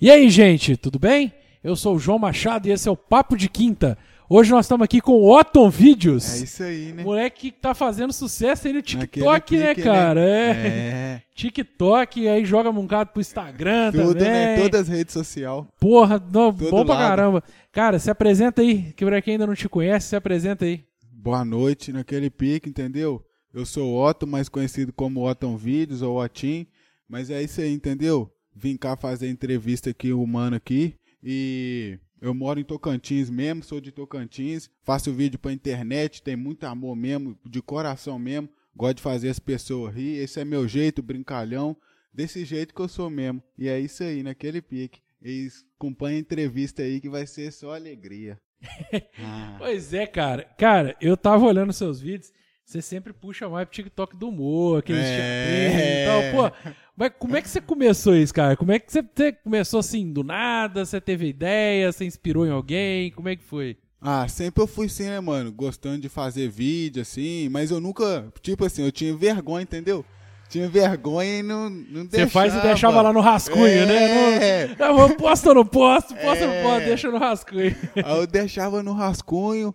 E 0.00 0.10
aí, 0.10 0.30
gente, 0.30 0.76
tudo 0.76 0.98
bem? 0.98 1.32
Eu 1.62 1.74
sou 1.74 1.96
o 1.96 1.98
João 1.98 2.18
Machado 2.20 2.68
e 2.68 2.70
esse 2.70 2.88
é 2.88 2.90
o 2.90 2.96
Papo 2.96 3.36
de 3.36 3.48
Quinta. 3.48 3.98
Hoje 4.30 4.50
nós 4.52 4.66
estamos 4.66 4.84
aqui 4.84 5.00
com 5.00 5.12
o 5.12 5.36
Otton 5.36 5.68
Vídeos. 5.68 6.40
É 6.40 6.44
isso 6.44 6.62
aí, 6.62 6.92
né? 6.92 7.02
Moleque 7.02 7.50
que 7.50 7.58
tá 7.58 7.74
fazendo 7.74 8.12
sucesso 8.12 8.68
aí 8.68 8.72
no 8.74 8.78
Naquele 8.78 9.00
TikTok, 9.06 9.56
né, 9.56 9.68
pique, 9.74 9.82
cara? 9.82 10.20
É. 10.20 10.50
É. 10.50 11.22
TikTok, 11.34 12.28
aí 12.28 12.44
joga 12.44 12.70
um 12.70 12.74
bocado 12.74 13.10
pro 13.10 13.20
Instagram 13.20 13.90
Tudo, 13.90 14.14
também. 14.14 14.30
né? 14.30 14.60
Todas 14.62 14.82
as 14.82 14.88
redes 14.88 15.14
sociais. 15.14 15.64
Porra, 15.80 16.22
não, 16.32 16.52
bom 16.52 16.84
pra 16.84 16.94
lado. 16.94 17.08
caramba. 17.08 17.44
Cara, 17.72 17.98
se 17.98 18.10
apresenta 18.10 18.62
aí, 18.62 18.92
que 18.92 19.04
pra 19.04 19.20
quem 19.20 19.32
ainda 19.32 19.46
não 19.46 19.54
te 19.54 19.68
conhece, 19.68 20.08
se 20.08 20.16
apresenta 20.16 20.64
aí. 20.64 20.84
Boa 21.10 21.44
noite, 21.44 21.92
naquele 21.92 22.30
pique, 22.30 22.68
entendeu? 22.68 23.24
Eu 23.52 23.66
sou 23.66 23.88
o 23.88 24.06
Otto, 24.06 24.26
mais 24.26 24.48
conhecido 24.48 24.92
como 24.92 25.28
Otton 25.28 25.56
Vídeos 25.56 26.02
ou 26.02 26.22
Otim. 26.22 26.66
Mas 27.08 27.30
é 27.30 27.42
isso 27.42 27.60
aí, 27.60 27.72
entendeu? 27.72 28.30
Vim 28.58 28.76
cá 28.76 28.96
fazer 28.96 29.28
entrevista 29.28 29.90
aqui, 29.90 30.12
o 30.12 30.26
mano 30.26 30.56
aqui. 30.56 30.96
E 31.22 31.96
eu 32.20 32.34
moro 32.34 32.58
em 32.58 32.64
Tocantins 32.64 33.30
mesmo, 33.30 33.62
sou 33.62 33.80
de 33.80 33.92
Tocantins. 33.92 34.68
Faço 34.82 35.12
vídeo 35.12 35.38
pra 35.38 35.52
internet, 35.52 36.22
tem 36.22 36.34
muito 36.34 36.64
amor 36.64 36.96
mesmo, 36.96 37.38
de 37.48 37.62
coração 37.62 38.18
mesmo. 38.18 38.48
Gosto 38.74 38.96
de 38.96 39.02
fazer 39.02 39.28
as 39.28 39.38
pessoas 39.38 39.94
rir. 39.94 40.16
Esse 40.18 40.40
é 40.40 40.44
meu 40.44 40.66
jeito, 40.66 41.02
brincalhão. 41.02 41.76
Desse 42.12 42.44
jeito 42.44 42.74
que 42.74 42.80
eu 42.80 42.88
sou 42.88 43.08
mesmo. 43.08 43.40
E 43.56 43.68
é 43.68 43.78
isso 43.78 44.02
aí, 44.02 44.24
naquele 44.24 44.60
pique. 44.60 45.00
E 45.22 45.48
acompanha 45.76 46.16
a 46.16 46.20
entrevista 46.20 46.82
aí 46.82 47.00
que 47.00 47.08
vai 47.08 47.26
ser 47.26 47.52
só 47.52 47.74
alegria. 47.74 48.38
Ah. 49.20 49.54
Pois 49.58 49.94
é, 49.94 50.06
cara. 50.06 50.44
Cara, 50.58 50.96
eu 51.00 51.16
tava 51.16 51.44
olhando 51.44 51.72
seus 51.72 52.00
vídeos, 52.00 52.32
você 52.64 52.82
sempre 52.82 53.12
puxa 53.12 53.48
mais 53.48 53.66
pro 53.66 53.74
TikTok 53.74 54.16
do 54.16 54.28
humor, 54.28 54.80
aqueles 54.80 55.02
É. 55.02 56.04
E 56.04 56.32
tal. 56.32 56.50
Pô, 56.50 56.72
mas 56.98 57.12
como 57.18 57.36
é 57.36 57.40
que 57.42 57.48
você 57.48 57.60
começou 57.60 58.16
isso, 58.16 58.34
cara? 58.34 58.56
Como 58.56 58.72
é 58.72 58.78
que 58.78 58.90
você, 58.92 59.02
você 59.02 59.32
começou 59.32 59.80
assim, 59.80 60.12
do 60.12 60.24
nada? 60.24 60.84
Você 60.84 61.00
teve 61.00 61.28
ideia? 61.28 61.92
Você 61.92 62.04
inspirou 62.04 62.46
em 62.46 62.50
alguém? 62.50 63.10
Como 63.12 63.28
é 63.28 63.36
que 63.36 63.44
foi? 63.44 63.76
Ah, 64.00 64.26
sempre 64.28 64.62
eu 64.62 64.66
fui 64.66 64.86
assim, 64.86 65.04
né, 65.04 65.18
mano? 65.20 65.50
Gostando 65.52 65.98
de 66.00 66.08
fazer 66.08 66.48
vídeo, 66.48 67.02
assim, 67.02 67.48
mas 67.48 67.70
eu 67.70 67.80
nunca, 67.80 68.32
tipo 68.42 68.64
assim, 68.64 68.82
eu 68.84 68.92
tinha 68.92 69.16
vergonha, 69.16 69.62
entendeu? 69.62 70.04
Tinha 70.48 70.68
vergonha 70.68 71.40
e 71.40 71.42
não, 71.42 71.68
não 71.68 72.02
Você 72.04 72.08
deixava. 72.16 72.30
faz 72.30 72.54
e 72.54 72.60
deixava 72.62 73.02
lá 73.02 73.12
no 73.12 73.20
rascunho, 73.20 73.66
É. 73.66 73.86
né? 73.86 74.76
Não, 74.78 74.96
não, 74.96 75.16
posta 75.16 75.48
ou 75.50 75.54
não 75.56 75.66
posto? 75.66 76.14
Posta 76.14 76.44
ou 76.44 76.50
não 76.50 76.54
É. 76.56 76.62
posto? 76.62 76.84
Deixa 76.86 77.10
no 77.10 77.18
rascunho. 77.18 77.76
Aí 77.96 78.16
eu 78.18 78.26
deixava 78.26 78.82
no 78.82 78.92
rascunho, 78.94 79.74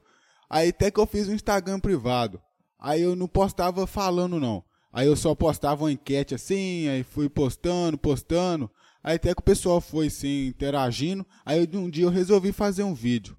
aí 0.50 0.70
até 0.70 0.90
que 0.90 1.00
eu 1.00 1.06
fiz 1.06 1.28
um 1.28 1.34
Instagram 1.36 1.80
privado. 1.80 2.42
Aí 2.80 3.02
eu 3.02 3.16
não 3.16 3.28
postava 3.28 3.86
falando, 3.86 4.40
não. 4.40 4.64
Aí 4.94 5.08
eu 5.08 5.16
só 5.16 5.34
postava 5.34 5.86
uma 5.86 5.92
enquete 5.92 6.36
assim, 6.36 6.88
aí 6.88 7.04
fui 7.04 7.28
postando, 7.28 7.98
postando. 7.98 8.70
Aí 9.04 9.16
até 9.16 9.34
que 9.34 9.42
o 9.42 9.44
pessoal 9.44 9.82
foi, 9.82 10.08
assim, 10.08 10.46
interagindo. 10.46 11.26
Aí 11.44 11.68
um 11.74 11.90
dia 11.90 12.06
eu 12.06 12.12
resolvi 12.12 12.52
fazer 12.52 12.84
um 12.84 12.94
vídeo. 12.94 13.36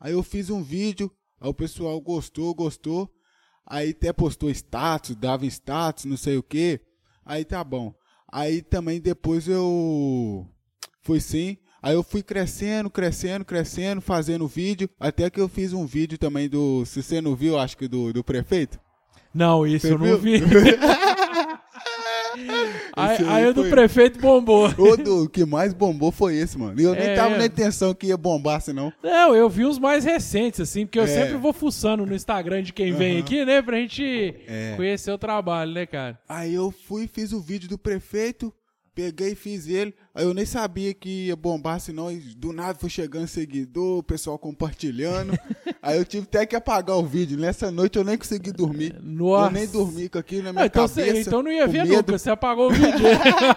Aí 0.00 0.12
eu 0.12 0.22
fiz 0.22 0.48
um 0.48 0.62
vídeo, 0.62 1.12
aí 1.38 1.48
o 1.48 1.54
pessoal 1.54 2.00
gostou, 2.00 2.54
gostou. 2.54 3.12
Aí 3.66 3.90
até 3.90 4.14
postou 4.14 4.50
status, 4.50 5.14
dava 5.14 5.44
status, 5.44 6.06
não 6.06 6.16
sei 6.16 6.38
o 6.38 6.42
que. 6.42 6.80
Aí 7.24 7.44
tá 7.44 7.62
bom. 7.62 7.94
Aí 8.32 8.62
também 8.62 8.98
depois 8.98 9.46
eu 9.46 10.46
fui 11.02 11.20
sim. 11.20 11.58
Aí 11.82 11.94
eu 11.94 12.02
fui 12.02 12.22
crescendo, 12.22 12.88
crescendo, 12.88 13.44
crescendo, 13.44 14.00
fazendo 14.00 14.48
vídeo. 14.48 14.88
Até 14.98 15.28
que 15.28 15.38
eu 15.38 15.48
fiz 15.48 15.74
um 15.74 15.84
vídeo 15.84 16.16
também 16.16 16.48
do. 16.48 16.84
Se 16.86 17.02
você 17.02 17.20
não 17.20 17.36
viu, 17.36 17.58
acho 17.58 17.76
que 17.76 17.86
do, 17.86 18.10
do 18.10 18.24
prefeito. 18.24 18.80
Não, 19.34 19.66
isso 19.66 19.86
Você 19.88 19.94
eu 19.94 19.98
não 19.98 20.16
vi. 20.16 20.38
viu? 20.38 20.48
aí 22.96 23.14
Esse 23.14 23.22
aí 23.24 23.28
aí 23.44 23.46
o 23.48 23.54
do 23.54 23.64
prefeito 23.64 24.18
bombou. 24.20 24.68
O 24.78 24.96
do 24.96 25.28
que 25.28 25.44
mais 25.44 25.72
bombou 25.72 26.10
foi 26.12 26.36
esse, 26.36 26.58
mano. 26.58 26.80
E 26.80 26.84
eu 26.84 26.92
nem 26.92 27.08
É. 27.08 27.14
tava 27.14 27.36
na 27.36 27.46
intenção 27.46 27.94
que 27.94 28.08
ia 28.08 28.16
bombar, 28.16 28.60
senão. 28.60 28.92
Não, 29.02 29.34
eu 29.34 29.48
vi 29.48 29.64
os 29.64 29.78
mais 29.78 30.04
recentes, 30.04 30.60
assim, 30.60 30.84
porque 30.86 30.98
eu 30.98 31.04
É. 31.04 31.08
sempre 31.08 31.34
vou 31.36 31.52
fuçando 31.52 32.04
no 32.06 32.14
Instagram 32.14 32.62
de 32.62 32.72
quem 32.72 32.92
vem 32.92 33.14
Aham. 33.16 33.20
aqui, 33.20 33.44
né? 33.44 33.62
Pra 33.62 33.76
gente 33.78 34.34
É. 34.46 34.74
conhecer 34.76 35.10
o 35.12 35.18
trabalho, 35.18 35.72
né, 35.72 35.86
cara? 35.86 36.18
Aí 36.28 36.54
eu 36.54 36.70
fui, 36.86 37.06
fiz 37.12 37.32
o 37.32 37.40
vídeo 37.40 37.68
do 37.68 37.78
prefeito, 37.78 38.52
peguei 38.94 39.32
e 39.32 39.34
fiz 39.34 39.66
ele. 39.66 39.94
Aí 40.14 40.24
eu 40.24 40.32
nem 40.32 40.46
sabia 40.46 40.94
que 40.94 41.26
ia 41.26 41.36
bombar, 41.36 41.80
senão 41.80 42.08
do 42.36 42.52
nada 42.52 42.78
foi 42.78 42.88
chegando 42.88 43.26
seguidor, 43.26 43.98
o 43.98 44.02
pessoal 44.02 44.38
compartilhando. 44.38 45.32
aí 45.82 45.98
eu 45.98 46.04
tive 46.04 46.24
até 46.24 46.46
que 46.46 46.54
apagar 46.54 46.96
o 46.96 47.04
vídeo. 47.04 47.38
Nessa 47.38 47.70
noite 47.70 47.98
eu 47.98 48.04
nem 48.04 48.16
consegui 48.16 48.52
dormir. 48.52 48.94
Nossa. 49.02 49.48
Eu 49.48 49.50
nem 49.52 49.66
dormi 49.66 50.08
com 50.08 50.18
aquilo 50.18 50.44
na 50.44 50.52
minha 50.52 50.64
Ah, 50.64 50.66
então, 50.66 50.88
cabeça. 50.88 51.12
você, 51.12 51.20
então 51.20 51.42
não 51.42 51.50
ia 51.50 51.66
ver 51.66 51.82
medo. 51.84 51.96
nunca, 51.96 52.16
você 52.18 52.30
apagou 52.30 52.68
o 52.68 52.72
vídeo. 52.72 53.04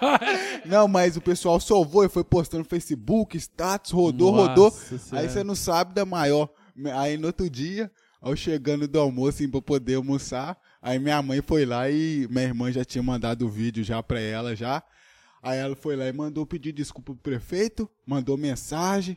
Não, 0.66 0.86
mas 0.88 1.16
o 1.16 1.20
pessoal 1.20 1.60
salvou 1.60 2.04
e 2.04 2.08
foi 2.08 2.24
postando 2.24 2.62
no 2.62 2.68
Facebook, 2.68 3.36
status, 3.36 3.90
rodou, 3.92 4.32
Nossa 4.32 4.48
rodou. 4.48 4.70
Senhora. 4.70 5.26
Aí 5.26 5.28
você 5.32 5.44
não 5.44 5.54
sabe 5.54 5.94
da 5.94 6.04
maior. 6.04 6.48
Aí 6.96 7.16
no 7.16 7.28
outro 7.28 7.48
dia, 7.48 7.90
eu 8.22 8.36
chegando 8.36 8.86
do 8.86 8.98
almoço 8.98 9.28
assim, 9.38 9.48
pra 9.48 9.60
poder 9.62 9.94
almoçar, 9.94 10.56
aí 10.82 10.98
minha 10.98 11.20
mãe 11.22 11.40
foi 11.42 11.64
lá 11.64 11.90
e 11.90 12.26
minha 12.30 12.44
irmã 12.44 12.70
já 12.70 12.84
tinha 12.84 13.02
mandado 13.02 13.46
o 13.46 13.48
vídeo 13.48 13.82
já 13.84 14.02
pra 14.02 14.20
ela 14.20 14.54
já. 14.54 14.82
Aí 15.42 15.58
ela 15.58 15.76
foi 15.76 15.94
lá 15.96 16.06
e 16.08 16.12
mandou 16.12 16.44
pedir 16.44 16.72
desculpa 16.72 17.12
pro 17.12 17.22
prefeito, 17.22 17.88
mandou 18.04 18.36
mensagem. 18.36 19.16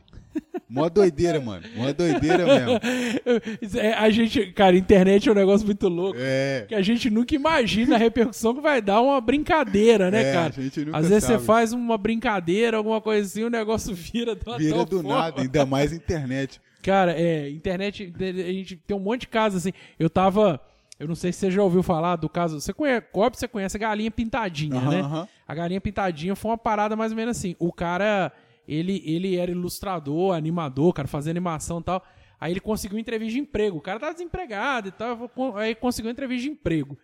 Mó 0.68 0.88
doideira, 0.88 1.40
mano. 1.40 1.66
Mó 1.76 1.92
doideira 1.92 2.46
mesmo. 2.46 2.80
É, 3.78 3.92
a 3.94 4.08
gente, 4.10 4.46
cara, 4.52 4.76
internet 4.76 5.28
é 5.28 5.32
um 5.32 5.34
negócio 5.34 5.66
muito 5.66 5.88
louco. 5.88 6.16
É. 6.20 6.64
Que 6.68 6.74
a 6.74 6.82
gente 6.82 7.10
nunca 7.10 7.34
imagina 7.34 7.96
a 7.96 7.98
repercussão 7.98 8.54
que 8.54 8.60
vai 8.60 8.80
dar 8.80 9.00
uma 9.00 9.20
brincadeira, 9.20 10.10
né, 10.10 10.30
É, 10.30 10.32
cara? 10.32 10.54
a 10.56 10.62
gente 10.62 10.84
nunca 10.84 10.98
Às 10.98 11.08
vezes 11.08 11.24
sabe. 11.24 11.38
você 11.40 11.44
faz 11.44 11.72
uma 11.72 11.98
brincadeira, 11.98 12.76
alguma 12.76 13.00
coisa 13.00 13.26
assim, 13.26 13.44
o 13.44 13.50
negócio 13.50 13.94
vira 13.94 14.36
uma 14.46 14.58
Vira 14.58 14.84
do 14.84 15.02
forma. 15.02 15.18
nada, 15.18 15.42
ainda 15.42 15.66
mais 15.66 15.92
internet. 15.92 16.60
Cara, 16.82 17.12
é, 17.12 17.48
internet, 17.50 18.12
a 18.18 18.52
gente 18.52 18.76
tem 18.76 18.96
um 18.96 19.00
monte 19.00 19.22
de 19.22 19.28
casos 19.28 19.58
assim. 19.62 19.72
Eu 19.98 20.08
tava. 20.10 20.60
Eu 20.98 21.08
não 21.08 21.14
sei 21.16 21.32
se 21.32 21.40
você 21.40 21.50
já 21.50 21.62
ouviu 21.62 21.82
falar 21.82 22.14
do 22.16 22.28
caso. 22.28 22.60
Você 22.60 22.72
conhece, 22.72 23.06
óbvio, 23.12 23.38
você 23.40 23.48
conhece 23.48 23.76
a 23.76 23.80
galinha 23.80 24.10
pintadinha, 24.10 24.80
né? 24.80 25.00
aham. 25.00 25.28
A 25.52 25.54
galinha 25.54 25.82
pintadinha 25.82 26.34
foi 26.34 26.50
uma 26.50 26.56
parada 26.56 26.96
mais 26.96 27.12
ou 27.12 27.16
menos 27.16 27.36
assim. 27.36 27.54
O 27.58 27.70
cara, 27.70 28.32
ele, 28.66 29.02
ele 29.04 29.36
era 29.36 29.50
ilustrador, 29.50 30.34
animador, 30.34 30.94
cara, 30.94 31.06
fazia 31.06 31.30
animação 31.30 31.80
e 31.80 31.82
tal. 31.82 32.02
Aí 32.40 32.54
ele 32.54 32.60
conseguiu 32.60 32.98
entrevista 32.98 33.34
de 33.34 33.40
emprego. 33.40 33.76
O 33.76 33.80
cara 33.82 34.00
tá 34.00 34.10
desempregado 34.10 34.88
e 34.88 34.92
tal. 34.92 35.30
Aí 35.56 35.74
conseguiu 35.74 36.10
entrevista 36.10 36.44
de 36.44 36.54
emprego. 36.54 36.96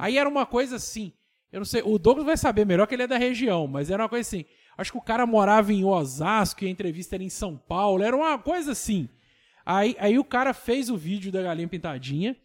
Aí 0.00 0.18
era 0.18 0.28
uma 0.28 0.44
coisa 0.44 0.74
assim. 0.74 1.12
Eu 1.52 1.60
não 1.60 1.64
sei, 1.64 1.80
o 1.84 1.96
Douglas 1.96 2.26
vai 2.26 2.36
saber 2.36 2.66
melhor 2.66 2.88
que 2.88 2.94
ele 2.96 3.04
é 3.04 3.06
da 3.06 3.16
região, 3.16 3.68
mas 3.68 3.88
era 3.88 4.02
uma 4.02 4.08
coisa 4.08 4.26
assim. 4.26 4.46
Acho 4.76 4.90
que 4.90 4.98
o 4.98 5.02
cara 5.02 5.24
morava 5.24 5.72
em 5.72 5.84
Osasco 5.84 6.64
e 6.64 6.66
a 6.66 6.70
entrevista 6.70 7.14
era 7.14 7.22
em 7.22 7.30
São 7.30 7.56
Paulo. 7.56 8.02
Era 8.02 8.16
uma 8.16 8.36
coisa 8.36 8.72
assim. 8.72 9.08
Aí, 9.64 9.94
aí 10.00 10.18
o 10.18 10.24
cara 10.24 10.52
fez 10.52 10.90
o 10.90 10.96
vídeo 10.96 11.30
da 11.30 11.40
galinha 11.40 11.68
pintadinha 11.68 12.36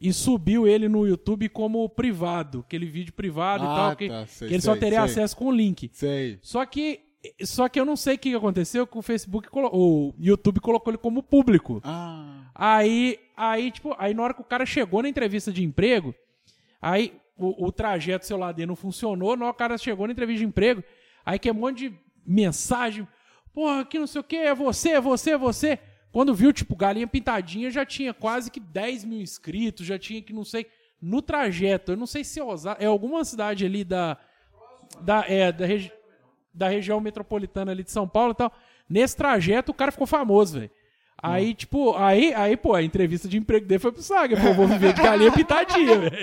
e 0.00 0.12
subiu 0.12 0.66
ele 0.66 0.88
no 0.88 1.06
YouTube 1.06 1.48
como 1.48 1.88
privado, 1.88 2.64
aquele 2.66 2.86
vídeo 2.86 3.12
privado 3.12 3.64
e 3.64 3.66
Ah, 3.66 3.74
tal, 3.74 3.96
que, 3.96 4.08
tá, 4.08 4.26
sei, 4.26 4.48
que 4.48 4.54
ele 4.54 4.62
só 4.62 4.72
sei, 4.72 4.80
teria 4.80 5.06
sei. 5.06 5.10
acesso 5.10 5.36
com 5.36 5.46
o 5.46 5.52
link. 5.52 5.90
Sei. 5.92 6.38
Só 6.42 6.64
que 6.64 7.00
só 7.42 7.68
que 7.68 7.78
eu 7.78 7.84
não 7.84 7.96
sei 7.96 8.14
o 8.14 8.18
que 8.18 8.34
aconteceu 8.34 8.86
que 8.86 8.96
o 8.96 9.02
Facebook 9.02 9.46
o 9.52 10.14
YouTube 10.18 10.58
colocou 10.58 10.90
ele 10.90 10.96
como 10.96 11.22
público. 11.22 11.80
Ah. 11.84 12.50
Aí, 12.54 13.18
aí, 13.36 13.70
tipo, 13.70 13.94
aí 13.98 14.14
na 14.14 14.22
hora 14.22 14.32
que 14.34 14.40
o 14.40 14.44
cara 14.44 14.64
chegou 14.64 15.02
na 15.02 15.08
entrevista 15.08 15.52
de 15.52 15.62
emprego, 15.62 16.14
aí 16.80 17.12
o, 17.36 17.66
o 17.66 17.70
trajeto 17.70 18.26
celular 18.26 18.52
dele 18.52 18.68
não 18.68 18.76
funcionou, 18.76 19.36
na 19.36 19.44
hora 19.44 19.52
que 19.52 19.56
o 19.56 19.58
cara 19.58 19.76
chegou 19.76 20.06
na 20.06 20.12
entrevista 20.12 20.38
de 20.40 20.46
emprego, 20.46 20.82
aí 21.24 21.38
que 21.38 21.48
é 21.48 21.52
um 21.52 21.56
monte 21.56 21.90
de 21.90 21.94
mensagem, 22.24 23.06
porra, 23.52 23.84
que 23.84 23.98
não 23.98 24.06
sei 24.06 24.20
o 24.22 24.24
que, 24.24 24.36
é 24.36 24.54
você, 24.54 24.90
é 24.92 25.00
você, 25.00 25.30
é 25.32 25.38
você. 25.38 25.78
Quando 26.12 26.34
viu, 26.34 26.52
tipo, 26.52 26.74
Galinha 26.74 27.06
Pintadinha 27.06 27.70
já 27.70 27.86
tinha 27.86 28.12
quase 28.12 28.50
que 28.50 28.58
10 28.58 29.04
mil 29.04 29.20
inscritos, 29.20 29.86
já 29.86 29.98
tinha 29.98 30.20
que, 30.20 30.32
não 30.32 30.44
sei, 30.44 30.66
no 31.00 31.22
trajeto, 31.22 31.92
eu 31.92 31.96
não 31.96 32.06
sei 32.06 32.24
se 32.24 32.40
é 32.40 32.44
Osasco, 32.44 32.82
é 32.82 32.86
alguma 32.86 33.24
cidade 33.24 33.64
ali 33.64 33.84
da, 33.84 34.18
da, 35.00 35.24
é, 35.26 35.52
da, 35.52 35.64
regi 35.64 35.92
da 36.52 36.68
região 36.68 37.00
metropolitana 37.00 37.70
ali 37.70 37.84
de 37.84 37.90
São 37.90 38.08
Paulo 38.08 38.32
e 38.32 38.34
tal. 38.34 38.52
Nesse 38.88 39.16
trajeto, 39.16 39.70
o 39.70 39.74
cara 39.74 39.92
ficou 39.92 40.06
famoso, 40.06 40.58
velho. 40.58 40.70
Aí, 41.22 41.54
tipo, 41.54 41.94
aí, 41.96 42.32
aí, 42.34 42.56
pô, 42.56 42.74
a 42.74 42.82
entrevista 42.82 43.28
de 43.28 43.36
emprego 43.36 43.66
dele 43.66 43.78
foi 43.78 43.92
pro 43.92 44.02
Saga, 44.02 44.36
pô, 44.40 44.54
vou 44.54 44.66
viver 44.66 44.92
de 44.94 45.02
galinha 45.02 45.30
pintadinha, 45.30 45.98
velho. 46.00 46.16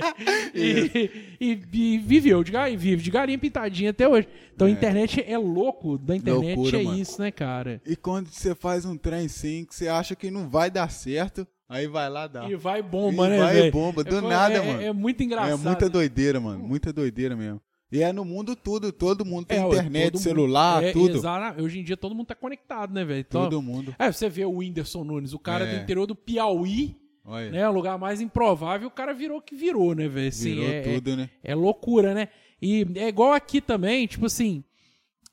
E, 0.55 1.11
e, 1.39 1.59
e 1.71 1.97
viveu 1.99 2.43
de 2.43 2.51
galinha, 2.51 2.77
vive 2.77 3.01
de 3.03 3.11
galinha 3.11 3.37
pintadinha 3.37 3.91
até 3.91 4.07
hoje. 4.07 4.27
Então 4.55 4.67
a 4.67 4.71
internet 4.71 5.23
é 5.25 5.37
louco, 5.37 5.97
da 5.97 6.15
internet 6.15 6.55
Loucura, 6.55 6.81
é 6.81 6.83
mano. 6.83 6.97
isso, 6.99 7.21
né, 7.21 7.29
cara? 7.31 7.81
E 7.85 7.95
quando 7.95 8.29
você 8.29 8.55
faz 8.55 8.85
um 8.85 8.97
trem 8.97 9.27
sim, 9.27 9.65
que 9.65 9.75
você 9.75 9.87
acha 9.87 10.15
que 10.15 10.31
não 10.31 10.49
vai 10.49 10.71
dar 10.71 10.89
certo, 10.89 11.47
aí 11.69 11.87
vai 11.87 12.09
lá 12.09 12.25
dar. 12.25 12.49
E 12.49 12.55
vai 12.55 12.81
bomba, 12.81 13.27
E 13.27 13.29
né, 13.29 13.37
vai 13.37 13.53
velho? 13.53 13.71
bomba, 13.71 14.03
do 14.03 14.17
É, 14.17 14.21
nada, 14.21 14.55
é, 14.55 14.61
mano. 14.61 14.81
É, 14.81 14.93
muito 14.93 15.21
engraçado. 15.21 15.51
É 15.61 15.69
muita 15.69 15.89
doideira, 15.89 16.39
mano. 16.39 16.59
Muita 16.59 16.91
doideira 16.91 17.35
mesmo. 17.35 17.61
E 17.91 18.01
é 18.03 18.11
no 18.11 18.25
mundo 18.25 18.55
tudo, 18.55 18.91
todo 18.91 19.23
mundo 19.23 19.45
tem 19.45 19.59
É, 19.59 19.65
internet, 19.65 20.11
todo 20.11 20.21
celular, 20.21 20.75
mundo- 20.81 20.85
é, 20.87 20.91
tudo. 20.91 21.17
exato. 21.17 21.61
Hoje 21.63 21.79
em 21.79 21.83
dia 21.83 21.95
todo 21.95 22.13
mundo 22.13 22.27
tá 22.27 22.35
conectado, 22.35 22.93
né, 22.93 23.05
velho? 23.05 23.21
Então, 23.21 23.43
Todo 23.43 23.61
mundo. 23.61 23.95
É, 23.97 24.11
você 24.11 24.27
vê 24.27 24.43
o 24.43 24.57
Whindersson 24.57 25.03
Nunes, 25.05 25.33
o 25.33 25.39
cara 25.39 25.65
É. 25.65 25.75
do 25.77 25.83
interior 25.83 26.05
do 26.05 26.15
Piauí, 26.15 26.97
Olha, 27.23 27.49
né? 27.51 27.69
O 27.69 27.71
lugar 27.71 27.97
mais 27.97 28.19
improvável, 28.21 28.87
o 28.87 28.91
cara 28.91 29.13
virou 29.13 29.41
que 29.41 29.55
virou, 29.55 29.93
né, 29.95 30.07
velho? 30.07 30.27
Assim, 30.29 30.55
virou 30.55 30.69
é, 30.69 30.81
tudo, 30.81 31.15
né? 31.15 31.29
É, 31.43 31.51
é 31.51 31.55
loucura, 31.55 32.13
né? 32.13 32.27
E 32.61 32.85
é 32.95 33.07
igual 33.07 33.31
aqui 33.33 33.61
também, 33.61 34.05
tipo 34.07 34.25
assim. 34.25 34.63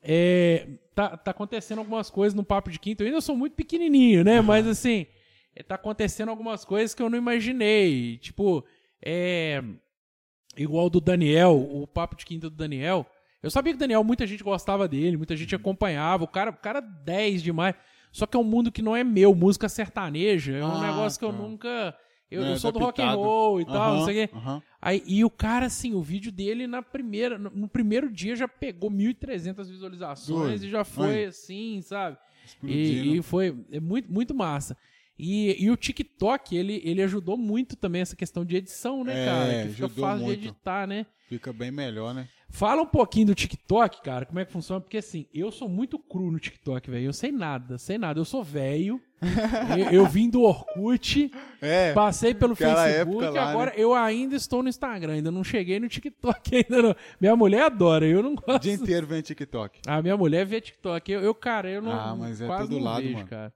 é, 0.01 0.67
tá, 0.93 1.17
tá 1.17 1.31
acontecendo 1.31 1.79
algumas 1.79 2.09
coisas 2.09 2.33
no 2.33 2.43
Papo 2.43 2.69
de 2.71 2.79
Quinta. 2.79 3.03
Eu 3.03 3.07
ainda 3.07 3.21
sou 3.21 3.35
muito 3.35 3.53
pequenininho, 3.53 4.23
né? 4.23 4.39
Mas 4.41 4.67
assim, 4.67 5.07
é, 5.55 5.63
tá 5.63 5.75
acontecendo 5.75 6.29
algumas 6.29 6.63
coisas 6.63 6.93
que 6.93 7.01
eu 7.01 7.09
não 7.09 7.17
imaginei. 7.17 8.17
Tipo, 8.19 8.63
é. 9.03 9.63
Igual 10.57 10.89
do 10.89 11.01
Daniel, 11.01 11.55
o 11.57 11.85
Papo 11.87 12.15
de 12.15 12.25
Quinta 12.25 12.49
do 12.49 12.55
Daniel. 12.55 13.05
Eu 13.43 13.51
sabia 13.51 13.73
que 13.73 13.77
o 13.77 13.79
Daniel, 13.79 14.03
muita 14.03 14.25
gente 14.25 14.43
gostava 14.43 14.87
dele, 14.87 15.17
muita 15.17 15.35
gente 15.35 15.53
acompanhava. 15.55 16.23
O 16.23 16.27
cara, 16.27 16.49
o 16.51 16.55
cara 16.57 16.79
10 16.79 17.43
demais. 17.43 17.75
Só 18.11 18.25
que 18.25 18.35
é 18.35 18.39
um 18.39 18.43
mundo 18.43 18.71
que 18.71 18.81
não 18.81 18.95
é 18.95 19.03
meu, 19.03 19.35
música 19.35 19.67
sertaneja. 19.69 20.55
É 20.57 20.65
um 20.65 20.77
Ah, 20.77 20.87
negócio 20.87 21.19
que 21.19 21.25
eu 21.25 21.31
tá. 21.33 21.37
nunca. 21.37 21.97
Eu, 22.31 22.43
é 22.43 22.51
eu 22.53 22.57
sou 22.57 22.71
do 22.71 22.79
rock 22.79 23.01
and 23.01 23.11
roll 23.11 23.61
e 23.61 23.65
tal, 23.65 23.97
não 23.97 24.05
sei 24.05 24.23
o 24.23 24.27
quê. 24.27 24.35
aham. 24.35 24.61
Aí, 24.81 25.03
e 25.05 25.23
o 25.23 25.29
cara, 25.29 25.67
assim, 25.67 25.93
o 25.93 26.01
vídeo 26.01 26.31
dele 26.31 26.65
na 26.65 26.81
primeira, 26.81 27.37
no, 27.37 27.49
no 27.51 27.67
primeiro 27.67 28.11
dia 28.11 28.35
já 28.35 28.47
pegou 28.47 28.89
1.300 28.89 29.65
visualizações 29.67 30.59
Doido. 30.61 30.65
e 30.65 30.69
já 30.69 30.83
foi 30.83 31.25
assim, 31.25 31.81
sabe? 31.81 32.17
E, 32.63 33.17
e 33.17 33.21
foi 33.21 33.55
é 33.71 33.79
muito, 33.79 34.11
muito 34.11 34.33
massa. 34.33 34.75
E, 35.17 35.63
e 35.63 35.69
o 35.71 35.77
TikTok, 35.77 36.55
ele, 36.55 36.81
ele 36.83 37.01
ajudou 37.01 37.37
muito 37.37 37.75
também 37.75 38.01
essa 38.01 38.15
questão 38.15 38.43
de 38.43 38.57
edição, 38.57 39.03
né, 39.03 39.21
É, 39.21 39.25
cara? 39.25 39.63
Que 39.67 39.73
fica 39.73 39.89
fácil 39.89 40.25
muito. 40.25 40.39
de 40.41 40.47
editar, 40.47 40.85
né? 40.87 41.05
Fica 41.29 41.51
bem 41.53 41.71
melhor, 41.71 42.13
né? 42.13 42.27
Fala 42.49 42.81
um 42.83 42.85
pouquinho 42.85 43.27
do 43.27 43.35
TikTok, 43.35 44.01
cara, 44.01 44.25
como 44.25 44.39
é 44.39 44.45
que 44.45 44.51
funciona, 44.51 44.79
porque 44.79 44.97
assim, 44.97 45.25
eu 45.33 45.51
sou 45.51 45.67
muito 45.67 45.97
cru 45.97 46.31
no 46.31 46.39
TikTok, 46.39 46.89
velho. 46.89 47.05
Eu 47.07 47.13
sei 47.13 47.31
nada, 47.31 47.77
sei 47.77 47.97
nada. 47.97 48.19
Eu 48.19 48.23
sou 48.23 48.43
velho, 48.43 49.01
eu, 49.77 49.89
eu 49.91 50.05
vim 50.05 50.29
do 50.29 50.41
Orkut, 50.43 51.31
É. 51.61 51.91
passei 51.93 52.33
pelo 52.33 52.55
Facebook, 52.55 53.25
lá, 53.25 53.49
agora 53.49 53.71
né? 53.71 53.77
eu 53.77 53.93
ainda 53.93 54.35
estou 54.35 54.61
no 54.61 54.69
Instagram, 54.69 55.13
ainda 55.13 55.31
não 55.31 55.43
cheguei 55.43 55.79
no 55.79 55.87
TikTok 55.89 56.55
ainda 56.55 56.81
não. 56.81 56.95
Minha 57.19 57.35
mulher 57.35 57.63
adora, 57.63 58.05
eu 58.05 58.21
não 58.21 58.33
O 58.33 58.35
gosto. 58.35 58.61
dia 58.61 58.73
inteiro 58.73 59.07
vem 59.07 59.21
TikTok. 59.21 59.79
A 59.87 60.01
minha 60.01 60.15
mulher 60.15 60.45
vê 60.45 60.61
TikTok, 60.61 61.11
eu, 61.11 61.21
eu 61.21 61.33
cara, 61.33 61.69
eu 61.69 61.81
não 61.81 61.91
Ah, 61.91 62.15
mas 62.15 62.39
é 62.39 62.45
quase 62.47 62.69
todo 62.69 62.79
lado, 62.81 63.01
vejo, 63.01 63.13
mano. 63.15 63.27
cara. 63.27 63.53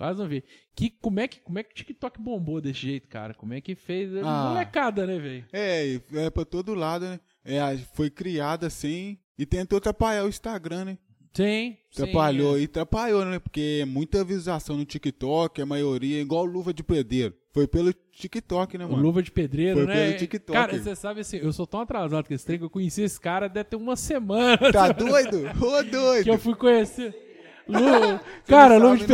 Quase 0.00 0.18
não 0.18 0.26
vejo. 0.26 0.44
Que, 0.74 0.88
como, 0.88 1.20
é 1.20 1.28
que, 1.28 1.40
como 1.40 1.58
é 1.58 1.62
que 1.62 1.72
o 1.72 1.74
TikTok 1.74 2.18
bombou 2.22 2.58
desse 2.58 2.80
jeito, 2.80 3.06
cara? 3.06 3.34
Como 3.34 3.52
é 3.52 3.60
que 3.60 3.74
fez? 3.74 4.10
É 4.14 4.22
Ah. 4.24 4.48
Molecada, 4.48 5.06
né, 5.06 5.18
velho? 5.18 5.44
É, 5.52 6.00
é 6.14 6.30
pra 6.30 6.42
todo 6.46 6.72
lado, 6.72 7.04
né? 7.04 7.20
É, 7.44 7.76
foi 7.92 8.08
criada 8.08 8.66
assim 8.66 9.18
e 9.38 9.44
tentou 9.44 9.76
atrapalhar 9.76 10.24
o 10.24 10.28
Instagram, 10.30 10.86
né? 10.86 10.98
Sim. 11.34 11.76
sim, 11.90 12.02
Atrapalhou 12.02 12.56
é. 12.56 12.62
e 12.62 12.64
atrapalhou, 12.64 13.26
né? 13.26 13.38
Porque 13.38 13.80
é 13.82 13.84
muita 13.84 14.24
visualização 14.24 14.78
no 14.78 14.86
TikTok, 14.86 15.60
a 15.60 15.66
maioria 15.66 16.16
é 16.18 16.22
igual 16.22 16.46
luva 16.46 16.72
de 16.72 16.82
pedreiro. 16.82 17.34
Foi 17.52 17.68
pelo 17.68 17.92
TikTok, 17.92 18.78
né, 18.78 18.86
O 18.86 18.92
mano? 18.92 19.02
Luva 19.02 19.22
de 19.22 19.30
Pedreiro, 19.30 19.76
Foi 19.76 19.86
né? 19.86 20.06
pelo 20.06 20.18
TikTok. 20.18 20.52
Cara, 20.58 20.78
você 20.78 20.96
sabe 20.96 21.20
assim, 21.20 21.36
eu 21.36 21.52
sou 21.52 21.66
tão 21.66 21.80
atrasado 21.80 22.26
com 22.26 22.32
esse 22.32 22.46
trem 22.46 22.58
que 22.58 22.64
eu 22.64 22.70
conheci 22.70 23.02
esse 23.02 23.20
cara 23.20 23.48
deve 23.48 23.68
ter 23.68 23.76
uma 23.76 23.96
semana 23.96 24.72
Tá 24.72 24.92
doido? 24.92 25.42
Ô, 25.60 25.82
doido! 25.82 26.22
que 26.24 26.30
eu 26.30 26.38
fui 26.38 26.54
conhecer. 26.54 27.29
Lu... 27.70 28.20
Cara, 28.46 28.76
Luva 28.78 28.96
de 28.96 29.04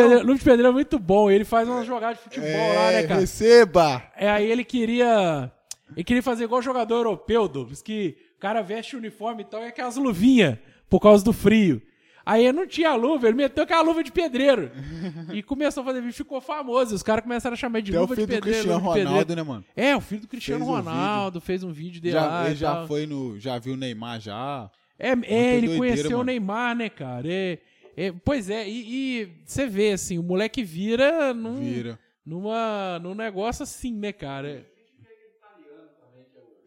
Pedreiro 0.42 0.68
é 0.68 0.72
muito 0.72 0.98
bom. 0.98 1.30
Ele 1.30 1.44
faz 1.44 1.68
umas 1.68 1.86
jogadas 1.86 2.18
de 2.18 2.24
futebol 2.24 2.50
lá, 2.50 2.90
né, 2.90 3.00
É, 3.00 3.06
cara? 3.06 3.20
receba! 3.20 4.02
É, 4.16 4.30
aí 4.30 4.50
ele 4.50 4.64
queria. 4.64 5.50
Ele 5.94 6.02
queria 6.04 6.22
fazer 6.22 6.44
igual 6.44 6.60
jogador 6.62 6.96
europeu, 6.96 7.46
Douglas, 7.46 7.80
que 7.82 8.16
o 8.36 8.40
cara 8.40 8.60
veste 8.62 8.96
o 8.96 8.98
uniforme 8.98 9.42
e 9.42 9.44
tal, 9.46 9.62
e 9.62 9.66
aquelas 9.68 9.96
luvinhas, 9.96 10.58
por 10.90 11.00
causa 11.00 11.24
do 11.24 11.32
frio. 11.32 11.80
Aí 12.24 12.50
não 12.50 12.66
tinha 12.66 12.92
luva, 12.96 13.28
ele 13.28 13.36
meteu 13.36 13.62
aquela 13.62 13.82
luva 13.82 14.02
de 14.02 14.10
pedreiro. 14.10 14.68
e 15.32 15.44
começou 15.44 15.82
a 15.82 15.86
fazer 15.86 16.00
vídeo, 16.00 16.12
ficou 16.12 16.40
famoso. 16.40 16.92
Os 16.92 17.02
caras 17.04 17.22
começaram 17.22 17.54
a 17.54 17.56
chamar 17.56 17.80
de 17.82 17.92
Até 17.92 17.98
o 17.98 18.00
luva 18.02 18.14
filho 18.16 18.26
de 18.26 18.32
do 18.32 18.34
pedreiro. 18.34 18.58
Cristiano 18.64 18.84
luva 18.84 18.98
de 18.98 19.04
Ronaldo, 19.04 19.26
pedreiro. 19.26 19.44
né, 19.48 19.52
mano? 19.54 19.64
É, 19.76 19.96
o 19.96 20.00
filho 20.00 20.20
do 20.22 20.26
Cristiano 20.26 20.64
Fez 20.64 20.70
um 20.70 20.76
Ronaldo 20.76 21.40
fez 21.40 21.62
um 21.62 21.70
vídeo 21.70 22.00
dele 22.02 22.14
Já, 22.14 22.26
lá. 22.26 22.46
ele 22.46 22.56
já 22.56 22.74
tal. 22.74 22.86
foi 22.88 23.06
no. 23.06 23.38
Já 23.38 23.58
viu 23.60 23.74
o 23.74 23.76
Neymar 23.76 24.18
já. 24.20 24.68
É, 24.98 25.10
é 25.10 25.12
ele 25.12 25.68
doideira, 25.68 25.76
conheceu 25.78 26.10
o 26.10 26.18
mano. 26.18 26.24
Neymar, 26.24 26.74
né, 26.74 26.88
cara? 26.88 27.28
É, 27.30 27.58
é, 27.96 28.12
pois 28.24 28.50
é, 28.50 28.68
e, 28.68 29.28
você 29.44 29.66
vê, 29.66 29.92
assim, 29.92 30.18
o 30.18 30.22
moleque 30.22 30.62
vira 30.62 31.32
num, 31.32 31.56
Vira. 31.60 31.98
Numa, 32.24 32.98
num 33.00 33.14
negócio 33.14 33.62
assim, 33.62 33.92
né, 33.94 34.12
cara? 34.12 34.66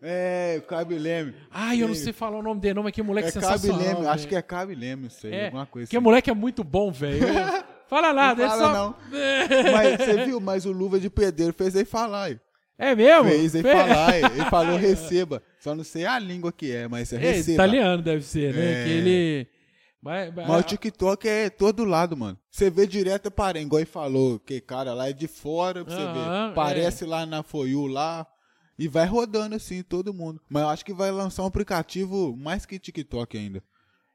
É, 0.02 0.56
o 0.60 0.62
Cabe 0.62 0.98
Leme. 0.98 1.34
Ai, 1.52 1.84
eu 1.84 1.88
não 1.90 1.96
sei 1.96 2.14
falar 2.14 2.38
o 2.40 2.42
nome 2.42 2.62
dele, 2.62 2.76
não, 2.76 2.84
mas 2.84 2.94
que 2.94 3.02
moleque 3.02 3.28
É 3.28 3.32
Cabe 3.34 3.46
sensacional. 3.46 3.80
Leme, 3.82 3.96
velho. 3.96 4.10
acho 4.10 4.28
que 4.30 4.36
é 4.36 4.42
Cabe 4.42 4.74
Leme, 4.76 5.10
sei, 5.10 5.34
É, 5.34 5.46
alguma 5.48 5.66
coisa 5.66 5.90
que 5.90 5.98
assim. 5.98 6.04
moleque 6.04 6.30
é 6.30 6.34
muito 6.34 6.64
bom, 6.64 6.90
velho. 6.92 7.20
Fala 7.90 8.14
nada, 8.14 8.46
Não 8.46 8.54
ele 8.54 8.60
fala, 8.62 8.74
só... 8.74 8.74
não. 8.74 8.96
Mas 9.74 9.98
você 9.98 10.26
viu, 10.26 10.40
mas 10.40 10.64
o 10.68 10.72
Luva 10.72 11.00
de 11.00 11.10
Pedreiro 11.10 11.52
fez 11.52 11.74
ele 11.76 11.86
falar. 11.86 12.40
É 12.78 12.94
mesmo? 12.94 13.24
Fez 13.30 13.56
ele 13.56 13.64
Fez? 13.64 13.76
falar. 13.76 14.16
Ele 14.16 14.46
falou 14.46 14.78
receba. 14.80 15.42
Só 15.60 15.74
não 15.74 15.84
sei 15.84 16.06
a 16.06 16.20
língua 16.20 16.52
que 16.54 16.72
é, 16.72 16.88
mas 16.88 17.12
é 17.12 17.16
É, 17.16 17.20
receba. 17.32 17.54
italiano 17.56 18.04
deve 18.04 18.22
ser, 18.24 18.54
né? 18.54 18.82
É. 18.82 18.84
Que 18.86 18.90
ele... 18.92 19.48
Mas, 20.02 20.34
mas- 20.34 20.48
Mas 20.48 20.60
o 20.62 20.64
TikTok 20.64 21.28
é 21.28 21.50
todo 21.50 21.84
lado, 21.84 22.16
mano. 22.16 22.38
Você 22.50 22.70
vê 22.70 22.88
direto 22.88 23.30
para 23.30 23.60
igual 23.60 23.80
ele 23.82 23.86
falou, 23.90 24.40
que 24.40 24.62
cara 24.62 24.94
lá 24.94 25.10
é 25.10 25.14
de 25.14 25.28
fora, 25.28 25.84
pra 25.84 25.94
você 25.94 26.02
Aham, 26.02 26.14
ver. 26.48 26.52
Aparece 26.52 27.06
lá 27.06 27.26
na 27.26 27.44
Foyu 27.44 27.86
lá 27.86 28.26
e 28.78 28.88
vai 28.88 29.06
rodando 29.06 29.56
assim, 29.56 29.84
todo 29.84 30.14
mundo. 30.14 30.40
Mas 30.50 30.64
eu 30.64 30.70
acho 30.70 30.86
que 30.86 30.94
vai 30.94 31.12
lançar 31.12 31.44
um 31.44 31.48
aplicativo 31.48 32.34
mais 32.38 32.66
que 32.66 32.80
TikTok 32.80 33.38
ainda. 33.38 33.62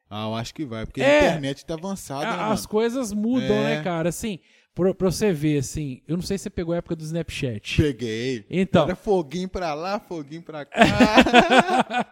Ah, 0.09 0.25
eu 0.27 0.35
acho 0.35 0.55
que 0.55 0.65
vai, 0.65 0.87
porque 0.87 1.03
É. 1.03 1.21
a 1.21 1.25
internet 1.29 1.65
tá 1.67 1.75
avançada, 1.75 2.29
a- 2.29 2.37
né, 2.49 2.53
as 2.53 2.65
coisas 2.65 3.13
mudam, 3.13 3.55
É. 3.57 3.77
né, 3.77 3.83
cara? 3.83 4.09
Assim, 4.09 4.39
pra, 4.75 4.95
pra 4.95 5.11
você 5.11 5.33
ver, 5.33 5.59
assim... 5.59 6.01
Eu 6.09 6.17
não 6.17 6.23
sei 6.23 6.39
se 6.39 6.45
você 6.45 6.51
pegou 6.51 6.73
a 6.73 6.79
época 6.79 6.97
do 6.97 7.03
Snapchat. 7.05 7.83
Peguei. 7.83 8.47
Então. 8.49 8.85
Era 8.85 8.95
foguinho 8.97 9.49
pra 9.51 9.75
lá, 9.75 9.99
foguinho 10.01 10.43
pra 10.43 10.65
cá. 10.65 12.07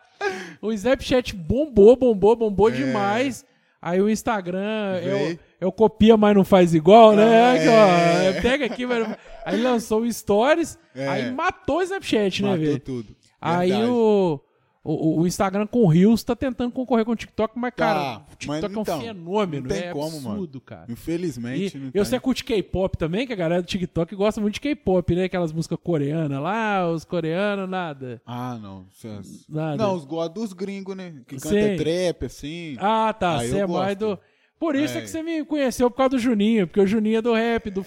O 0.61 0.73
Snapchat 0.73 1.35
bombou, 1.35 1.97
bombou, 1.97 2.37
bombou 2.37 2.69
É. 2.69 2.73
demais. 2.73 3.45
Aí 3.83 4.01
o 4.01 4.09
Instagram 4.09 4.97
é 5.03 5.37
é 5.61 5.67
o 5.67 5.73
copia, 5.73 6.17
mas 6.17 6.35
não 6.37 6.45
faz 6.45 6.73
igual, 6.73 7.15
né? 7.17 7.25
Ah, 7.43 7.53
Aqui, 7.55 7.69
ó, 7.69 8.37
é. 8.39 8.41
Pega 8.41 8.65
aqui, 8.67 8.87
mas 8.87 9.09
não- 9.09 9.17
aí 9.45 9.61
lançou 9.61 10.03
o 10.03 10.13
Stories, 10.13 10.79
É. 10.95 11.09
aí 11.09 11.33
matou 11.33 11.79
o 11.79 11.83
Snapchat, 11.83 12.43
né, 12.43 12.49
Matou 12.51 12.65
velho? 12.65 12.79
tudo. 12.81 13.17
Aí 13.41 13.71
Verdade. 13.71 13.91
o, 13.91 14.41
o, 14.85 15.21
o 15.21 15.27
Instagram 15.29 15.67
com 15.67 15.81
o 15.85 15.87
Reels 15.87 16.25
tá 16.25 16.35
tentando 16.35 16.73
concorrer 16.73 17.05
com 17.05 17.13
o 17.13 17.17
TikTok, 17.17 17.57
mas, 17.57 17.73
cara, 17.77 18.01
Tá, 18.01 18.17
o 18.33 18.37
TikTok 18.37 18.49
mas 18.49 18.63
é 18.65 18.67
um 18.79 18.83
então, 18.83 19.01
fenômeno, 19.01 19.69
não 19.69 19.77
tem 19.77 19.89
é 19.89 19.93
como, 19.93 20.11
mano. 20.21 20.31
absurdo, 20.31 20.61
cara. 20.61 20.87
Infelizmente, 20.91 21.77
E, 21.77 21.81
não 21.81 21.89
e 21.89 21.93
tem. 21.93 22.05
você 22.05 22.19
curte 22.19 22.43
K-pop 22.45 22.97
também, 22.99 23.27
que 23.27 23.33
a 23.33 23.37
galera 23.37 23.63
do 23.63 23.67
TikTok 23.67 24.15
gosta 24.17 24.41
muito 24.41 24.55
de 24.55 24.61
K-pop, 24.61 25.15
né? 25.15 25.25
Aquelas 25.25 25.53
músicas 25.53 25.79
coreanas 25.83 26.41
lá, 26.43 26.91
os 26.91 27.05
coreanos, 27.05 27.69
nada. 27.69 28.21
Ah, 28.27 28.59
não. 28.61 28.87
Cês- 28.91 29.45
Nada. 29.49 29.77
Não, 29.77 29.95
os 29.95 30.05
gosta 30.05 30.35
dos 30.35 30.53
gringos, 30.53 30.97
né? 30.97 31.15
Que 31.29 31.37
canta 31.37 31.49
Sim. 31.49 31.77
trap, 31.77 32.25
assim. 32.27 32.77
Ah, 32.81 33.13
tá. 33.13 33.45
Eu 33.45 33.51
Você 33.51 33.59
é 33.59 33.67
mais 33.67 33.97
do. 33.97 34.19
Por 34.59 34.77
isso 34.77 34.95
é. 34.95 34.99
É. 34.99 35.01
que 35.03 35.09
você 35.11 35.23
me 35.23 35.45
conheceu 35.45 35.91
por 35.91 35.97
causa 35.97 36.11
do 36.11 36.19
Juninho, 36.21 36.67
porque 36.69 36.81
o 36.81 36.87
Juninho 36.87 37.19
é 37.19 37.23
do 37.23 37.33
rap, 37.35 37.69
do 37.71 37.81
é, 37.81 37.85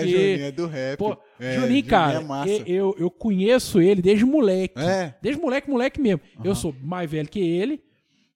funk. 0.00 0.10
Juninho 0.10 0.44
é 0.44 0.50
do 0.52 0.66
rap. 0.66 0.98
Pô, 0.98 1.16
é, 1.38 1.58
Juninho, 1.60 1.84
cara, 1.84 2.24
é 2.48 2.62
eu, 2.66 2.94
eu 2.98 3.10
conheço 3.10 3.80
ele 3.80 4.00
desde 4.02 4.24
moleque. 4.24 4.78
É. 4.80 5.14
Desde 5.20 5.40
moleque, 5.40 5.70
moleque 5.70 6.00
mesmo. 6.00 6.20
Eu 6.42 6.54
sou 6.54 6.74
mais 6.82 7.10
velho 7.10 7.28
que 7.28 7.40
ele. 7.40 7.82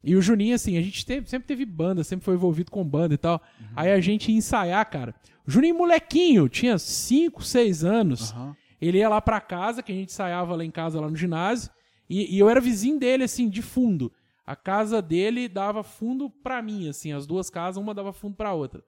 E 0.02 0.16
o 0.16 0.22
Juninho, 0.22 0.54
assim, 0.54 0.78
a 0.78 0.82
gente 0.82 1.04
teve- 1.04 1.28
sempre 1.28 1.46
teve 1.46 1.64
banda, 1.66 2.02
sempre 2.02 2.24
foi 2.24 2.34
envolvido 2.34 2.70
com 2.70 2.82
banda 2.82 3.12
e 3.14 3.18
tal. 3.18 3.40
Uhum. 3.60 3.66
Aí 3.76 3.92
a 3.92 4.00
gente 4.00 4.30
ia 4.32 4.36
ensaiar, 4.38 4.88
cara. 4.88 5.14
O 5.46 5.50
Juninho, 5.50 5.74
molequinho, 5.76 6.48
tinha 6.48 6.78
5, 6.78 7.42
6 7.44 7.84
anos. 7.84 8.32
Aham. 8.32 8.56
Ele 8.80 8.96
ia 8.98 9.08
lá 9.10 9.20
pra 9.20 9.40
casa, 9.42 9.82
que 9.82 9.92
a 9.92 9.94
gente 9.94 10.08
ensaiava 10.08 10.56
lá 10.56 10.64
em 10.64 10.70
casa, 10.70 10.98
lá 11.00 11.10
no 11.10 11.16
ginásio. 11.16 11.70
E, 12.08 12.34
e 12.34 12.38
eu 12.38 12.48
era 12.48 12.60
vizinho 12.62 12.98
dele, 12.98 13.24
assim, 13.24 13.46
de 13.48 13.60
fundo. 13.60 14.10
A 14.46 14.56
casa 14.56 15.02
dele 15.02 15.48
dava 15.48 15.82
fundo 15.82 16.30
pra 16.42 16.62
mim, 16.62 16.88
assim. 16.88 17.12
As 17.12 17.26
duas 17.26 17.50
casas, 17.50 17.76
uma 17.82 17.92
dava 17.92 18.10
fundo 18.12 18.34
pra 18.36 18.54
outra. 18.54 18.82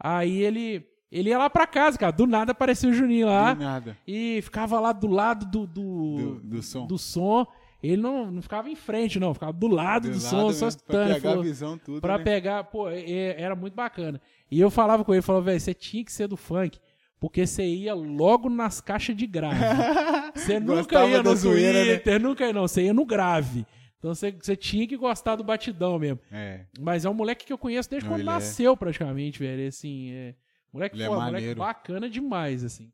Aí 0.00 0.42
ele, 0.42 0.86
ele 1.10 1.30
ia 1.30 1.38
lá 1.38 1.48
pra 1.50 1.66
casa, 1.66 1.98
cara. 1.98 2.12
Do 2.12 2.26
nada 2.26 2.52
apareceu 2.52 2.90
o 2.90 2.94
Juninho 2.94 3.26
lá. 3.26 3.54
Do 3.54 3.60
nada. 3.62 3.96
E 4.06 4.40
ficava 4.42 4.78
lá 4.80 4.92
do 4.92 5.06
lado 5.06 5.46
do, 5.46 5.66
Do, 5.66 6.16
do, 6.16 6.40
do 6.42 6.62
som. 6.62 6.86
do 6.86 6.98
som. 6.98 7.46
Ele 7.82 8.00
não, 8.02 8.30
não 8.32 8.42
ficava 8.42 8.68
em 8.70 8.74
frente, 8.74 9.20
não. 9.20 9.32
Ficava 9.34 9.52
do 9.52 9.66
lado 9.68 10.08
do, 10.08 10.14
Do 10.14 10.20
som, 10.20 10.52
só 10.52 10.64
né? 10.64 10.68
escutando. 10.70 11.04
Pra 11.06 11.14
pegar 11.14 11.20
falou, 11.20 11.40
a 11.40 11.44
visão, 11.44 11.78
tudo, 11.78 12.00
Pra 12.00 12.18
né? 12.18 12.24
pegar, 12.24 12.64
pô, 12.64 12.88
é- 12.88 13.40
era 13.40 13.54
muito 13.54 13.74
bacana. 13.74 14.20
E 14.50 14.58
eu 14.60 14.70
falava 14.70 15.04
com 15.04 15.12
ele, 15.12 15.22
falava, 15.22 15.44
velho, 15.44 15.60
você 15.60 15.74
tinha 15.74 16.04
que 16.04 16.10
ser 16.12 16.26
do 16.26 16.36
funk, 16.36 16.78
porque 17.20 17.46
você 17.46 17.64
ia 17.64 17.94
logo 17.94 18.48
nas 18.48 18.80
caixas 18.80 19.14
de 19.16 19.26
grave. 19.26 19.56
Você 20.36 20.60
nunca 20.60 21.06
ia 21.06 21.22
no 21.22 21.34
zoeira, 21.34 21.78
né? 21.84 21.94
Twitter, 21.94 22.20
nunca 22.20 22.46
ia, 22.46 22.52
não, 22.52 22.68
você 22.68 22.82
ia 22.82 22.92
no 22.94 23.06
grave. 23.06 23.64
Então 23.98 24.14
você, 24.14 24.30
você 24.30 24.54
tinha 24.54 24.86
que 24.86 24.94
gostar 24.96 25.34
do 25.34 25.42
batidão 25.42 25.98
mesmo. 25.98 26.20
É. 26.30 26.66
Mas 26.78 27.04
é 27.06 27.10
um 27.10 27.14
moleque 27.14 27.46
que 27.46 27.52
eu 27.52 27.56
conheço 27.58 27.88
desde 27.88 28.06
Não, 28.06 28.14
quando 28.16 28.20
é- 28.22 28.24
nasceu, 28.24 28.76
praticamente, 28.76 29.38
velho. 29.38 29.66
Assim, 29.66 30.12
é. 30.12 30.34
Moleque, 30.72 30.96
Ele 30.96 31.02
é 31.04 31.06
pô, 31.06 31.14
moleque 31.14 31.32
maneiro. 31.32 31.58
bacana 31.58 32.08
demais, 32.10 32.62
assim. 32.64 32.92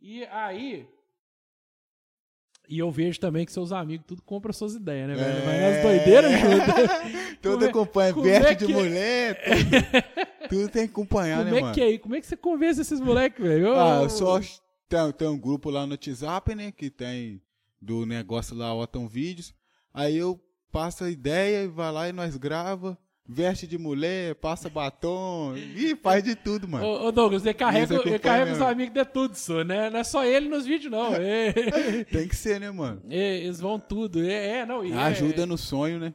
E 0.00 0.24
aí. 0.26 0.86
E 2.68 2.78
eu 2.78 2.90
vejo 2.90 3.18
também 3.18 3.44
que 3.44 3.52
seus 3.52 3.72
amigos 3.72 4.06
tudo 4.06 4.22
compram 4.22 4.52
suas 4.52 4.74
ideias, 4.74 5.08
né, 5.08 5.14
velho? 5.16 5.44
Vai 5.44 5.60
nas 5.60 5.76
É. 5.76 5.82
doideiras 5.82 6.32
junto. 6.32 7.38
Tudo 7.42 7.52
Como 7.54 7.64
é- 7.64 7.68
acompanha, 7.68 8.14
como 8.14 8.26
é 8.28 8.40
veste 8.40 8.56
que- 8.56 8.66
de 8.66 8.72
mulher, 8.72 9.42
tudo, 9.44 10.48
tudo 10.48 10.68
tem 10.68 10.86
que 10.86 10.92
acompanhar, 10.92 11.38
Como 11.38 11.50
né, 11.50 11.58
é 11.58 11.60
mano? 11.60 11.74
que 11.74 11.80
é? 11.80 11.98
Como 11.98 12.14
é 12.14 12.20
que 12.20 12.26
você 12.26 12.36
convence 12.36 12.80
esses 12.80 13.00
moleques, 13.00 13.44
velho? 13.44 13.74
Ah, 13.74 14.02
eu 14.04 14.08
só 14.08 14.38
tem, 14.88 15.12
tem 15.18 15.26
um 15.28 15.38
grupo 15.38 15.70
lá 15.70 15.84
no 15.84 15.92
WhatsApp, 15.94 16.54
né, 16.54 16.70
que 16.70 16.88
tem 16.88 17.42
do 17.80 18.06
negócio 18.06 18.54
lá, 18.56 18.72
Otton 18.72 19.08
Vídeos. 19.08 19.52
Aí 19.92 20.16
eu 20.16 20.40
passo 20.70 21.02
a 21.02 21.10
ideia 21.10 21.64
e 21.64 21.68
vai 21.68 21.90
lá 21.90 22.08
e 22.08 22.12
nós 22.12 22.36
grava, 22.36 22.96
veste 23.26 23.66
de 23.66 23.78
mulher, 23.78 24.34
passa 24.34 24.68
batom, 24.68 25.54
e 25.56 25.94
faz 25.96 26.22
de 26.24 26.34
tudo, 26.34 26.66
mano. 26.68 26.84
Ô, 26.84 27.06
ô, 27.06 27.12
Douglas, 27.12 27.44
ele 27.44 27.54
carrega, 27.54 27.94
Isso 27.94 28.08
ele 28.08 28.18
carrega 28.18 28.52
os 28.52 28.60
amigos 28.60 28.92
de 28.94 29.04
tudo, 29.04 29.34
só, 29.36 29.62
né? 29.64 29.88
Não 29.90 30.00
é 30.00 30.04
só 30.04 30.24
ele 30.24 30.48
nos 30.48 30.66
vídeos, 30.66 30.90
não. 30.90 31.12
É, 31.16 32.04
Tem 32.04 32.26
que 32.28 32.36
ser, 32.36 32.60
né, 32.60 32.70
mano? 32.70 33.00
é, 33.08 33.38
eles 33.38 33.60
vão 33.60 33.78
tudo. 33.78 34.22
É, 34.22 34.58
é, 34.58 34.66
não. 34.66 34.84
e 34.84 34.92
é- 34.92 34.96
Ajuda 34.96 35.46
no 35.46 35.56
sonho, 35.56 35.98
né? 35.98 36.14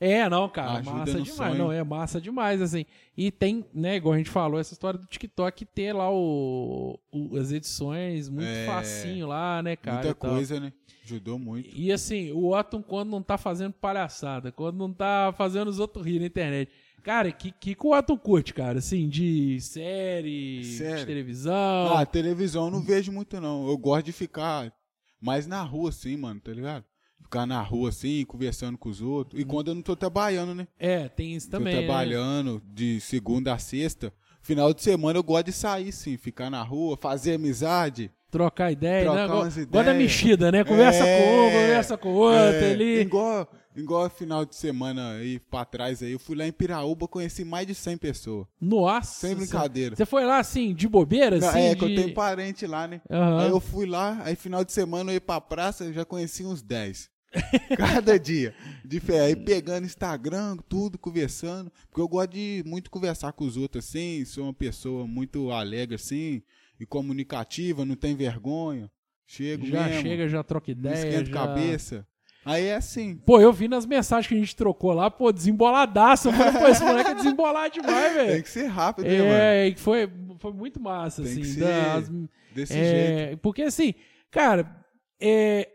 É, 0.00 0.28
não, 0.28 0.48
cara, 0.48 0.78
Ajuda 0.78 0.92
massa 0.96 1.18
no 1.18 1.22
demais. 1.24 1.36
sonho. 1.36 1.54
Não, 1.58 1.72
é 1.72 1.82
massa 1.82 2.20
demais, 2.20 2.62
assim. 2.62 2.86
E 3.16 3.32
tem, 3.32 3.64
né, 3.74 3.96
igual 3.96 4.14
a 4.14 4.18
gente 4.18 4.30
falou, 4.30 4.60
essa 4.60 4.72
história 4.72 4.96
do 4.98 5.06
TikTok 5.06 5.64
ter 5.64 5.92
lá 5.92 6.08
o, 6.10 6.98
o- 7.12 7.36
as 7.36 7.50
edições 7.50 8.28
muito 8.28 8.46
É. 8.48 8.64
facinho 8.64 9.26
lá, 9.26 9.60
né, 9.60 9.74
cara? 9.74 9.96
Muita 9.96 10.14
coisa, 10.14 10.60
né? 10.60 10.72
Ajudou 11.08 11.38
muito. 11.38 11.70
E 11.74 11.90
assim, 11.90 12.30
o 12.32 12.54
Otton, 12.54 12.82
quando 12.82 13.08
não 13.08 13.22
tá 13.22 13.38
fazendo 13.38 13.72
palhaçada, 13.72 14.52
quando 14.52 14.76
não 14.76 14.92
tá 14.92 15.32
fazendo 15.36 15.68
os 15.68 15.78
outros 15.78 16.04
rir 16.04 16.20
na 16.20 16.26
internet. 16.26 16.70
Cara, 17.02 17.32
que 17.32 17.50
que, 17.50 17.74
que 17.74 17.86
o 17.86 17.96
Otton 17.96 18.18
curte, 18.18 18.52
cara? 18.52 18.80
Assim, 18.80 19.08
de 19.08 19.58
série, 19.60 20.60
de 20.60 20.66
Sério? 20.66 21.06
televisão. 21.06 21.96
Ah, 21.96 22.04
televisão 22.04 22.66
eu 22.66 22.70
não 22.70 22.82
vejo 22.82 23.10
muito, 23.10 23.40
não. 23.40 23.66
Eu 23.66 23.78
gosto 23.78 24.06
de 24.06 24.12
ficar 24.12 24.70
mais 25.18 25.46
na 25.46 25.62
rua, 25.62 25.88
assim, 25.88 26.16
mano, 26.16 26.40
tá 26.40 26.52
ligado? 26.52 26.84
Ficar 27.22 27.46
na 27.46 27.60
rua, 27.62 27.88
assim, 27.88 28.24
conversando 28.26 28.76
com 28.76 28.88
os 28.88 29.00
outros. 29.00 29.40
E 29.40 29.44
quando 29.44 29.68
eu 29.68 29.74
não 29.74 29.82
tô 29.82 29.96
trabalhando, 29.96 30.54
né? 30.54 30.68
é, 30.78 31.08
tem 31.08 31.34
isso 31.34 31.48
também. 31.48 31.74
tô 31.74 31.80
né? 31.80 31.86
trabalhando 31.86 32.62
de 32.66 33.00
segunda 33.00 33.54
a 33.54 33.58
sexta. 33.58 34.12
Final 34.42 34.72
de 34.72 34.82
semana 34.82 35.18
eu 35.18 35.22
gosto 35.22 35.46
de 35.46 35.52
sair, 35.52 35.92
sim. 35.92 36.16
Ficar 36.16 36.50
na 36.50 36.62
rua, 36.62 36.96
fazer 36.96 37.34
amizade. 37.34 38.10
Trocar 38.30 38.70
ideia, 38.70 39.04
Trocar 39.04 39.28
né? 39.28 39.34
Umas 39.34 39.56
ideias. 39.56 39.96
mexida, 39.96 40.52
né? 40.52 40.62
Conversa 40.64 41.02
É, 41.04 41.18
com 41.22 41.30
um, 41.30 41.50
conversa 41.50 41.96
com 41.98 42.08
o 42.10 42.14
outro 42.16 42.36
é, 42.38 42.72
ali. 42.72 43.00
Igual, 43.00 43.50
igual 43.74 44.10
final 44.10 44.44
de 44.44 44.54
semana 44.54 45.12
aí 45.12 45.38
pra 45.38 45.64
trás 45.64 46.02
aí, 46.02 46.12
eu 46.12 46.18
fui 46.18 46.36
lá 46.36 46.46
em 46.46 46.52
Piraúba, 46.52 47.08
conheci 47.08 47.42
mais 47.44 47.66
de 47.66 47.74
100 47.74 47.96
pessoas. 47.96 48.46
Nossa. 48.60 49.26
Sem 49.26 49.34
brincadeira. 49.34 49.96
Você 49.96 50.04
foi 50.04 50.26
lá, 50.26 50.38
assim, 50.38 50.74
de 50.74 50.86
bobeira, 50.86 51.38
Não, 51.38 51.48
assim? 51.48 51.58
é, 51.58 51.74
que 51.74 51.84
eu 51.84 51.88
de- 51.88 51.94
tenho 51.96 52.12
parente 52.14 52.66
lá, 52.66 52.86
né? 52.86 53.00
Aham. 53.10 53.40
Aí 53.44 53.48
eu 53.48 53.60
fui 53.60 53.86
lá, 53.86 54.20
aí 54.24 54.36
final 54.36 54.62
de 54.62 54.72
semana 54.72 55.10
eu 55.10 55.14
ia 55.14 55.20
pra 55.22 55.40
praça, 55.40 55.84
eu 55.84 55.92
já 55.94 56.04
conheci 56.04 56.44
uns 56.44 56.60
10. 56.60 57.08
Cada 57.76 58.18
dia. 58.18 58.54
De 58.84 59.00
fé. 59.00 59.20
Aí 59.20 59.36
pegando 59.36 59.84
Instagram, 59.86 60.56
tudo, 60.68 60.98
conversando. 60.98 61.70
Porque 61.90 62.00
eu 62.00 62.08
gosto 62.08 62.30
de 62.32 62.62
muito 62.66 62.90
conversar 62.90 63.32
com 63.32 63.44
os 63.44 63.56
outros 63.56 63.86
assim. 63.86 64.24
Sou 64.24 64.44
uma 64.44 64.54
pessoa 64.54 65.06
muito 65.06 65.50
alegre 65.50 65.94
assim. 65.96 66.42
E 66.80 66.86
comunicativa, 66.86 67.84
não 67.84 67.96
tem 67.96 68.14
vergonha. 68.14 68.90
Chego 69.26 69.66
Já 69.66 69.84
mesmo. 69.84 70.02
chega, 70.02 70.28
já 70.28 70.42
troca 70.42 70.70
ideia. 70.70 70.94
esquenta 70.94 71.24
já... 71.26 71.32
cabeça. 71.32 72.06
Aí 72.44 72.66
é 72.66 72.76
assim. 72.76 73.16
Pô, 73.16 73.40
eu 73.40 73.52
vi 73.52 73.68
nas 73.68 73.84
mensagens 73.84 74.26
que 74.26 74.34
a 74.34 74.38
gente 74.38 74.56
trocou 74.56 74.92
lá, 74.92 75.10
pô, 75.10 75.30
desemboladaço. 75.32 76.28
Eu 76.28 76.32
falei, 76.32 76.52
pô, 76.60 76.66
esse 76.68 76.82
moleque 76.82 77.10
é 77.10 77.14
desembolar 77.14 77.68
demais, 77.70 78.14
Tem 78.14 78.26
velho. 78.26 78.42
que 78.42 78.48
ser 78.48 78.66
rápido, 78.66 79.06
né, 79.06 79.18
mano? 79.18 79.32
É, 79.32 79.68
e 79.68 79.74
foi, 79.76 80.08
foi 80.38 80.52
muito 80.52 80.80
massa, 80.80 81.22
Tem 81.22 81.32
assim. 81.32 81.40
que 81.42 81.46
ser 81.48 81.60
das- 81.60 82.10
Desse 82.54 82.72
é, 82.78 83.16
jeito. 83.26 83.38
Porque, 83.38 83.62
assim, 83.62 83.92
cara, 84.30 84.74
é, 85.20 85.68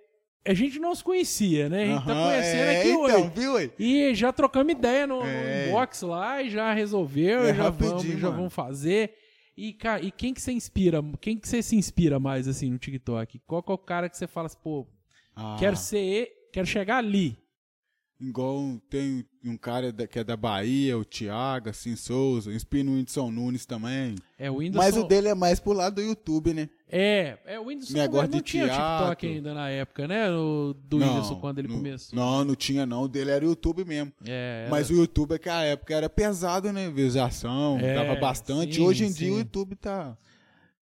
a 0.47 0.53
gente 0.55 0.79
não 0.79 0.95
se 0.95 1.03
conhecia, 1.03 1.69
né? 1.69 1.83
A 1.83 1.85
gente 1.85 2.05
tá 2.07 2.13
conhecendo 2.13 2.61
é, 2.63 2.79
aqui 2.79 2.89
então, 2.89 3.01
hoje. 3.03 3.31
viu 3.35 3.57
aí? 3.57 3.71
E 3.77 4.15
já 4.15 4.33
trocamos 4.33 4.71
ideia 4.73 5.05
no, 5.05 5.19
no 5.19 5.25
É. 5.27 5.67
inbox 5.67 6.01
lá 6.01 6.41
e 6.41 6.49
já 6.49 6.73
resolveu, 6.73 7.45
É 7.45 7.53
já 7.53 7.69
vamos, 7.69 8.03
já 8.03 8.13
mano. 8.29 8.37
vamos 8.37 8.53
fazer. 8.53 9.13
E, 9.55 9.73
cara, 9.73 10.01
e 10.01 10.11
quem 10.11 10.33
que 10.33 10.41
você 10.41 10.51
inspira? 10.51 11.01
Quem 11.21 11.37
que 11.37 11.47
você 11.47 11.61
se 11.61 11.75
inspira 11.75 12.19
mais, 12.19 12.47
assim, 12.47 12.71
no 12.71 12.77
TikTok? 12.79 13.39
Qual 13.45 13.61
que 13.61 13.71
é 13.71 13.75
o 13.75 13.77
cara 13.77 14.09
que 14.09 14.17
você 14.17 14.27
fala 14.27 14.47
assim, 14.47 14.57
pô, 14.63 14.87
Ah, 15.35 15.55
quero 15.59 15.75
ser, 15.77 16.49
quero 16.51 16.65
chegar 16.65 16.97
ali? 16.97 17.37
Igual 18.25 18.79
tem 18.89 19.25
um 19.43 19.57
cara 19.57 19.91
da- 19.91 20.07
que 20.07 20.17
é 20.17 20.23
da 20.23 20.37
Bahia, 20.37 20.97
o 20.97 21.03
Thiago, 21.03 21.69
assim, 21.69 21.95
Souza, 21.95 22.53
inspira 22.53 22.87
o 22.89 22.93
Whindersson 22.93 23.29
Nunes 23.29 23.65
também. 23.65 24.15
É 24.39 24.49
o 24.49 24.55
Whindersson. 24.55 24.77
Mas 24.77 24.95
o 24.97 25.03
dele 25.05 25.27
é 25.27 25.35
mais 25.35 25.59
pro 25.59 25.73
lado 25.73 25.95
do 25.95 26.01
YouTube, 26.01 26.53
né? 26.53 26.69
É, 26.89 27.37
é 27.45 27.59
o 27.59 27.65
Whindersson 27.65 27.93
Negócio 27.97 28.29
não 28.31 28.37
de 28.37 28.43
tinha 28.43 28.63
TikTok 28.63 28.79
teatro. 29.19 29.27
ainda 29.29 29.53
na 29.53 29.69
época, 29.69 30.07
né? 30.07 30.31
O, 30.31 30.73
do 30.87 30.97
Whindersson 30.99 31.35
quando 31.41 31.59
ele 31.59 31.67
não, 31.67 31.75
começou. 31.77 32.15
Não, 32.17 32.45
não 32.45 32.55
tinha 32.55 32.85
não. 32.85 33.03
O 33.03 33.07
dele 33.09 33.31
era 33.31 33.43
o 33.43 33.49
YouTube 33.49 33.83
mesmo. 33.83 34.13
É, 34.25 34.67
Mas 34.69 34.89
o 34.89 34.93
YouTube 34.93 35.33
é 35.33 35.39
que 35.39 35.49
a 35.49 35.61
época 35.63 35.93
era 35.93 36.09
pesado, 36.09 36.71
né? 36.71 36.89
Visualização, 36.89 37.77
É, 37.79 37.95
dava 37.95 38.15
bastante. 38.19 38.75
sim, 38.75 38.81
Hoje 38.81 39.03
em 39.05 39.09
sim. 39.09 39.15
dia 39.25 39.33
o 39.33 39.37
YouTube 39.39 39.75
tá. 39.75 40.17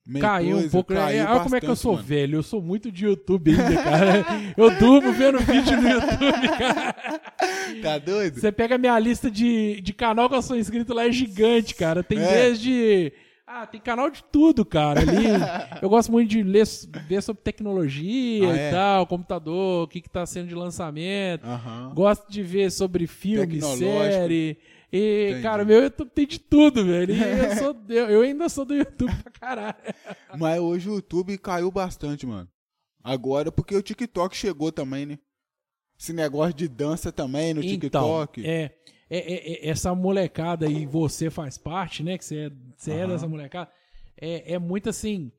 Meio 0.06 0.26
Caiu 0.26 0.52
coisa, 0.54 0.68
um 0.68 0.70
pouco. 0.72 0.94
né? 0.94 1.00
caiu 1.00 1.26
Olha 1.30 1.40
como 1.42 1.56
é 1.56 1.60
que 1.62 1.68
eu 1.68 1.76
sou 1.76 1.94
mano. 1.94 2.04
velho. 2.04 2.38
Eu 2.40 2.44
sou 2.44 2.62
muito 2.62 2.92
de 2.92 3.06
YouTube 3.06 3.52
ainda, 3.52 3.84
cara. 3.84 4.26
eu 4.58 4.72
durmo 4.80 5.12
vendo 5.14 5.40
vídeo 5.40 5.80
no 5.80 5.88
YouTube, 5.90 6.48
cara. 6.58 6.96
Tá 7.82 7.98
doido? 7.98 8.40
Você 8.40 8.52
pega 8.52 8.78
minha 8.78 8.98
lista 9.00 9.30
de, 9.32 9.80
de 9.82 9.94
canal 9.94 10.28
que 10.30 10.36
eu 10.36 10.42
sou 10.42 10.58
inscrito 10.58 10.94
lá, 10.94 11.06
é 11.08 11.12
gigante, 11.12 11.74
cara. 11.76 12.04
Tem 12.04 12.20
É. 12.20 12.28
desde. 12.28 13.14
Ah, 13.48 13.66
tem 13.66 13.80
canal 13.82 14.10
de 14.10 14.24
tudo, 14.32 14.64
cara. 14.66 15.02
Ali. 15.02 15.26
eu 15.82 15.90
gosto 15.90 16.12
muito 16.12 16.30
de 16.30 16.42
ler, 16.44 16.66
ver 17.08 17.22
sobre 17.22 17.42
tecnologia 17.44 18.50
Ah, 18.52 18.56
e 18.56 18.60
é? 18.60 18.72
tal, 18.72 19.08
computador, 19.08 19.84
o 19.84 19.88
que, 19.88 20.02
que 20.02 20.10
tá 20.10 20.26
sendo 20.26 20.48
de 20.48 20.56
lançamento. 20.56 21.46
Aham. 21.46 21.92
Gosto 21.94 22.30
de 22.30 22.42
ver 22.44 22.72
sobre 22.72 23.08
filme, 23.08 23.62
série. 23.62 24.58
E, 24.92 25.28
Entendi. 25.30 25.44
cara, 25.44 25.64
meu 25.64 25.82
YouTube 25.84 26.10
tem 26.10 26.28
de 26.28 26.40
tudo, 26.40 26.86
velho. 26.86 27.14
E 27.16 27.20
eu, 27.22 27.56
sou, 27.58 27.76
eu, 27.90 28.10
eu 28.10 28.22
ainda 28.22 28.50
sou 28.50 28.66
do 28.66 28.76
YouTube 28.76 29.14
pra 29.24 29.32
caralho. 29.32 29.76
Mas 30.38 30.60
hoje 30.60 30.90
o 30.90 30.96
YouTube 30.96 31.38
caiu 31.38 31.72
bastante, 31.72 32.26
mano. 32.26 32.50
Agora, 33.04 33.52
porque 33.52 33.76
o 33.76 33.82
TikTok 33.82 34.36
chegou 34.36 34.72
também, 34.72 35.06
né? 35.06 35.20
Esse 36.00 36.14
negócio 36.14 36.54
de 36.54 36.68
dança 36.68 37.12
também 37.12 37.54
no 37.54 37.62
TikTok. 37.62 38.42
Então, 38.42 38.52
é, 38.52 38.72
é, 39.10 39.18
é- 39.18 39.54
é- 39.68 39.70
essa 39.70 39.94
molecada 39.96 40.68
aí, 40.68 40.86
você 40.86 41.30
faz 41.30 41.58
parte, 41.58 42.04
né? 42.04 42.18
Que 42.18 42.26
você 42.26 42.38
é, 42.48 42.52
você 42.76 42.92
é 42.92 43.08
dessa 43.08 43.28
molecada. 43.28 43.72
É, 44.20 44.54
é 44.54 44.60
muito 44.60 44.90
assim. 44.90 45.32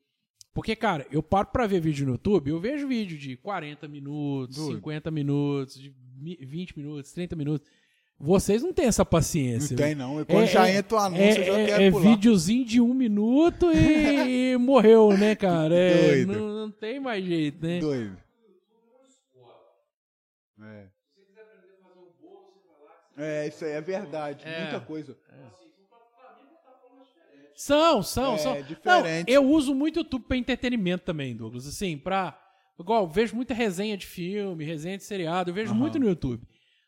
Porque, 0.54 0.76
cara, 0.76 1.06
eu 1.10 1.22
paro 1.22 1.48
pra 1.52 1.66
ver 1.66 1.80
vídeo 1.80 2.04
no 2.06 2.12
YouTube, 2.12 2.50
eu 2.50 2.60
vejo 2.60 2.86
vídeo 2.86 3.16
de 3.18 3.36
40 3.38 3.88
minutos, 3.88 4.56
Doido. 4.56 4.76
50 4.76 5.10
minutos, 5.10 5.80
de 5.80 5.94
mi- 6.16 6.36
20 6.42 6.76
minutos, 6.76 7.12
30 7.12 7.34
minutos. 7.34 7.66
Vocês 8.24 8.62
não 8.62 8.72
têm 8.72 8.86
essa 8.86 9.04
paciência. 9.04 9.76
Não 9.76 9.84
tem, 9.84 9.94
não. 9.96 10.20
E 10.20 10.24
quando 10.24 10.44
É- 10.44 10.46
já 10.46 10.68
é- 10.68 10.76
entra 10.76 10.96
o 10.96 11.00
anúncio, 11.00 11.42
é, 11.42 11.48
eu 11.48 11.54
já 11.54 11.58
é, 11.58 11.66
quero 11.66 11.82
é 11.82 11.90
pular. 11.90 12.02
videozinho 12.10 12.64
de 12.64 12.80
um 12.80 12.94
minuto 12.94 13.66
e, 13.72 14.52
e 14.52 14.56
morreu, 14.58 15.10
né, 15.18 15.34
cara? 15.34 15.74
É, 15.74 16.24
Doido. 16.24 16.32
não, 16.38 16.48
não 16.66 16.70
tem 16.70 17.00
mais 17.00 17.24
jeito, 17.24 17.66
né? 17.66 17.80
Doido. 17.80 18.16
É. 20.60 20.86
É, 23.18 23.48
isso 23.48 23.64
aí 23.64 23.72
é 23.72 23.80
verdade. 23.80 24.42
É. 24.46 24.62
Muita 24.62 24.80
coisa. 24.80 25.16
São, 27.54 28.02
são, 28.02 28.34
É, 28.34 28.38
são. 28.38 28.62
diferente. 28.62 28.80
Não, 28.84 29.34
eu 29.34 29.44
uso 29.44 29.74
muito 29.74 29.96
o 29.96 30.00
YouTube 30.00 30.24
pra 30.26 30.36
entretenimento 30.36 31.04
também, 31.04 31.34
Douglas. 31.36 31.66
Assim, 31.66 31.96
pra. 31.98 32.38
Igual, 32.78 33.06
vejo 33.06 33.36
muita 33.36 33.52
resenha 33.54 33.96
de 33.96 34.06
filme, 34.06 34.64
resenha 34.64 34.96
de 34.96 35.04
seriado, 35.04 35.50
eu 35.50 35.54
vejo 35.54 35.70
Aham. 35.70 35.78
muito 35.78 35.98
no 35.98 36.08
YouTube. 36.08 36.42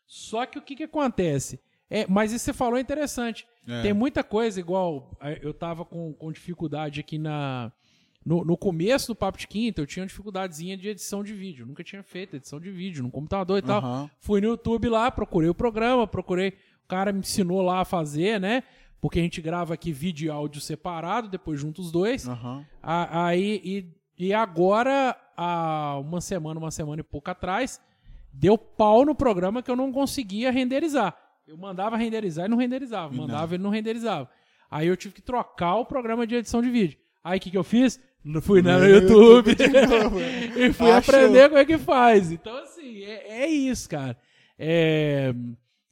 Só 0.05 0.45
que 0.45 0.57
o 0.57 0.61
que 0.61 0.75
que 0.75 0.83
acontece? 0.83 1.59
É, 1.89 2.05
mas 2.07 2.31
isso 2.31 2.45
que 2.45 2.51
você 2.51 2.57
falou 2.57 2.77
é 2.77 2.81
interessante. 2.81 3.47
É. 3.67 3.81
Tem 3.81 3.93
muita 3.93 4.23
coisa, 4.23 4.59
igual 4.59 5.11
eh, 5.21 5.39
eu 5.41 5.53
tava 5.53 5.85
com, 5.85 6.13
com 6.13 6.31
dificuldade 6.31 6.99
aqui 6.99 7.17
na. 7.17 7.71
No, 8.25 8.43
no 8.43 8.57
começo 8.57 9.07
do 9.09 9.15
Papo 9.15 9.37
de 9.37 9.47
Quinta, 9.47 9.81
eu 9.81 9.85
tinha 9.85 10.01
uma 10.01 10.07
dificuldadezinha 10.07 10.75
de 10.75 10.89
edição 10.89 11.23
de 11.23 11.31
vídeo. 11.31 11.63
Nunca 11.63 11.83
tinha 11.83 12.01
feito 12.01 12.35
edição 12.35 12.59
de 12.59 12.71
vídeo 12.71 13.03
no 13.03 13.11
computador 13.11 13.59
e 13.59 13.61
tal. 13.61 13.77
Aham. 13.77 14.09
Fui 14.19 14.41
no 14.41 14.47
YouTube 14.47 14.89
lá, 14.89 15.11
procurei 15.11 15.47
o 15.47 15.53
programa, 15.53 16.07
procurei. 16.07 16.49
O 16.83 16.87
cara 16.87 17.13
me 17.13 17.19
ensinou 17.19 17.61
lá 17.61 17.81
a 17.81 17.85
fazer, 17.85 18.39
né? 18.39 18.63
Porque 18.99 19.19
a 19.19 19.21
gente 19.21 19.39
grava 19.41 19.75
aqui 19.75 19.91
vídeo 19.91 20.25
e 20.25 20.29
áudio 20.31 20.59
separado, 20.59 21.27
depois 21.29 21.59
junta 21.59 21.81
os 21.81 21.91
dois. 21.91 22.27
A- 22.81 23.25
Aí, 23.27 23.61
e, 23.63 24.25
e 24.29 24.33
agora, 24.33 25.15
há 25.37 25.99
uma 25.99 26.19
semana, 26.19 26.59
uma 26.59 26.71
semana 26.71 27.01
e 27.01 27.03
pouco 27.03 27.29
atrás, 27.29 27.79
deu 28.37 28.57
pau 28.57 29.05
no 29.05 29.15
programa 29.15 29.63
que 29.63 29.71
eu 29.71 29.75
não 29.75 29.91
conseguia 29.91 30.51
renderizar. 30.51 31.15
Eu 31.47 31.57
mandava 31.57 31.95
renderizar 31.95 32.45
e 32.45 32.49
não 32.49 32.57
renderizava. 32.57 33.13
Mandava 33.13 33.53
e 33.53 33.55
ele 33.55 33.63
não 33.63 33.69
renderizava. 33.69 34.29
Aí 34.69 34.87
eu 34.87 34.97
tive 34.97 35.13
que 35.13 35.21
trocar 35.21 35.75
o 35.75 35.85
programa 35.85 36.25
de 36.25 36.35
edição 36.35 36.61
de 36.61 36.69
vídeo. 36.69 36.97
Aí 37.23 37.37
o 37.37 37.41
que, 37.41 37.51
que 37.51 37.57
eu 37.57 37.63
fiz? 37.63 37.99
Fui 38.41 38.61
no 38.61 38.71
No 38.79 38.87
YouTube, 38.87 39.51
YouTube 39.51 39.87
novo. 39.87 40.19
e 40.57 40.73
fui 40.73 40.91
Achou. 40.91 41.15
aprender 41.15 41.49
como 41.49 41.59
é 41.59 41.65
que 41.65 41.77
faz. 41.77 42.31
Então, 42.31 42.55
assim, 42.57 43.03
é, 43.03 43.43
é 43.43 43.47
isso, 43.47 43.87
cara. 43.87 44.17
É, 44.57 45.27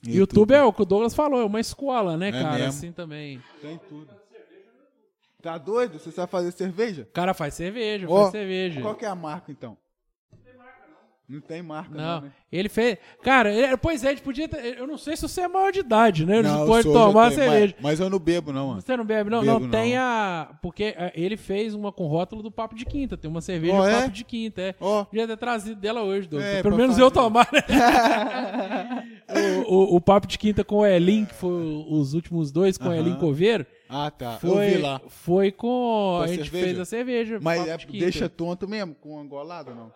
YouTube. 0.03 0.17
YouTube. 0.17 0.53
é 0.53 0.63
o 0.63 0.73
que 0.73 0.81
o 0.81 0.85
Douglas 0.85 1.13
falou, 1.13 1.41
é 1.41 1.45
uma 1.45 1.59
escola, 1.59 2.17
né, 2.17 2.29
É 2.29 2.31
cara? 2.31 2.53
mesmo. 2.53 2.67
Assim 2.69 2.91
também. 2.91 3.41
Tem 3.61 3.79
tudo. 3.87 4.09
Tá 5.41 5.57
doido? 5.57 5.99
Você 5.99 6.09
sabe 6.09 6.31
fazer 6.31 6.51
cerveja? 6.51 7.03
O 7.03 7.13
cara 7.13 7.33
faz 7.33 7.53
cerveja, 7.53 8.07
Ó, 8.09 8.21
faz 8.21 8.31
cerveja. 8.31 8.81
Qual 8.81 8.95
que 8.95 9.03
é 9.05 9.09
a 9.09 9.15
marca, 9.15 9.51
então? 9.51 9.77
Não 11.27 11.39
tem 11.39 11.63
marca, 11.63 11.95
não, 11.95 12.03
Não, 12.15 12.21
né? 12.23 12.31
ele 12.51 12.67
fez. 12.67 12.97
Cara, 13.23 13.49
ele- 13.51 13.77
pois 13.77 14.03
é, 14.03 14.07
a 14.07 14.09
gente 14.11 14.21
podia. 14.21 14.47
ter- 14.47 14.77
Eu 14.77 14.85
não 14.85 14.97
sei 14.97 15.15
se 15.15 15.21
você 15.21 15.41
é 15.41 15.47
maior 15.47 15.71
de 15.71 15.79
idade, 15.79 16.25
né? 16.25 16.41
Não, 16.41 16.61
eu 16.61 16.67
pode 16.67 16.83
tomar 16.91 17.29
tenho, 17.29 17.41
cerveja. 17.41 17.73
Mas, 17.77 17.83
mas 17.83 17.99
eu 18.01 18.09
não 18.09 18.19
bebo, 18.19 18.51
não, 18.51 18.67
mano. 18.67 18.81
Você 18.81 18.97
não 18.97 19.05
bebe, 19.05 19.29
não? 19.29 19.39
Bebo, 19.41 19.59
não, 19.61 19.69
tem 19.69 19.95
não. 19.95 20.01
a. 20.01 20.49
Porque 20.61 20.93
é, 20.97 21.13
ele 21.15 21.37
fez 21.37 21.73
uma 21.73 21.93
com 21.93 22.07
rótulo 22.07 22.43
do 22.43 22.51
Papo 22.51 22.75
de 22.75 22.85
Quinta. 22.85 23.15
Tem 23.15 23.31
uma 23.31 23.39
cerveja 23.39 23.73
Ó, 23.73 23.87
é? 23.87 24.01
Papo 24.01 24.11
de 24.11 24.23
Quinta, 24.25 24.61
é. 24.61 24.75
Ó, 24.81 25.05
Podia 25.05 25.25
ter 25.25 25.37
trazido 25.37 25.79
dela 25.79 26.03
hoje, 26.03 26.27
Douglas. 26.27 26.55
É, 26.55 26.61
Pelo 26.61 26.75
menos 26.75 26.97
eu 26.99 27.09
tomar, 27.09 27.47
né? 27.53 27.61
o, 29.67 29.93
o, 29.93 29.95
o 29.95 30.01
Papo 30.01 30.27
de 30.27 30.37
Quinta 30.37 30.61
com 30.63 30.79
o 30.79 30.85
Elin, 30.85 31.23
que 31.25 31.33
foi 31.33 31.85
os 31.89 32.13
últimos 32.13 32.51
dois 32.51 32.77
com 32.77 32.89
o 32.89 32.93
Elin. 32.93 33.15
Coveiro, 33.15 33.65
Ah, 33.89 34.11
tá. 34.11 34.37
foi, 34.39 34.67
Eu 34.67 34.71
vi 34.75 34.77
lá. 34.79 35.01
foi 35.07 35.51
com. 35.53 35.67
Com 36.17 36.21
a 36.23 36.27
gente 36.27 36.43
cerveja? 36.43 36.65
fez 36.65 36.79
a 36.79 36.85
cerveja. 36.85 37.39
Mas 37.41 37.65
é- 37.67 37.77
de 37.77 37.87
deixa 37.99 38.27
tonto 38.27 38.67
mesmo, 38.67 38.93
com 38.95 39.17
angolado 39.19 39.69
ou 39.71 39.75
não? 39.75 39.91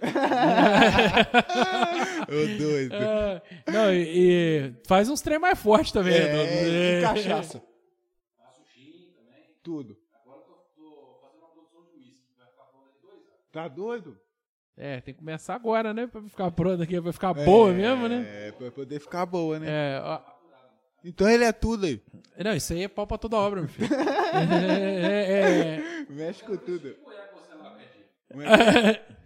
Ô 2.28 2.58
doido. 2.58 2.94
Ah, 2.94 3.42
não, 3.70 3.92
e, 3.92 4.06
e 4.06 4.72
faz 4.86 5.08
uns 5.08 5.20
trem 5.20 5.38
mais 5.38 5.58
forte 5.58 5.92
também. 5.92 6.14
É, 6.14 6.22
Edu. 6.22 6.70
e 6.70 7.02
cachaça. 7.02 7.62
Tudo. 9.62 9.96
Tá 13.52 13.68
doido? 13.68 14.16
É, 14.76 15.00
tem 15.00 15.12
que 15.12 15.18
começar 15.18 15.54
agora, 15.54 15.92
né? 15.92 16.06
Pra 16.06 16.22
ficar 16.22 16.50
pronto 16.52 16.82
aqui, 16.82 17.00
pra 17.00 17.12
ficar 17.12 17.34
boa 17.34 17.72
mesmo, 17.72 18.08
né? 18.08 18.48
É, 18.48 18.52
pra 18.52 18.70
poder 18.70 19.00
ficar 19.00 19.26
boa, 19.26 19.58
né? 19.58 19.66
É, 19.68 20.00
ó, 20.02 20.20
Então 21.04 21.28
ele 21.28 21.44
é 21.44 21.52
tudo 21.52 21.84
aí. 21.84 22.00
não, 22.42 22.54
isso 22.54 22.72
aí 22.72 22.84
é 22.84 22.88
pau 22.88 23.06
pra 23.06 23.18
toda 23.18 23.36
obra, 23.36 23.60
meu 23.60 23.68
filho. 23.68 23.90
é, 23.92 25.02
é, 25.02 25.76
é, 25.76 26.06
Mexe 26.08 26.42
com 26.44 26.56
tudo. 26.56 26.96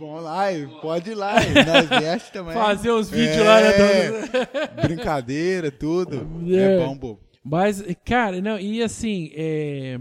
Lá, 0.00 0.42
aí, 0.42 0.66
pode 0.80 1.10
ir 1.10 1.14
lá. 1.14 1.34
Nós 1.66 2.00
veste 2.00 2.32
também. 2.32 2.54
fazer 2.54 2.92
uns 2.92 3.10
vídeos 3.10 3.38
lá, 3.44 3.60
né? 3.60 3.70
É? 3.70 4.82
Brincadeira, 4.82 5.70
tudo. 5.70 6.26
É. 6.48 6.76
É 6.76 6.78
bom, 6.78 6.96
bobo. 6.96 7.20
Mas, 7.44 7.82
cara, 8.04 8.40
não, 8.40 8.58
e 8.58 8.82
assim, 8.82 9.30
é, 9.34 9.98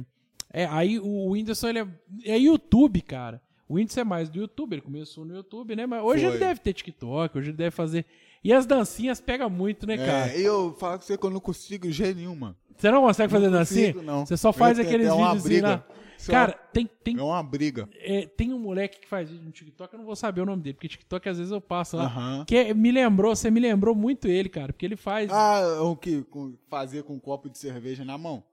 é, 0.54 0.66
aí 0.66 1.00
o 1.00 1.32
Whindersson, 1.32 1.70
ele 1.70 1.80
é, 1.80 1.88
é 2.25 2.38
YouTube, 2.38 3.01
cara. 3.01 3.42
O 3.70 3.75
Whindersson 3.75 4.01
é 4.01 4.04
mais 4.04 4.30
do 4.30 4.39
YouTube, 4.39 4.74
ele 4.74 4.82
começou 4.82 5.25
no 5.25 5.36
YouTube, 5.36 5.75
né? 5.75 5.86
Mas 5.86 6.04
hoje 6.04 6.24
Foi. 6.24 6.32
ele 6.32 6.39
deve 6.39 6.60
ter 6.60 6.74
TikTok, 6.74 7.38
hoje 7.38 7.50
ele 7.50 7.58
deve 7.58 7.72
fazer... 7.72 8.06
E 8.44 8.54
as 8.54 8.66
dancinhas 8.66 9.20
pegam 9.20 9.50
muito, 9.50 9.86
né, 9.88 9.98
cara? 9.98 10.32
É, 10.32 10.39
eu 10.39 10.74
falo 10.80 11.00
com 11.00 11.06
você 11.06 11.18
que 11.18 11.25
eu 11.25 11.30
não 11.30 11.39
consigo 11.39 11.92
jeito 11.92 12.18
nenhum, 12.18 12.36
mano. 12.36 12.56
Você 12.77 12.92
não 12.92 13.01
consegue 13.01 13.32
fazer 13.32 13.46
Não 13.48 13.58
dancinha? 13.60 13.94
consigo, 13.94 14.06
não. 14.06 14.25
Você 14.25 14.38
só 14.38 14.54
faz 14.54 14.77
Eu 14.77 14.86
aqueles 14.86 15.10
uma 15.12 15.30
vídeos 15.34 15.44
briga. 15.44 15.68
lá. 15.68 15.86
Só- 16.17 16.31
Cara, 16.31 16.53
tem, 16.74 16.89
tem, 17.03 17.17
É 17.17 17.21
uma 17.21 17.41
briga. 17.43 17.88
é, 18.00 18.25
tem 18.25 18.51
um 18.53 18.59
moleque 18.59 19.00
que 19.00 19.07
faz 19.07 19.29
vídeo 19.29 19.45
no 19.45 19.51
TikTok, 19.51 19.93
eu 19.93 20.00
não 20.00 20.05
vou 20.05 20.15
saber 20.15 20.41
o 20.41 20.45
nome 20.45 20.62
dele, 20.63 20.74
porque 20.74 20.88
TikTok 20.88 21.29
às 21.29 21.38
vezes 21.38 21.51
eu 21.51 21.62
passo 21.62 21.95
lá. 21.97 22.05
Que 22.45 22.55
é- 22.57 22.74
me 22.74 22.91
lembrou, 22.91 23.36
você 23.36 23.50
me 23.51 23.59
lembrou 23.59 23.93
muito 23.95 24.27
ele, 24.27 24.50
cara, 24.50 24.74
porque 24.74 24.86
ele 24.86 24.95
faz. 24.95 25.29
Ah, 25.31 25.81
o 25.83 25.95
que 25.95 26.25
fazia 26.69 27.03
com 27.03 27.13
um 27.13 27.19
copo 27.19 27.50
de 27.50 27.57
cerveja 27.57 28.03
na 28.03 28.17
mão? 28.17 28.43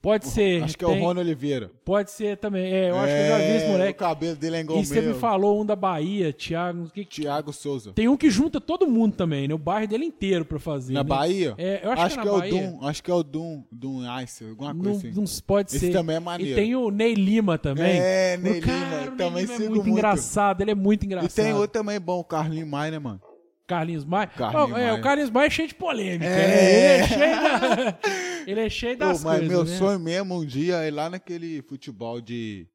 Pode 0.00 0.26
ser. 0.28 0.62
Acho 0.62 0.76
que 0.78 0.84
é 0.84 0.88
o 0.88 0.92
tem- 0.92 1.00
Rony 1.02 1.20
Oliveira. 1.20 1.70
Pode 1.84 2.10
ser 2.10 2.36
também. 2.36 2.64
É, 2.72 2.90
eu 2.90 2.96
acho 2.98 3.12
que 3.14 3.20
eu 3.20 3.26
já 3.28 3.38
vi 3.38 3.44
esse 3.56 3.64
É, 3.64 3.68
moleque. 3.70 3.90
O 3.92 3.94
cabelo 3.96 4.36
dele 4.36 4.56
é 4.56 4.60
igual 4.60 4.78
E 4.80 4.86
você 4.86 5.00
me 5.00 5.14
falou 5.14 5.60
um 5.60 5.66
da 5.66 5.74
Bahia, 5.76 6.32
Thiago. 6.32 6.84
o 6.84 6.90
que- 6.90 7.04
Tiago 7.04 7.52
Souza. 7.52 7.92
Tem 7.92 8.08
um 8.08 8.16
que 8.16 8.30
junta 8.30 8.60
todo 8.60 8.86
mundo 8.86 9.16
também, 9.16 9.48
né? 9.48 9.54
O 9.54 9.58
bairro 9.58 9.88
dele 9.88 10.04
inteiro 10.04 10.44
pra 10.44 10.58
fazer. 10.58 10.92
Na 10.92 11.02
né? 11.02 11.08
Bahia? 11.08 11.54
É, 11.58 11.80
eu 11.84 11.90
acho, 11.92 12.14
que, 12.14 12.20
é, 12.20 12.22
que 12.22 12.28
na 12.28 12.32
é 12.32 12.34
o 12.34 12.38
Bahia. 12.38 12.52
Doom. 12.70 12.86
Acho 12.86 13.02
que 13.02 13.10
é 13.10 13.14
o 13.14 13.22
Doom. 13.22 13.62
Doom 13.72 14.20
Ice, 14.22 14.44
alguma 14.44 14.74
coisa 14.74 14.90
Não, 14.90 14.96
assim. 14.96 15.12
não 15.12 15.24
pode 15.46 15.70
Esse 15.74 15.86
ser. 15.86 15.92
também 15.92 16.16
é 16.16 16.20
E 16.20 16.22
maneiro. 16.22 16.54
tem 16.54 16.76
o 16.76 16.90
Ney 16.90 17.14
Lima 17.14 17.58
também. 17.58 17.98
É, 17.98 18.36
Ney 18.36 18.58
O 18.58 18.62
cara, 18.62 18.76
Lima, 18.78 18.96
o 18.96 19.00
Ney 19.00 19.16
também 19.16 19.42
Lima 19.44 19.54
é 19.54 19.58
muito, 19.58 19.72
muito. 19.74 19.88
engraçado, 19.90 20.60
ele 20.60 20.70
é 20.70 20.74
muito 20.74 21.02
E 21.02 21.06
engraçado. 21.06 21.32
tem 21.44 21.52
outro 21.52 21.68
também 21.68 21.98
bom, 22.00 22.20
o 22.20 22.24
Carlinho 22.24 22.66
Maia, 22.66 22.90
né, 22.92 22.98
mano? 22.98 23.20
Carlinhos 23.68 24.04
Maia. 24.04 24.26
Carlinhos 24.26 24.72
Ó, 24.72 24.78
é, 24.78 24.86
Maia. 24.86 24.94
o 24.94 25.00
Carlinhos 25.02 25.30
Maia 25.30 25.46
é 25.46 25.50
cheio 25.50 25.68
de 25.68 25.74
polêmica, 25.74 26.24
É. 26.24 26.98
né? 26.98 26.98
Ele 26.98 27.02
é 27.02 27.06
cheio 27.06 27.36
da... 27.40 27.98
Ele 28.48 28.60
é 28.60 28.70
cheio 28.70 28.96
das 28.96 29.18
Pô, 29.22 29.28
mas 29.28 29.38
coisas, 29.40 29.48
meu 29.48 29.64
né? 29.64 29.76
sonho 29.76 30.00
mesmo 30.00 30.40
um 30.40 30.44
dia 30.44 30.76
é 30.82 30.88
ir 30.88 30.90
lá 30.90 31.10
naquele 31.10 31.60
futebol 31.62 32.18
de. 32.20 32.66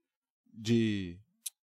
de. 0.54 1.18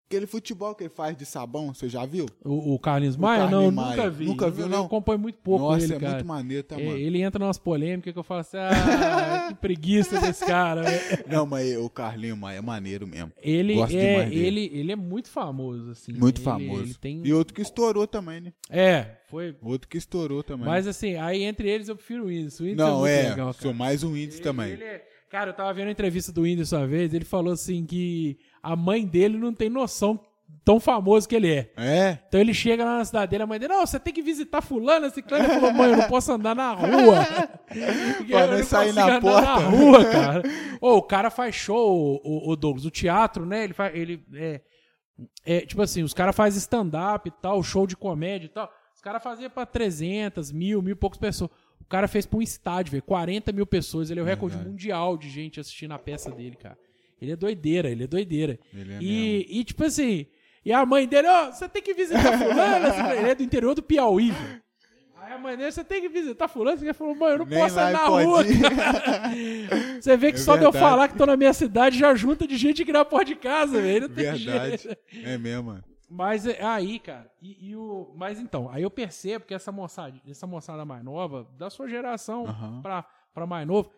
Aquele 0.10 0.26
futebol 0.26 0.74
que 0.74 0.86
ele 0.86 0.90
faz 0.90 1.16
de 1.16 1.24
sabão, 1.24 1.72
você 1.72 1.88
já 1.88 2.04
viu? 2.04 2.26
O, 2.44 2.74
o 2.74 2.80
Carlinhos 2.80 3.16
Maia? 3.16 3.42
Carlinhos 3.42 3.64
não, 3.66 3.72
Maia. 3.72 3.96
nunca 3.96 4.10
vi. 4.10 4.26
Nunca 4.26 4.50
viu, 4.50 4.66
Eu 4.66 4.70
não? 4.70 4.86
acompanho 4.88 5.20
muito 5.20 5.38
pouco 5.38 5.66
Nossa, 5.66 5.86
ele, 5.86 5.94
é 5.94 6.00
cara. 6.00 6.14
muito 6.14 6.26
maneiro, 6.26 6.64
tá, 6.64 6.82
É, 6.82 6.84
mano? 6.84 6.98
ele 6.98 7.22
entra 7.22 7.46
nas 7.46 7.60
polêmicas 7.60 8.12
que 8.12 8.18
eu 8.18 8.24
falo 8.24 8.40
assim, 8.40 8.58
ah, 8.58 9.46
que 9.50 9.54
preguiça 9.62 10.20
desse 10.20 10.44
cara. 10.48 10.82
Não, 11.30 11.46
mas 11.46 11.78
o 11.78 11.88
Carlinho 11.92 12.36
Maia 12.36 12.58
é 12.58 12.62
maneiro 12.62 13.06
mesmo. 13.06 13.32
Ele 13.40 13.76
Gosto 13.76 13.96
é, 13.96 14.34
ele, 14.34 14.72
ele 14.74 14.92
é 14.92 14.96
muito 14.96 15.30
famoso, 15.30 15.92
assim. 15.92 16.12
Muito 16.14 16.38
Ele- 16.40 16.44
famoso. 16.46 16.82
Ele 16.86 16.94
tem... 16.96 17.22
E 17.24 17.32
outro 17.32 17.54
que 17.54 17.62
estourou 17.62 18.08
também, 18.08 18.42
né? 18.42 18.54
É, 18.68 19.18
foi... 19.30 19.56
Outro 19.62 19.88
que 19.88 20.00
estourou 20.00 20.42
também. 20.42 20.66
Mas 20.66 20.88
assim, 20.88 21.18
aí 21.18 21.44
entre 21.44 21.70
eles 21.70 21.88
eu 21.88 21.96
prefiro 21.96 22.24
o 22.24 22.28
Whindersson. 22.30 22.64
O 22.64 22.66
Whindersson 22.66 22.92
Não, 22.92 23.06
é 23.06 23.26
é. 23.26 23.30
legal, 23.30 23.54
sou 23.54 23.76
mais 23.76 24.04
um 24.04 24.18
índice 24.18 24.38
Ele- 24.40 24.44
também. 24.44 24.72
ele 24.72 24.84
é- 24.86 25.06
Cara, 25.30 25.52
eu 25.52 25.56
tava 25.56 25.72
vendo 25.76 25.90
a 25.90 25.92
entrevista 25.92 26.32
do 26.32 26.42
Whindersson 26.42 26.78
uma 26.78 26.88
vez, 26.88 27.14
ele 27.14 27.24
falou 27.24 27.54
assim 27.54 27.86
que 27.86 28.40
a 28.62 28.76
mãe 28.76 29.06
dele 29.06 29.38
não 29.38 29.54
tem 29.54 29.70
noção 29.70 30.20
tão 30.64 30.80
famoso 30.80 31.28
que 31.28 31.36
ele 31.36 31.52
é. 31.52 31.72
É? 31.78 32.20
Então 32.28 32.40
ele 32.40 32.54
chega 32.54 32.86
lá 32.86 32.98
na 32.98 33.06
cidade 33.06 33.32
dele, 33.32 33.44
a 33.44 33.48
mãe 33.48 33.60
dele, 33.60 33.74
não, 33.74 33.86
você 33.86 34.00
tem 34.00 34.14
que 34.14 34.22
visitar 34.22 34.62
fulano, 34.62 35.08
esse 35.08 35.22
clã. 35.22 35.40
Ele 35.40 35.48
falou, 35.48 35.74
mãe, 35.74 35.90
eu 35.92 35.98
não 35.98 36.08
posso 36.08 36.32
andar 36.32 36.56
na 36.56 36.74
rua. 36.74 37.26
Pra 38.30 38.48
não 38.48 38.64
sair 38.64 38.94
na 38.94 39.20
porta. 39.20 39.42
na 39.42 39.56
rua, 39.56 40.06
cara. 40.06 40.44
Ô, 40.80 40.98
o 40.98 41.02
cara 41.02 41.30
faz 41.30 41.56
show, 41.56 42.22
o, 42.24 42.52
o 42.52 42.56
Douglas, 42.56 42.86
o 42.86 42.92
teatro, 42.92 43.46
né, 43.46 43.64
ele 43.64 43.74
faz, 43.74 43.96
ele, 43.96 44.24
é, 44.34 44.62
é, 45.46 45.62
tipo 45.62 45.82
assim, 45.82 46.04
os 46.04 46.14
caras 46.14 46.36
fazem 46.36 46.60
stand-up 46.60 47.28
e 47.28 47.32
tal, 47.42 47.64
show 47.64 47.88
de 47.88 47.96
comédia 47.98 48.46
e 48.46 48.50
tal. 48.50 48.72
Os 48.96 49.02
caras 49.02 49.24
faziam 49.24 49.50
pra 49.50 49.66
300, 49.66 50.52
mil, 50.52 50.82
mil 50.82 50.92
e 50.92 50.96
poucas 50.96 51.18
pessoas. 51.18 51.50
O 51.82 51.86
cara 51.86 52.08
fez 52.08 52.26
pra 52.26 52.38
um 52.38 52.42
estádio, 52.42 52.92
velho, 52.92 53.04
40 53.04 53.52
mil 53.52 53.66
pessoas. 53.66 54.12
Ele 54.12 54.20
é 54.20 54.24
o 54.24 54.26
recorde 54.26 54.58
mundial 54.58 55.18
de 55.18 55.30
gente 55.30 55.60
assistindo 55.60 55.94
a 55.94 55.98
peça 55.98 56.30
dele, 56.30 56.56
cara. 56.56 56.78
Ele 57.22 57.32
é 57.32 57.36
doideira, 57.36 57.90
ele 57.90 58.04
é 58.04 58.08
doideira. 58.08 58.60
Ele 58.74 58.94
é 58.94 58.98
e, 59.02 59.60
e, 59.60 59.64
tipo 59.64 59.84
assim, 59.84 60.26
e 60.66 60.72
a 60.72 60.86
mãe 60.86 61.08
dele, 61.08 61.28
ó, 61.28 61.52
você 61.52 61.68
tem 61.68 61.82
que 61.82 61.94
visitar 61.94 62.38
fulano. 62.38 62.88
assim, 62.88 63.10
ele 63.20 63.30
é 63.30 63.36
do 63.36 63.44
interior 63.44 63.76
do 63.76 63.84
Piauí, 63.84 64.32
velho. 64.32 64.62
Aí 65.22 65.34
a 65.34 65.38
mãe 65.38 65.56
dele, 65.58 65.72
você 65.72 65.84
tem 65.84 66.02
que 66.02 66.10
visitar 66.10 66.48
fulano. 66.48 66.78
Você 66.78 66.94
falou, 66.94 67.14
mãe, 67.14 67.32
eu 67.34 67.40
não 67.40 67.46
Nem 67.46 67.60
posso 67.60 67.78
andar 67.80 67.92
na 67.92 68.00
pode 68.08 68.26
rua. 68.26 68.44
Você 70.02 70.18
vê 70.18 70.32
que 70.32 70.40
É 70.40 70.42
só 70.42 70.56
de 70.56 70.64
eu 70.64 70.72
verdade. 70.72 70.92
falar 70.92 71.08
que 71.08 71.18
tô 71.18 71.26
na 71.26 71.38
minha 71.38 71.54
cidade 71.54 71.98
já 72.00 72.16
junta 72.16 72.48
de 72.48 72.58
gente 72.58 72.84
que 72.86 72.92
na 72.92 73.04
porta 73.06 73.26
de 73.26 73.36
casa, 73.36 73.82
velho. 73.82 74.08
Não 74.08 74.16
tem 74.16 74.32
Verdade. 74.32 74.78
jeito. 74.78 74.98
É 75.24 75.38
mesmo, 75.38 75.64
mano. 75.66 75.84
Mas 76.10 76.48
é, 76.48 76.64
aí, 76.64 76.98
cara, 76.98 77.30
e, 77.40 77.70
e 77.70 77.76
o. 77.76 78.12
Mas 78.16 78.40
então, 78.40 78.68
aí 78.72 78.82
eu 78.82 78.90
percebo 78.90 79.46
que 79.46 79.54
essa 79.54 79.72
moçada, 79.72 80.20
essa 80.28 80.48
moçada 80.48 80.84
mais 80.84 81.04
nova, 81.04 81.48
da 81.58 81.70
sua 81.70 81.88
geração 81.88 82.48
Aham. 82.48 82.82
pra, 82.82 83.06
pra 83.32 83.46
mais 83.46 83.68
novo, 83.68 83.92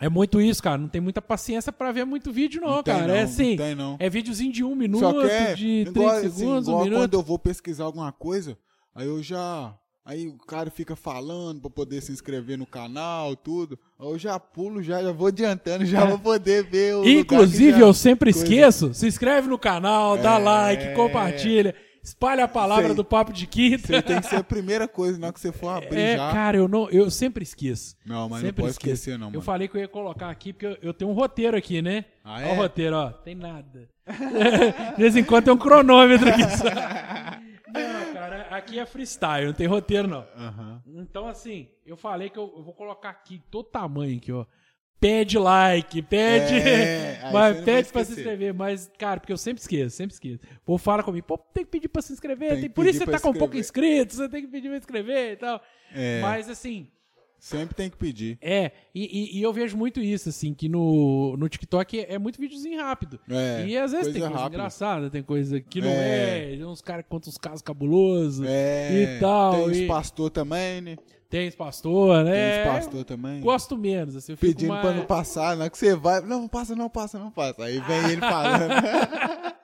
é 0.00 0.08
muito 0.08 0.40
isso, 0.40 0.62
cara. 0.62 0.78
Não 0.78 0.88
tem 0.88 1.00
muita 1.00 1.22
paciência 1.22 1.72
pra 1.72 1.92
ver 1.92 2.04
muito 2.04 2.32
vídeo, 2.32 2.60
não, 2.60 2.82
tem 2.82 2.94
cara. 2.94 3.06
não, 3.06 3.14
é 3.14 3.22
assim. 3.22 3.50
Não 3.56 3.64
tem, 3.64 3.74
não. 3.74 3.96
É 3.98 4.08
videozinho 4.10 4.52
de 4.52 4.62
um 4.64 4.74
minuto, 4.74 5.20
é 5.22 5.54
de 5.54 5.84
30 5.84 5.90
igual, 5.90 6.08
assim, 6.16 6.30
segundos, 6.30 6.68
um 6.68 6.70
igual 6.72 6.84
minuto. 6.84 7.00
quando 7.00 7.14
eu 7.14 7.22
vou 7.22 7.38
pesquisar 7.38 7.84
alguma 7.84 8.12
coisa, 8.12 8.56
aí 8.94 9.06
eu 9.06 9.22
já. 9.22 9.74
Aí 10.08 10.28
o 10.28 10.36
cara 10.38 10.70
fica 10.70 10.94
falando 10.94 11.60
pra 11.62 11.68
poder 11.68 12.00
se 12.00 12.12
inscrever 12.12 12.56
no 12.56 12.64
canal, 12.64 13.34
tudo. 13.34 13.76
Aí 13.98 14.06
eu 14.06 14.16
já 14.16 14.38
pulo, 14.38 14.80
já, 14.80 15.02
já 15.02 15.10
vou 15.10 15.26
adiantando, 15.26 15.84
já 15.84 16.04
vou 16.04 16.16
poder 16.16 16.62
ver 16.62 16.94
o. 16.94 17.04
Inclusive, 17.08 17.72
já- 17.80 17.86
eu 17.86 17.92
sempre 17.92 18.32
coisa- 18.32 18.46
esqueço. 18.46 18.94
Se 18.94 19.08
inscreve 19.08 19.48
no 19.48 19.58
canal, 19.58 20.16
dá 20.16 20.34
É. 20.36 20.38
like, 20.38 20.94
compartilha, 20.94 21.74
espalha 22.06 22.44
a 22.44 22.48
palavra 22.48 22.86
Sei. 22.86 22.94
do 22.94 23.04
Papo 23.04 23.32
de 23.32 23.46
Quinta. 23.46 23.86
Você 23.88 24.00
tem 24.02 24.20
que 24.20 24.26
ser 24.26 24.36
a 24.36 24.44
primeira 24.44 24.86
coisa, 24.86 25.18
na 25.18 25.26
hora 25.26 25.34
que 25.34 25.40
você 25.40 25.50
for 25.52 25.68
abrir 25.68 25.98
É, 25.98 26.16
já. 26.16 26.32
cara, 26.32 26.56
eu, 26.56 26.68
não, 26.68 26.88
eu 26.90 27.10
sempre 27.10 27.42
esqueço. 27.42 27.96
Não, 28.04 28.28
mas 28.28 28.40
sempre 28.42 28.62
não 28.62 28.64
pode 28.66 28.70
esqueço. 28.72 28.94
esquecer, 28.94 29.18
não, 29.18 29.26
Eu 29.26 29.30
mano. 29.32 29.42
falei 29.42 29.66
que 29.68 29.76
eu 29.76 29.80
ia 29.80 29.88
colocar 29.88 30.30
aqui, 30.30 30.52
porque 30.52 30.66
eu, 30.66 30.78
eu 30.80 30.94
tenho 30.94 31.10
um 31.10 31.14
roteiro 31.14 31.56
aqui, 31.56 31.82
né? 31.82 32.04
Ah, 32.24 32.34
Olha 32.36 32.44
é? 32.44 32.52
o 32.52 32.56
roteiro, 32.56 32.96
ó. 32.96 33.10
Tem 33.10 33.34
nada. 33.34 33.88
De 34.96 35.02
vez 35.02 35.16
em 35.16 35.24
quando 35.24 35.44
tem 35.46 35.52
um 35.54 35.58
cronômetro 35.58 36.28
aqui 36.28 36.42
só. 36.56 36.64
Não, 36.64 38.12
cara, 38.14 38.46
aqui 38.52 38.78
é 38.78 38.86
freestyle, 38.86 39.46
não 39.46 39.52
tem 39.52 39.66
roteiro, 39.66 40.06
não. 40.08 40.24
Então, 40.86 41.26
assim, 41.28 41.68
eu 41.84 41.96
falei 41.96 42.30
que 42.30 42.38
eu, 42.38 42.52
eu 42.56 42.62
vou 42.62 42.72
colocar 42.72 43.10
aqui 43.10 43.42
todo 43.50 43.64
tamanho 43.68 44.16
aqui, 44.16 44.32
ó. 44.32 44.46
Pede 44.98 45.38
like, 45.38 46.00
pede. 46.02 46.54
É, 46.54 47.28
mas 47.32 47.56
pede 47.58 47.82
vai 47.84 47.92
pra 47.92 48.04
se 48.04 48.12
inscrever. 48.12 48.54
Mas, 48.54 48.90
cara, 48.98 49.20
porque 49.20 49.32
eu 49.32 49.36
sempre 49.36 49.60
esqueço, 49.60 49.94
sempre 49.96 50.14
esqueço. 50.14 50.40
O 50.62 50.64
povo 50.64 50.78
fala 50.82 51.02
comigo, 51.02 51.26
pô, 51.26 51.36
tem 51.38 51.64
que 51.64 51.70
pedir 51.70 51.88
pra 51.88 52.00
se 52.02 52.12
inscrever. 52.12 52.52
Tem 52.52 52.60
tem- 52.62 52.70
por 52.70 52.86
isso 52.86 52.98
você 53.00 53.06
tá 53.10 53.20
com 53.20 53.32
pouco 53.32 53.56
inscrever. 53.56 53.90
inscrito, 54.00 54.14
você 54.16 54.28
tem 54.28 54.42
que 54.42 54.48
pedir 54.48 54.68
pra 54.68 54.78
inscrever 54.78 55.32
e 55.32 55.36
tal. 55.36 55.60
É. 55.94 56.20
Mas, 56.22 56.48
assim, 56.48 56.88
Sempre 57.38 57.74
tem 57.74 57.90
que 57.90 57.96
pedir. 57.98 58.38
é. 58.40 58.72
E, 58.94 59.04
e- 59.36 59.38
e 59.38 59.42
eu 59.42 59.52
vejo 59.52 59.76
muito 59.76 60.00
isso, 60.00 60.30
assim, 60.30 60.54
que 60.54 60.66
no, 60.68 61.36
no 61.36 61.46
TikTok 61.48 62.00
é, 62.00 62.14
é 62.14 62.18
muito 62.18 62.40
videozinho 62.40 62.80
rápido. 62.80 63.20
É, 63.28 63.66
e 63.66 63.76
às 63.76 63.92
vezes 63.92 64.06
tem 64.06 64.14
coisa 64.14 64.28
coisa 64.28 64.42
rápida. 64.42 64.56
engraçada, 64.56 65.10
tem 65.10 65.22
coisa 65.22 65.60
que 65.60 65.82
não 65.82 65.90
É. 65.90 66.54
é. 66.54 66.56
Tem 66.56 66.64
uns 66.64 66.80
caras 66.80 67.04
que 67.04 67.10
contam 67.10 67.28
uns 67.28 67.36
casos 67.36 67.60
cabulosos 67.60 68.44
É. 68.48 68.90
e 69.18 69.20
tal. 69.20 69.52
Tem 69.52 69.64
os 69.70 69.76
e- 69.78 69.86
pastor 69.86 70.30
também, 70.30 70.80
né? 70.80 70.96
Tem 71.36 71.50
pastor, 71.52 72.24
né? 72.24 72.62
Tem 72.64 72.72
pastor 72.72 73.04
também. 73.04 73.40
Gosto 73.40 73.76
menos, 73.76 74.16
assim, 74.16 74.32
eu 74.32 74.38
Pedindo 74.38 74.68
mais... 74.70 74.80
pra 74.82 74.92
não 74.94 75.04
passar, 75.04 75.56
na 75.56 75.62
hora 75.64 75.70
que 75.70 75.78
você 75.78 75.94
vai, 75.94 76.20
não, 76.22 76.48
passa, 76.48 76.74
não 76.74 76.88
passa, 76.88 77.18
não 77.18 77.30
passa. 77.30 77.64
Aí 77.64 77.78
vem 77.80 78.12
ele 78.12 78.20
falando. 78.20 78.72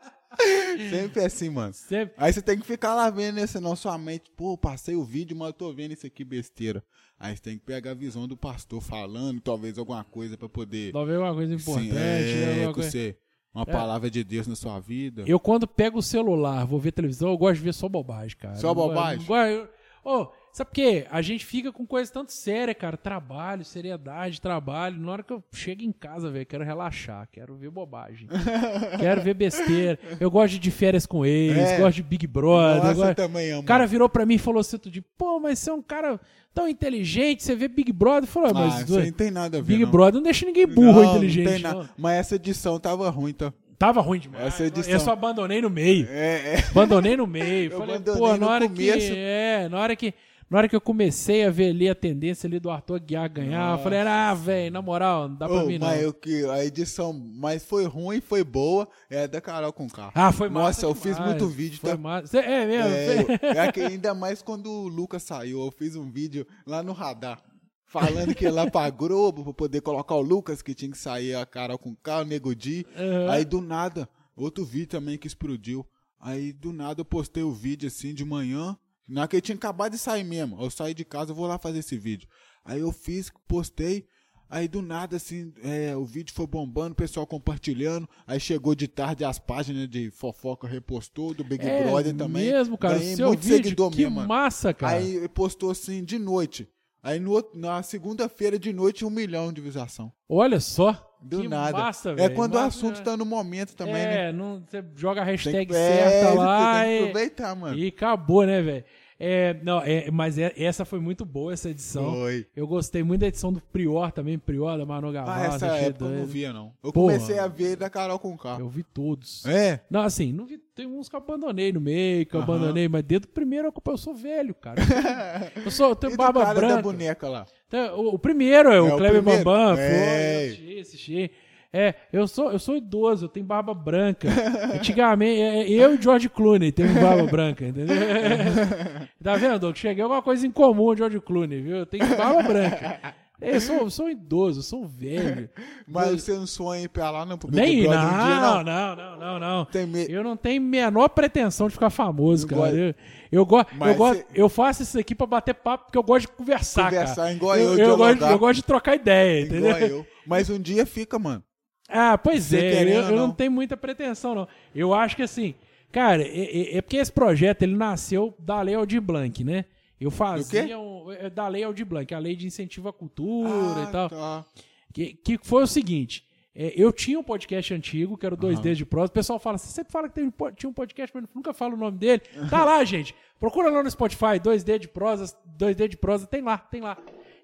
Sempre 0.91 1.23
é 1.23 1.27
assim, 1.27 1.51
mano. 1.51 1.73
Sempre- 1.75 2.15
Aí 2.17 2.33
você 2.33 2.41
tem 2.43 2.59
que 2.59 2.67
ficar 2.67 2.95
lá 2.95 3.11
vendo, 3.11 3.37
né? 3.37 3.47
Senão 3.47 3.77
sua 3.77 3.97
mente, 3.99 4.31
pô, 4.37 4.57
passei 4.57 4.97
o 4.97 5.05
vídeo, 5.05 5.37
mas 5.37 5.49
eu 5.49 5.53
tô 5.53 5.73
vendo 5.73 5.93
isso 5.93 6.07
aqui 6.07 6.25
besteira. 6.25 6.83
Aí 7.19 7.37
você 7.37 7.43
tem 7.43 7.59
que 7.59 7.65
pegar 7.65 7.93
a 7.93 7.95
visão 7.95 8.27
do 8.27 8.37
pastor 8.37 8.81
falando, 8.81 9.41
talvez 9.41 9.79
alguma 9.79 10.03
coisa 10.03 10.37
pra 10.37 10.49
poder. 10.49 10.93
Talvez 10.93 11.19
uma 11.19 11.35
coisa 11.35 11.55
importante, 11.55 11.89
Sim, 11.89 11.95
né? 11.95 12.43
é, 12.43 12.49
Alguma 12.55 12.69
que 12.69 12.75
coisa- 12.75 12.91
você 12.91 13.17
Uma 13.55 13.67
palavra 13.67 14.11
de 14.11 14.25
Deus 14.25 14.47
na 14.47 14.57
sua 14.57 14.81
vida. 14.81 15.23
Eu, 15.27 15.39
quando 15.39 15.67
pego 15.69 15.99
o 15.99 16.03
celular, 16.03 16.65
vou 16.65 16.81
ver 16.81 16.91
televisão, 16.93 17.29
eu 17.29 17.37
gosto 17.37 17.57
de 17.59 17.65
ver 17.65 17.75
só 17.75 17.87
bobagem, 17.89 18.37
cara. 18.39 18.57
Só 18.57 18.69
Não 18.69 18.75
go- 18.75 18.89
bobagem? 18.89 19.27
não 19.29 19.37
eu- 19.37 19.69
Ô, 20.05 20.29
sabe 20.53 20.69
por 20.71 20.75
quê? 20.75 21.07
A 21.11 21.23
gente 21.23 21.45
fica 21.45 21.73
com 21.73 21.87
coisa 21.87 22.13
tanto 22.13 22.33
séria, 22.33 22.75
cara. 22.75 22.97
Trabalho, 22.97 23.65
seriedade, 23.65 24.41
trabalho. 24.41 24.99
Na 25.01 25.13
hora 25.13 25.23
que 25.23 25.33
eu 25.33 25.43
chego 25.53 25.83
em 25.83 25.93
casa, 25.93 26.31
velho, 26.31 26.47
quero 26.47 26.65
relaxar, 26.65 27.29
quero 27.33 27.55
ver 27.57 27.71
bobagem. 27.71 28.29
quero 29.01 29.23
ver 29.23 29.35
besteira. 29.35 29.99
Eu 30.21 30.31
gosto 30.31 30.53
de, 30.55 30.59
de 30.59 30.71
férias 30.71 31.07
com 31.07 31.25
eles, 31.25 31.57
É. 31.71 31.79
gosto 31.79 31.97
de 31.97 32.03
Big 32.03 32.27
Brother. 32.27 32.83
Nossa, 32.83 32.95
gosto- 32.95 33.15
também 33.17 33.51
amo. 33.51 33.63
O 33.63 33.65
cara 33.65 33.87
virou 33.87 34.09
pra 34.09 34.27
mim 34.27 34.35
e 34.35 34.39
falou 34.39 34.61
assim, 34.61 34.79
de, 34.79 35.01
pô, 35.01 35.41
mas 35.41 35.59
você 35.59 35.71
é 35.71 35.73
um 35.75 35.83
cara 35.83 36.21
tão 36.55 36.69
inteligente, 36.69 37.43
você 37.43 37.55
vê 37.57 37.67
Big 37.69 37.93
Brother. 37.93 38.29
Falei, 38.29 38.51
ah, 38.51 38.53
ah, 38.57 38.67
mas 38.69 38.81
isso 38.89 38.99
aí 38.99 39.07
não 39.07 39.13
tem 39.13 39.31
nada 39.31 39.59
a 39.59 39.61
ver. 39.61 39.67
Big 39.67 39.85
não. 39.85 39.91
Brother 39.91 40.15
não 40.15 40.23
deixa 40.23 40.45
ninguém 40.47 40.67
burro 40.67 41.03
Não, 41.03 41.11
inteligente. 41.17 41.45
Não 41.47 41.53
tem 41.53 41.63
nada. 41.63 41.91
Mas 41.97 42.19
essa 42.19 42.37
edição 42.37 42.79
tava 42.79 43.09
ruim, 43.11 43.33
tá? 43.33 43.53
Tava 43.79 44.01
ruim 44.01 44.21
demais. 44.21 44.45
Essa 44.47 44.65
edição- 44.67 44.93
Eu 44.93 45.01
só 45.01 45.11
abandonei 45.13 45.61
no 45.61 45.69
meio. 45.69 46.07
É, 46.09 46.55
é. 46.55 46.59
Abandonei 46.71 47.17
no 47.17 47.27
meio. 47.27 47.73
Eu 47.73 47.79
Falei, 47.79 47.97
abandonei 47.97 48.21
pô, 48.21 48.33
no 48.35 48.39
na 48.39 48.49
hora 48.49 48.69
começo. 48.69 48.99
que. 49.09 49.15
É, 49.17 49.69
na 49.69 49.79
hora 49.81 49.97
que. 49.97 50.15
Na 50.53 50.59
hora 50.59 50.69
que 50.69 50.77
eu 50.77 50.81
comecei 50.83 51.45
a 51.47 51.51
ver 51.51 51.71
ali 51.71 51.89
a 51.89 51.95
tendência 51.95 52.47
ali 52.47 52.61
do 52.61 52.69
Arthur 52.71 52.97
Aguiar 52.97 53.27
ganhar, 53.33 53.73
eu 53.79 53.83
falei, 53.83 54.01
ah, 54.01 54.35
velho, 54.35 54.71
na 54.71 54.83
moral, 54.83 55.27
não 55.27 55.35
dá 55.37 55.49
pra 55.49 55.63
Ô, 55.63 55.67
mim 55.67 55.79
não. 55.79 55.87
mas 55.87 56.03
eu 56.03 56.13
que 56.13 56.45
a 56.45 56.63
edição, 56.63 57.11
mas 57.15 57.65
foi 57.65 57.87
ruim, 57.87 58.21
foi 58.21 58.45
boa, 58.45 58.87
é 59.09 59.27
da 59.27 59.41
Carol 59.41 59.73
com 59.73 59.89
K. 59.89 60.13
Ah, 60.15 60.31
foi 60.31 60.51
massa. 60.51 60.67
Nossa, 60.67 60.87
eu 60.87 60.95
fiz 60.95 61.19
muito 61.19 61.47
vídeo, 61.49 61.79
Foi 61.81 61.91
tá? 61.93 61.97
massa. 61.97 62.39
É 62.39 62.67
mesmo? 62.67 62.91
É, 62.91 63.17
eu- 63.57 63.63
é 63.63 63.73
que 63.73 63.81
ainda 63.81 64.13
mais 64.13 64.43
quando 64.43 64.71
o 64.71 64.89
Lucas 64.89 65.23
saiu, 65.23 65.65
eu 65.65 65.71
fiz 65.71 65.97
um 65.97 66.11
vídeo 66.11 66.47
lá 66.67 66.83
no 66.83 66.93
radar. 66.93 67.43
Falando 67.87 68.35
que 68.35 68.45
ia 68.45 68.53
lá 68.53 68.71
pra 68.71 68.91
Globo 68.91 69.45
pra 69.45 69.55
poder 69.55 69.81
colocar 69.81 70.17
o 70.17 70.21
Lucas, 70.21 70.61
que 70.61 70.75
tinha 70.75 70.91
que 70.91 70.99
sair 70.99 71.35
a 71.35 71.47
Carol 71.47 71.79
com 71.79 71.95
K, 71.97 72.21
o 72.21 72.25
Nego 72.25 72.55
Di. 72.55 72.87
Aham. 72.95 73.31
Aí 73.31 73.45
do 73.47 73.63
nada, 73.63 74.07
outro 74.37 74.67
vídeo 74.67 74.89
também 74.89 75.17
que 75.17 75.27
explodiu. 75.27 75.87
Aí 76.21 76.53
do 76.53 76.75
nada 76.75 77.01
eu 77.01 77.05
postei 77.07 77.43
o 77.43 77.53
vídeo 77.53 77.87
assim 77.89 78.13
de 78.13 78.23
manhã. 78.25 78.77
Na 79.09 79.27
que 79.27 79.37
eu 79.37 79.41
tinha 79.41 79.57
acabado 79.57 79.93
de 79.93 79.99
sair 79.99 80.25
mesmo. 80.25 80.61
Eu 80.63 80.71
saí 80.71 80.95
de 80.95 81.05
casa, 81.05 81.33
eu 81.33 81.35
vou 81.35 81.47
lá 81.47 81.59
fazer 81.59 81.79
esse 81.79 81.97
vídeo. 81.99 82.29
Aí 82.65 82.81
eu 82.81 82.93
fiz, 82.93 83.31
postei. 83.49 84.07
Aí 84.49 84.69
do 84.69 84.83
nada, 84.83 85.17
assim, 85.17 85.51
é, 85.63 85.97
o 85.97 86.05
vídeo 86.05 86.35
foi 86.35 86.47
bombando, 86.47 86.93
o 86.93 86.97
pessoal 86.97 87.27
compartilhando. 87.27 88.07
Aí 88.27 88.39
chegou 88.39 88.75
de 88.75 88.87
tarde 88.87 89.25
as 89.25 89.39
páginas 89.39 89.89
de 89.89 90.11
fofoca 90.11 90.69
repostou, 90.69 91.33
do 91.33 91.43
Big 91.43 91.67
É 91.67 91.85
Brother 91.85 92.15
também. 92.15 92.45
mesmo, 92.45 92.77
cara. 92.77 92.99
Ganhei 92.99 93.17
Seu 93.17 93.29
muito 93.29 93.41
vídeo, 93.41 93.65
seguidor 93.65 93.91
que 93.91 94.05
mesmo, 94.05 94.27
massa, 94.27 94.75
cara. 94.75 94.99
Aí 94.99 95.27
postou 95.29 95.71
assim 95.71 96.05
de 96.05 96.19
noite. 96.19 96.69
Aí 97.03 97.19
no 97.19 97.43
na 97.55 97.83
segunda-feira 97.83 98.59
de 98.59 98.73
noite, 98.75 99.07
um 99.07 99.11
milhão 99.11 99.53
de 99.53 99.63
visualização. 99.63 100.13
Olha 100.29 100.61
só. 100.61 101.12
Do 101.23 101.43
que 101.43 101.49
nada. 101.49 101.77
massa, 101.79 102.11
é 102.11 102.15
velho. 102.15 102.35
quando 102.35 102.55
o 102.55 102.59
assunto 102.59 102.99
né? 102.99 103.05
tá 103.05 103.17
no 103.17 103.25
momento 103.25 103.75
também, 103.75 103.95
né? 103.95 104.29
É, 104.29 104.33
não, 104.33 104.63
você 104.67 104.85
joga 104.95 105.21
a 105.23 105.25
hashtag 105.25 105.67
que, 105.67 105.73
certa 105.73 106.27
é, 106.27 106.35
lá 106.35 106.83
tem 106.83 106.85
que 106.85 106.93
e, 106.93 106.99
aproveitar, 107.09 107.55
mano. 107.57 107.79
e 107.79 107.87
acabou, 107.89 108.45
né, 108.47 108.61
velho? 108.63 108.85
É, 109.25 109.55
não, 109.63 109.81
é, 109.81 110.11
mas 110.11 110.37
é- 110.37 110.53
essa 110.57 110.85
foi 110.85 110.99
muito 110.99 111.25
boa, 111.25 111.53
essa 111.53 111.71
edição. 111.71 112.11
Foi. 112.13 112.45
Eu 112.57 112.67
gostei 112.67 113.05
muito 113.05 113.21
da 113.21 113.29
edição 113.29 113.53
do 113.53 113.61
Prior 113.61 114.11
também, 114.11 114.37
Prior, 114.37 114.77
da 114.77 114.85
Manu 114.85 115.11
Ah, 115.11 115.13
Gavassi. 115.13 115.47
essa 115.55 115.67
achei 115.75 115.87
época 115.91 116.07
eu 116.07 116.11
não 116.11 116.27
via, 116.27 116.53
não. 116.53 116.73
Eu 116.83 116.93
Porra. 116.93 117.13
comecei 117.15 117.39
a 117.39 117.47
ver 117.47 117.77
da 117.77 117.89
Carol 117.89 118.19
com 118.19 118.37
K. 118.37 118.57
Eu 118.59 118.69
vi 118.69 118.83
todos. 118.83 119.47
É? 119.47 119.79
Não, 119.89 120.01
assim, 120.01 120.33
não 120.33 120.45
vi, 120.45 120.59
tem 120.75 120.87
uns 120.89 121.09
que 121.09 121.15
eu 121.15 121.21
abandonei 121.21 121.73
no 121.73 121.81
meio, 121.81 122.27
que 122.27 122.35
eu 122.35 122.43
abandonei, 122.43 122.89
mas 122.89 123.05
desde 123.05 123.29
o 123.29 123.31
primeiro 123.31 123.69
eu, 123.69 123.93
eu 123.93 123.97
sou 123.97 124.13
velho, 124.13 124.55
cara. 124.57 124.83
Eu 125.65 125.71
sou, 125.71 125.91
eu 125.91 125.95
tenho 125.97 126.15
E 126.15 126.17
barba 126.17 126.43
cara 126.43 126.55
da 126.61 126.67
branca. 126.67 126.83
boneca 126.83 127.29
lá. 127.29 127.47
Então, 127.73 127.99
o, 127.99 128.15
o 128.15 128.19
primeiro 128.19 128.71
é 128.71 128.79
o 128.81 128.89
É, 128.89 128.93
o 128.93 128.97
Kleber 128.99 129.23
primeiro? 129.23 129.45
Bambam, 129.45 129.79
É. 129.79 130.45
eu 130.45 130.47
assisti, 130.47 130.79
assisti. 130.81 131.31
É, 131.75 131.95
eu 132.13 132.29
sou, 132.29 132.53
eu 132.53 132.59
sou 132.59 132.77
idoso, 132.77 133.25
eu 133.25 133.29
tenho 133.31 133.47
barba 133.47 133.73
branca. 133.73 134.29
Antigamente, 134.77 135.41
é, 135.41 135.71
eu 135.71 135.95
e 135.95 136.03
George 136.03 136.29
Clooney 136.29 136.71
temos 136.71 136.93
barba 137.01 137.25
branca, 137.25 137.65
entendeu? 137.67 137.97
tá 139.25 139.37
vendo, 139.37 139.59
Doug? 139.59 139.75
Cheguei 139.75 140.03
a 140.03 140.05
alguma 140.05 140.21
coisa 140.21 140.47
em 140.47 140.51
comum, 140.51 140.95
George 140.95 141.19
Clooney, 141.21 141.63
viu? 141.63 141.77
Eu 141.79 141.87
tenho 141.87 142.07
barba 142.15 142.43
branca. 142.43 143.01
Eu 143.45 143.61
sou, 143.61 143.77
eu 143.79 143.91
sou 143.91 144.09
idoso, 144.09 144.61
eu 144.61 144.63
sou 144.63 144.87
velho. 144.87 145.51
Mas 145.85 146.23
você 146.23 146.33
não 146.33 146.47
sonha 146.47 146.83
ir 146.85 146.89
pra 146.89 147.11
lá, 147.11 147.27
não? 147.27 147.37
Pro 147.37 147.51
Nem, 147.51 147.83
não, 147.83 147.91
um 147.91 148.25
dia, 148.25 148.41
não, 148.41 148.63
não, 148.63 148.95
não, 148.97 149.19
não, 149.19 149.39
não. 149.41 149.65
Tem 149.65 149.85
me... 149.85 150.07
Eu 150.09 150.23
não 150.23 150.37
tenho 150.37 150.63
menor 150.63 151.09
pretensão 151.09 151.67
de 151.67 151.73
ficar 151.75 151.91
famoso, 151.91 152.47
Não 152.49 152.57
cara. 152.57 152.73
Eu, 152.73 152.95
eu, 153.33 153.45
go 153.47 153.59
eu, 153.61 153.67
Mas 153.77 153.97
gosto, 153.97 154.19
cê- 154.21 154.27
eu 154.35 154.49
faço 154.49 154.83
isso 154.83 154.99
aqui 154.99 155.15
pra 155.15 155.27
bater 155.27 155.55
papo 155.55 155.87
porque 155.87 155.99
eu 155.99 156.03
gosto 156.03 156.27
de 156.31 156.33
conversar, 156.37 156.91
Conversar, 156.91 157.15
cara. 157.17 157.33
igual 157.33 157.57
eu, 157.57 157.63
eu, 157.63 157.97
gosto, 157.97 158.15
dialogar. 158.17 158.31
eu 158.33 158.39
gosto 158.39 158.57
de 158.57 158.63
trocar 158.65 158.95
ideia, 158.95 159.41
entendeu? 159.47 159.71
Igual 159.77 159.81
eu. 159.91 160.07
Mas 160.27 160.49
um 160.51 160.61
dia 160.61 160.85
fica, 160.87 161.19
mano. 161.19 161.43
Ah, 161.89 162.17
pois 162.17 162.45
Você 162.45 162.59
é, 162.59 162.71
querendo 162.71 162.95
eu, 162.95 163.03
eu 163.11 163.17
não 163.17 163.27
não. 163.29 163.35
tenho 163.35 163.51
muita 163.51 163.77
pretensão, 163.77 164.35
não. 164.35 164.49
Eu 164.75 164.95
acho 164.95 165.17
que 165.17 165.23
assim, 165.23 165.55
cara, 165.91 166.23
é, 166.23 166.27
é- 166.75 166.77
é 166.77 166.81
porque 166.83 166.97
esse 166.97 167.11
projeto 167.13 167.63
ele 167.63 167.75
nasceu 167.77 168.35
da 168.39 168.61
Lei 168.63 168.75
Aldir 168.75 169.01
Blanc, 169.01 169.43
né? 169.45 169.65
Eu 170.01 170.11
fazia 170.11 170.79
um, 170.79 171.13
é 171.13 171.31
da 171.31 171.47
Lei 171.49 171.63
Aldir 171.63 171.87
Blanc, 171.87 172.13
a 172.15 172.19
lei 172.19 172.35
de 172.35 172.47
incentivo 172.47 172.89
à 172.89 172.93
cultura 172.93 173.49
Ah, 173.51 173.87
e 173.89 173.93
tal. 173.93 174.09
tá. 174.09 174.45
Que, 174.93 175.15
que 175.15 175.39
foi 175.43 175.63
o 175.63 175.67
seguinte: 175.67 176.25
é, 176.55 176.73
eu 176.77 176.93
tinha 176.93 177.19
um 177.19 177.23
podcast 177.23 177.73
antigo, 177.73 178.17
que 178.19 178.27
era 178.27 178.35
o 178.35 178.39
2D 178.39 178.75
de 178.75 178.85
prosa. 178.87 179.11
O 179.11 179.13
pessoal 179.15 179.39
fala, 179.39 179.57
você 179.59 179.69
sempre 179.69 179.93
fala 179.93 180.09
que 180.09 180.21
um 180.21 180.31
po- 180.31 180.53
tinha 180.53 180.69
um 180.69 180.73
podcast, 180.73 181.15
mas 181.15 181.25
nunca 181.35 181.53
fala 181.55 181.75
o 181.75 181.77
nome 181.79 181.99
dele. 181.99 182.21
Tá 182.51 182.65
lá, 182.65 182.85
gente. 182.85 183.15
Procura 183.41 183.71
lá 183.71 183.83
no 183.83 183.91
Spotify, 183.91 184.39
2D 184.43 184.79
de 184.79 184.89
prosa, 184.89 185.35
2D 185.59 185.89
de 185.89 185.97
prosa, 185.97 186.27
tem 186.27 186.43
lá, 186.43 186.59
tem 186.59 186.81
lá. 186.81 186.97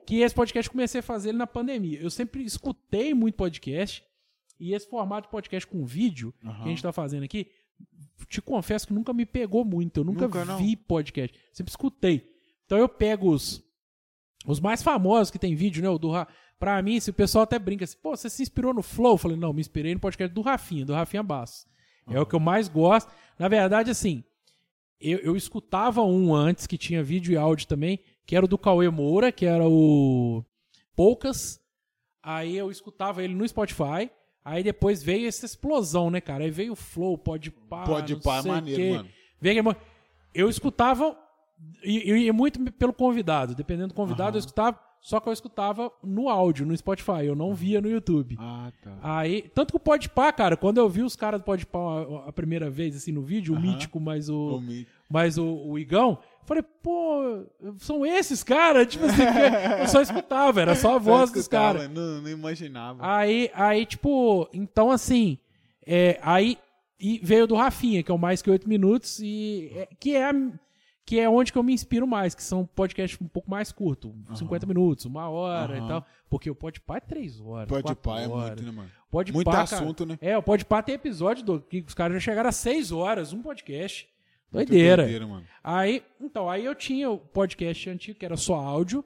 Que 0.07 0.21
esse 0.21 0.35
podcast 0.35 0.69
eu 0.69 0.73
comecei 0.73 1.01
a 1.01 1.03
fazer 1.03 1.31
ele 1.31 1.39
na 1.39 1.47
pandemia. 1.47 2.01
Eu 2.01 2.11
sempre 2.11 2.43
escutei 2.45 3.13
muito 3.15 3.35
podcast. 3.37 4.05
E 4.61 4.73
esse 4.75 4.89
formato 4.89 5.29
de 5.29 5.31
podcast 5.31 5.67
com 5.67 5.85
vídeo 5.85 6.35
que 6.41 6.49
a 6.49 6.69
gente 6.69 6.83
tá 6.83 6.93
fazendo 6.93 7.23
aqui, 7.23 7.47
te 8.29 8.41
confesso 8.43 8.87
que 8.89 8.93
nunca 8.93 9.13
me 9.13 9.25
pegou 9.25 9.65
muito. 9.65 10.01
Eu 10.01 10.05
nunca, 10.05 10.23
Nunca, 10.27 10.45
não? 10.45 10.57
vi 10.59 10.75
podcast. 10.77 11.39
Sempre 11.53 11.71
escutei. 11.71 12.29
Então 12.67 12.77
eu 12.77 12.89
pego 12.89 13.31
os, 13.31 13.63
os 14.47 14.59
mais 14.61 14.83
famosos 14.83 15.31
que 15.31 15.39
tem 15.39 15.55
vídeo, 15.55 15.83
né? 15.83 15.89
O 15.89 15.99
do. 15.99 16.11
Pra 16.59 16.81
mim, 16.83 16.99
se 16.99 17.11
o 17.11 17.15
pessoal 17.15 17.45
até 17.45 17.59
brinca 17.59 17.85
assim, 17.85 17.97
pô, 18.03 18.17
você 18.17 18.29
se 18.29 18.43
inspirou 18.43 18.75
no 18.75 18.83
Flow? 18.83 19.13
Eu 19.15 19.19
falei, 19.19 19.37
não, 19.37 19.53
me 19.53 19.61
inspirei 19.61 19.95
no 19.95 20.01
podcast 20.01 20.35
do 20.35 20.41
Rafinha, 20.41 20.85
do 20.85 20.93
Rafinha 20.93 21.23
Basso. 21.23 21.67
É 22.11 22.19
o 22.21 22.27
que 22.27 22.35
eu 22.35 22.41
mais 22.41 22.69
gosto. 22.69 23.13
Na 23.39 23.49
verdade, 23.49 23.91
assim, 23.91 24.25
eu, 25.01 25.19
eu 25.19 25.37
escutava 25.37 26.03
um 26.03 26.35
antes 26.35 26.67
que 26.67 26.77
tinha 26.79 27.03
vídeo 27.03 27.33
e 27.33 27.37
áudio 27.37 27.67
também, 27.69 28.01
que 28.27 28.35
era 28.35 28.45
o 28.45 28.49
do 28.49 28.59
Cauê 28.59 28.89
Moura, 28.91 29.31
que 29.31 29.47
era 29.47 29.65
o 29.69 30.45
Poucas. 30.97 31.61
Aí 32.23 32.57
eu 32.57 32.71
escutava 32.71 33.23
ele 33.23 33.35
no 33.35 33.47
Spotify. 33.47 34.11
Aí 34.45 34.63
depois 34.63 35.03
veio 35.03 35.29
essa 35.29 35.45
explosão, 35.45 36.11
né, 36.11 36.21
cara? 36.21 36.45
Aí 36.45 36.51
veio 36.51 36.73
o 36.73 36.77
Flow, 36.77 37.19
pode 37.19 37.51
pá, 37.51 37.85
Pode 37.85 38.17
pá, 38.17 38.39
é 38.39 38.43
maneiro, 38.43 38.81
quê. 38.83 38.91
mano. 38.97 39.09
Veio 39.41 39.77
Eu 40.35 40.49
escutava, 40.49 41.17
e, 41.85 42.11
e- 42.13 42.27
e 42.27 42.33
muito 42.33 42.59
pelo 42.73 42.93
convidado. 42.93 43.55
Dependendo 43.55 43.89
do 43.89 43.95
convidado, 43.95 44.37
eu 44.37 44.41
escutava. 44.41 44.81
Só 45.01 45.21
que 45.21 45.29
eu 45.29 45.33
escutava 45.33 45.91
no 46.03 46.29
áudio, 46.29 46.67
no 46.67 46.77
Spotify. 46.77 47.25
Eu 47.25 47.35
não 47.37 47.55
via 47.55 47.81
no 47.81 47.89
YouTube. 47.89 48.37
Ah, 48.39 48.71
tá. 48.83 48.99
Aí, 49.03 49.43
tanto 49.55 49.73
que 49.73 49.77
o 49.77 49.81
Podpah, 49.81 50.33
cara, 50.33 50.57
quando 50.57 50.79
eu 50.79 50.89
vi 50.89 51.03
os 51.03 51.15
caras 51.17 51.41
do 51.41 51.45
Podpah 51.45 51.79
a, 51.79 52.29
a 52.29 52.33
primeira 52.33 52.69
vez, 52.69 52.97
assim, 52.97 53.13
no 53.13 53.23
vídeo, 53.23 53.55
o 53.55 53.57
Aham. 53.57 53.67
Mítico 53.67 54.01
mais 54.01 54.29
o, 54.29 54.61
Mi- 54.61 54.87
mais 55.09 55.39
o, 55.39 55.47
o 55.47 55.79
Igão, 55.79 56.19
falei, 56.45 56.63
pô, 56.83 57.45
são 57.79 58.05
esses 58.05 58.43
caras? 58.43 58.87
Tipo 58.93 59.05
assim, 59.07 59.23
eu 59.81 59.87
só 59.89 60.01
escutava, 60.03 60.61
era 60.61 60.75
só 60.75 60.97
a 60.97 60.99
voz 60.99 61.31
dos 61.31 61.47
caras. 61.49 61.89
Não, 61.89 62.21
não 62.21 62.29
imaginava. 62.29 62.99
Aí, 63.01 63.51
aí, 63.55 63.87
tipo, 63.87 64.49
então 64.53 64.91
assim, 64.91 65.39
é, 65.87 66.19
aí 66.23 66.59
e 67.01 67.21
veio 67.23 67.47
do 67.47 67.55
Rafinha, 67.55 68.03
que 68.03 68.11
é 68.11 68.15
o 68.15 68.19
Mais 68.19 68.43
Que 68.43 68.51
Oito 68.51 68.69
Minutos, 68.69 69.21
e 69.21 69.71
é- 69.75 69.89
que, 70.01 70.17
é, 70.17 70.25
a- 70.31 70.53
que 71.09 71.19
é 71.19 71.27
onde 71.27 71.51
que 71.51 71.57
eu 71.57 71.63
me 71.63 71.73
inspiro 71.73 72.07
mais, 72.07 72.35
que 72.35 72.43
são 72.43 72.67
podcasts 72.67 73.19
um 73.19 73.27
pouco 73.27 73.51
mais 73.51 73.73
curtos, 73.73 74.13
50 74.35 74.67
minutos, 74.67 75.07
uma 75.07 75.27
hora 75.31 75.75
e 75.75 75.79
Aham. 75.79 75.89
tal. 75.89 76.07
Porque 76.29 76.51
o 76.51 76.55
Podpah 76.55 76.99
é 76.99 77.01
três 77.01 77.41
horas, 77.41 77.67
pá, 77.95 78.21
é 78.21 78.29
muito, 78.29 78.63
né, 78.63 78.71
mano? 78.71 78.91
Podpah, 79.11 79.35
Muito 79.35 79.49
assunto, 79.49 80.05
né? 80.05 80.19
É, 80.21 80.37
o 80.37 80.43
Podpah 80.43 80.83
tem 80.83 80.97
episódio 80.97 81.43
do, 81.43 81.61
que 81.63 81.81
os 81.81 81.95
caras 81.95 82.13
já 82.13 82.21
chegaram 82.21 82.51
a 82.51 82.53
seis 82.53 82.93
horas, 82.93 83.33
um 83.33 83.41
podcast. 83.41 84.07
Doideira. 84.53 85.05
doideira, 85.05 85.27
mano. 85.27 85.47
Aí, 85.65 86.03
então, 86.21 86.51
aí 86.51 86.67
eu 86.67 86.75
tinha 86.75 87.09
o 87.09 87.17
podcast 87.17 87.89
antigo, 87.89 88.19
que 88.19 88.27
era 88.27 88.37
só 88.37 88.57
áudio, 88.57 89.03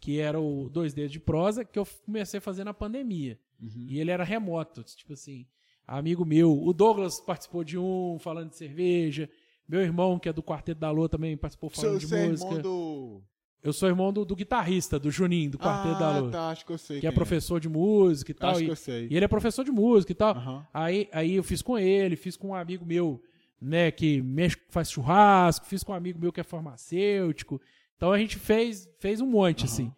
que 0.00 0.18
era 0.18 0.40
o 0.40 0.70
2D 0.70 1.06
de 1.06 1.20
prosa, 1.20 1.66
que 1.66 1.78
eu 1.78 1.86
comecei 2.06 2.38
a 2.38 2.40
fazer 2.40 2.64
na 2.64 2.72
pandemia. 2.72 3.38
Uhum. 3.60 3.88
E 3.90 4.00
ele 4.00 4.10
era 4.10 4.24
remoto, 4.24 4.82
tipo 4.84 5.12
assim, 5.12 5.46
amigo 5.86 6.24
meu. 6.24 6.50
O 6.50 6.72
Douglas 6.72 7.20
participou 7.20 7.62
de 7.62 7.76
um, 7.76 8.16
falando 8.18 8.48
de 8.48 8.56
cerveja. 8.56 9.28
Meu 9.72 9.80
irmão, 9.80 10.18
que 10.18 10.28
é 10.28 10.32
do 10.34 10.42
Quarteto 10.42 10.78
da 10.78 10.90
Lua, 10.90 11.08
também 11.08 11.34
participou 11.34 11.70
falando 11.70 11.98
Seu, 11.98 12.08
de 12.08 12.14
é 12.14 12.28
música. 12.28 12.46
irmão 12.46 12.62
do... 12.62 13.22
Eu 13.62 13.72
sou 13.72 13.88
irmão 13.88 14.12
do, 14.12 14.22
do 14.22 14.36
guitarrista, 14.36 14.98
do 14.98 15.10
Juninho, 15.10 15.52
do 15.52 15.58
Quarteto 15.58 15.98
da 15.98 16.14
ah, 16.14 16.18
Lua. 16.18 16.30
tá, 16.30 16.50
acho 16.50 16.66
que 16.66 16.72
eu 16.72 16.76
sei 16.76 17.00
Que 17.00 17.06
é 17.06 17.10
quem 17.10 17.16
professor 17.16 17.58
de 17.58 17.70
música 17.70 18.32
e 18.32 18.34
tal. 18.34 18.50
Acho 18.50 18.60
e, 18.60 18.64
que 18.66 18.70
eu 18.70 18.76
sei. 18.76 19.08
e 19.10 19.16
ele 19.16 19.24
é 19.24 19.28
professor 19.28 19.64
de 19.64 19.70
música 19.70 20.12
e 20.12 20.14
tal. 20.14 20.36
Aham. 20.36 20.66
Aí, 20.74 21.08
aí 21.10 21.36
eu 21.36 21.42
fiz 21.42 21.62
com 21.62 21.78
ele, 21.78 22.16
fiz 22.16 22.36
com 22.36 22.48
um 22.48 22.54
amigo 22.54 22.84
meu, 22.84 23.22
né, 23.58 23.90
que 23.90 24.20
mexe, 24.20 24.58
faz 24.68 24.90
churrasco, 24.90 25.64
fiz 25.64 25.82
com 25.82 25.92
um 25.92 25.94
amigo 25.94 26.18
meu 26.18 26.30
que 26.30 26.40
é 26.40 26.44
farmacêutico. 26.44 27.58
Então 27.96 28.12
a 28.12 28.18
gente 28.18 28.36
fez, 28.36 28.86
fez 28.98 29.22
um 29.22 29.26
monte, 29.26 29.64
assim. 29.64 29.90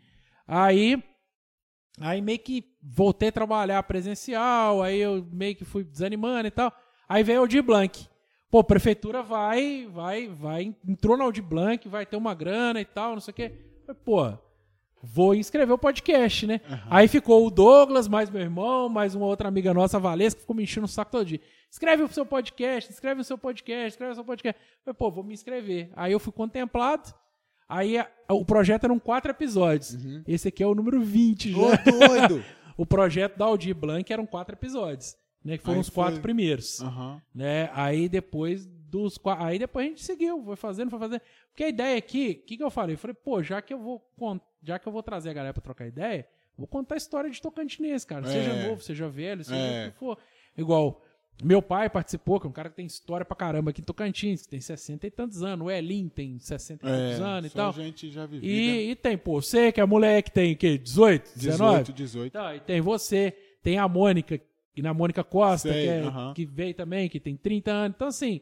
Aí, 0.46 1.02
Aí 2.00 2.20
meio 2.20 2.38
que 2.38 2.64
voltei 2.82 3.28
a 3.28 3.32
trabalhar 3.32 3.82
presencial, 3.84 4.82
aí 4.82 5.00
eu 5.00 5.26
meio 5.32 5.54
que 5.54 5.64
fui 5.64 5.84
desanimando 5.84 6.46
e 6.48 6.50
tal. 6.50 6.72
Aí 7.08 7.22
veio 7.22 7.38
o 7.38 7.42
Aldir 7.42 7.62
Blanc. 7.62 8.08
Pô, 8.54 8.62
prefeitura 8.62 9.20
vai, 9.20 9.88
vai, 9.92 10.28
vai, 10.28 10.72
entrou 10.86 11.16
na 11.16 11.24
Aldir 11.24 11.42
Blanc, 11.42 11.88
vai 11.88 12.06
ter 12.06 12.16
uma 12.16 12.32
grana 12.34 12.80
e 12.80 12.84
tal, 12.84 13.14
não 13.14 13.20
sei 13.20 13.32
o 13.32 13.34
quê. 13.34 13.50
Pô, 14.04 14.32
vou 15.02 15.34
inscrever 15.34 15.74
o 15.74 15.76
podcast, 15.78 16.46
né? 16.46 16.60
Aí 16.88 17.08
ficou 17.08 17.44
o 17.44 17.50
Douglas, 17.50 18.06
mais 18.06 18.30
meu 18.30 18.40
irmão, 18.40 18.88
mais 18.88 19.16
uma 19.16 19.26
outra 19.26 19.48
amiga 19.48 19.74
nossa, 19.74 19.96
a 19.96 20.00
Valesca, 20.00 20.36
que 20.36 20.42
ficou 20.42 20.54
me 20.54 20.62
enchendo 20.62 20.84
o 20.84 20.88
saco 20.88 21.10
todo 21.10 21.24
dia. 21.24 21.40
Escreve 21.68 22.04
o 22.04 22.08
seu 22.08 22.24
podcast, 22.24 22.92
escreve 22.92 23.22
o 23.22 23.24
seu 23.24 23.36
podcast, 23.36 23.88
escreve 23.88 24.12
o 24.12 24.14
seu 24.14 24.24
podcast. 24.24 24.60
Falei, 24.84 24.96
pô, 24.96 25.10
vou 25.10 25.24
me 25.24 25.34
inscrever. 25.34 25.90
Aí 25.96 26.12
eu 26.12 26.20
fui 26.20 26.32
contemplado. 26.32 27.12
Aí 27.68 27.98
a- 27.98 28.08
o 28.30 28.44
projeto 28.44 28.84
eram 28.84 29.00
quatro 29.00 29.32
episódios. 29.32 29.96
Esse 30.28 30.46
aqui 30.46 30.62
é 30.62 30.66
o 30.68 30.76
número 30.76 31.00
20 31.02 31.50
já. 31.50 31.58
Ô, 31.58 31.70
doido! 32.08 32.44
O 32.76 32.84
projeto 32.84 33.36
da 33.36 33.44
Aldir 33.44 33.72
Blanc 33.72 34.12
eram 34.12 34.26
quatro 34.26 34.54
episódios, 34.56 35.16
né? 35.44 35.58
Que 35.58 35.64
foram 35.64 35.76
Aí 35.76 35.80
os 35.82 35.90
quatro 35.90 36.14
foi. 36.14 36.22
primeiros, 36.22 36.80
Aham. 36.80 37.20
né? 37.34 37.70
Aí 37.72 38.08
depois 38.08 38.66
dos 38.66 39.18
qua- 39.18 39.44
aí 39.44 39.58
depois 39.58 39.86
a 39.86 39.88
gente 39.88 40.04
seguiu, 40.04 40.42
foi 40.44 40.56
fazendo, 40.56 40.90
foi 40.90 40.98
fazendo. 40.98 41.20
Porque 41.50 41.64
a 41.64 41.68
ideia 41.68 41.98
aqui, 41.98 42.40
o 42.42 42.46
que, 42.46 42.56
que 42.56 42.62
eu 42.62 42.70
falei? 42.70 42.94
Eu 42.94 42.98
falei, 42.98 43.14
pô, 43.14 43.42
já 43.42 43.60
que 43.60 43.74
eu 43.74 43.78
vou 43.78 44.02
já 44.62 44.78
que 44.78 44.86
eu 44.88 44.92
vou 44.92 45.02
trazer 45.02 45.30
a 45.30 45.32
galera 45.34 45.52
pra 45.52 45.62
trocar 45.62 45.86
ideia, 45.86 46.26
vou 46.56 46.66
contar 46.66 46.94
a 46.94 46.98
história 46.98 47.28
de 47.30 47.40
Tocantinense, 47.42 48.06
cara. 48.06 48.26
Seja 48.26 48.50
É. 48.52 48.68
novo, 48.68 48.80
seja 48.82 49.08
velho, 49.08 49.44
seja 49.44 49.56
É. 49.60 49.88
o 49.88 49.92
que 49.92 49.98
for. 49.98 50.16
Igual 50.56 51.02
meu 51.42 51.60
pai 51.60 51.90
participou, 51.90 52.38
que 52.38 52.46
é 52.46 52.48
um 52.48 52.52
cara 52.52 52.70
que 52.70 52.76
tem 52.76 52.86
história 52.86 53.26
pra 53.26 53.34
caramba 53.36 53.70
aqui 53.72 53.80
em 53.80 53.84
Tocantins, 53.84 54.42
que 54.42 54.48
tem 54.48 54.60
60 54.60 55.04
e 55.06 55.10
tantos 55.10 55.42
anos. 55.42 55.66
O 55.66 55.70
Elin 55.70 56.08
tem 56.08 56.38
60 56.38 56.86
e 56.86 56.88
tantos 56.88 57.20
anos 57.20 57.50
e 57.50 57.54
tal. 57.54 57.72
gente 57.72 58.08
já 58.10 58.24
vivida. 58.24 58.46
E, 58.52 58.90
e 58.92 58.94
tem, 58.94 59.18
pô, 59.18 59.42
você 59.42 59.72
que 59.72 59.80
é 59.80 59.84
moleque, 59.84 60.30
tem 60.30 60.52
o 60.52 60.56
quê? 60.56 60.78
18, 60.78 61.36
19? 61.36 61.78
18, 61.80 61.92
18. 61.92 62.26
Então, 62.28 62.54
e 62.54 62.60
tem 62.60 62.80
você, 62.80 63.36
tem 63.64 63.78
a 63.78 63.88
Mônica, 63.88 64.40
e 64.76 64.82
na 64.82 64.92
Mônica 64.92 65.22
Costa, 65.22 65.72
Sei, 65.72 65.82
que, 65.84 65.88
é- 65.88 66.00
aham. 66.02 66.34
que 66.34 66.44
veio 66.44 66.74
também, 66.74 67.08
que 67.08 67.20
tem 67.20 67.36
30 67.36 67.70
anos. 67.70 67.94
Então, 67.94 68.08
assim, 68.08 68.40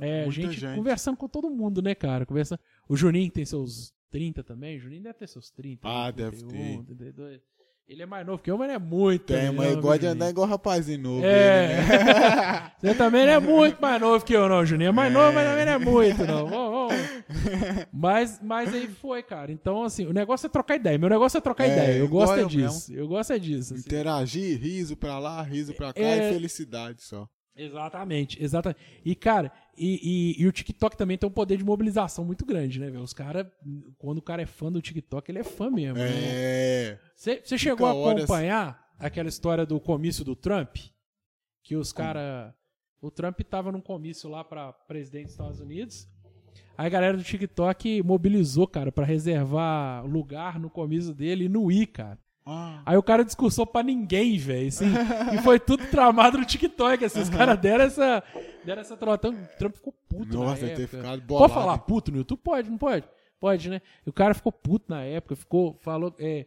é, 0.00 0.30
gente, 0.30 0.52
gente. 0.58 0.76
conversando 0.76 1.16
com 1.16 1.28
todo 1.28 1.50
mundo, 1.50 1.82
né, 1.82 1.94
cara? 1.94 2.24
Conversa... 2.24 2.58
O 2.88 2.96
Juninho 2.96 3.30
tem 3.30 3.44
seus 3.44 3.92
30 4.10 4.44
também. 4.44 4.76
O 4.76 4.80
Juninho 4.80 5.02
deve 5.02 5.18
ter 5.18 5.26
seus 5.26 5.50
30. 5.50 5.80
Ah, 5.88 6.12
31, 6.12 6.82
deve 6.84 6.84
32. 6.84 7.40
Ele 7.88 8.02
é 8.02 8.06
mais 8.06 8.24
novo 8.24 8.42
que 8.42 8.50
eu, 8.50 8.56
mas 8.56 8.68
ele 8.68 8.76
é 8.76 8.78
muito. 8.78 9.26
Tem, 9.26 9.50
mas 9.52 9.72
viu, 9.72 9.80
gosta 9.82 9.98
de 9.98 10.06
andar 10.06 10.30
igual 10.30 10.46
rapazinho 10.46 11.00
novo. 11.00 11.24
É. 11.26 11.72
ele, 11.72 12.04
né? 12.04 12.72
Você 12.80 12.94
também 12.94 13.26
não 13.26 13.32
é 13.32 13.40
muito 13.40 13.82
mais 13.82 14.00
novo 14.00 14.24
que 14.24 14.32
eu, 14.32 14.48
não, 14.48 14.64
Juninho. 14.64 14.88
É 14.88 14.92
mais 14.92 15.12
novo, 15.12 15.32
mas 15.32 15.46
também 15.46 15.66
não 15.66 15.72
é 15.72 15.78
muito, 15.78 16.24
não. 16.24 16.46
Vamos, 16.46 16.90
vamos. 16.90 17.01
Mas, 17.92 18.40
mas 18.42 18.72
aí 18.74 18.86
foi, 18.88 19.22
cara. 19.22 19.50
Então, 19.52 19.82
assim, 19.84 20.06
o 20.06 20.12
negócio 20.12 20.46
é 20.46 20.50
trocar 20.50 20.76
ideia. 20.76 20.98
Meu 20.98 21.08
negócio 21.08 21.38
é 21.38 21.40
trocar 21.40 21.64
É, 21.64 21.72
ideia. 21.72 21.98
Eu 21.98 22.08
gosto 22.08 22.38
é 22.38 22.44
disso. 22.44 22.92
Eu 22.94 23.06
gosto 23.08 23.32
é 23.32 23.38
disso. 23.38 23.74
assim. 23.74 23.82
Interagir, 23.84 24.58
riso 24.60 24.96
pra 24.96 25.18
lá, 25.18 25.42
riso 25.42 25.74
pra 25.74 25.92
cá 25.92 26.00
É. 26.00 26.30
e 26.30 26.32
felicidade 26.34 27.02
só. 27.02 27.28
Exatamente, 27.54 28.42
exatamente. 28.42 28.80
E, 29.04 29.14
cara, 29.14 29.52
e, 29.76 30.36
e- 30.38 30.42
e 30.42 30.46
o 30.46 30.52
TikTok 30.52 30.96
também 30.96 31.18
tem 31.18 31.28
um 31.28 31.32
poder 31.32 31.56
de 31.58 31.64
mobilização 31.64 32.24
muito 32.24 32.46
grande, 32.46 32.80
né, 32.80 32.88
velho? 32.90 33.02
Os 33.02 33.12
caras, 33.12 33.46
quando 33.98 34.18
o 34.18 34.22
cara 34.22 34.40
é 34.42 34.46
fã 34.46 34.72
do 34.72 34.80
TikTok, 34.80 35.30
ele 35.30 35.38
é 35.40 35.44
fã 35.44 35.70
mesmo. 35.70 35.98
né? 35.98 36.08
É. 36.12 36.98
Você 37.14 37.58
chegou 37.58 37.86
a 37.86 37.92
horas- 37.94 38.24
acompanhar 38.24 38.82
aquela 38.98 39.28
história 39.28 39.66
do 39.66 39.78
comício 39.78 40.24
do 40.24 40.34
Trump? 40.34 40.76
Que 41.62 41.76
os 41.76 41.92
caras. 41.92 42.52
O 43.00 43.10
Trump 43.10 43.38
tava 43.42 43.70
num 43.70 43.80
comício 43.80 44.30
lá 44.30 44.42
pra 44.44 44.72
presidente 44.72 45.24
dos 45.24 45.32
Estados 45.32 45.60
Unidos. 45.60 46.08
Aí 46.76 46.86
a 46.86 46.90
galera 46.90 47.16
do 47.16 47.22
TikTok 47.22 48.02
mobilizou, 48.02 48.66
cara, 48.66 48.90
pra 48.90 49.04
reservar 49.04 50.04
lugar 50.06 50.58
no 50.58 50.70
comício 50.70 51.14
dele 51.14 51.44
e 51.44 51.48
não 51.48 51.70
ir, 51.70 51.86
cara. 51.86 52.18
Ah, 52.44 52.82
Aí 52.84 52.96
o 52.96 53.02
cara 53.02 53.24
discursou 53.24 53.64
pra 53.64 53.82
ninguém, 53.84 54.36
velho. 54.36 54.66
Assim, 54.66 54.86
e 55.32 55.38
foi 55.42 55.60
tudo 55.60 55.86
tramado 55.86 56.38
no 56.38 56.44
TikTok. 56.44 57.04
Assim, 57.04 57.20
os 57.20 57.28
caras 57.30 57.58
deram 57.58 57.84
essa, 57.84 58.22
deram 58.64 58.80
essa 58.80 58.96
trotão. 58.96 59.32
O 59.32 59.58
Trump 59.58 59.74
ficou 59.76 59.94
puto. 60.08 60.36
Nossa, 60.36 60.66
na 60.66 60.74
ter 60.74 60.88
ficado 60.88 61.22
bolado. 61.22 61.48
Pode 61.48 61.54
falar 61.54 61.78
puto 61.78 62.10
no 62.10 62.18
YouTube? 62.18 62.40
Pode, 62.42 62.68
não 62.68 62.78
pode? 62.78 63.04
Pode, 63.38 63.70
né? 63.70 63.80
E 64.04 64.10
o 64.10 64.12
cara 64.12 64.34
ficou 64.34 64.50
puto 64.52 64.86
na 64.88 65.02
época, 65.02 65.36
ficou, 65.36 65.74
falou, 65.82 66.14
é, 66.18 66.46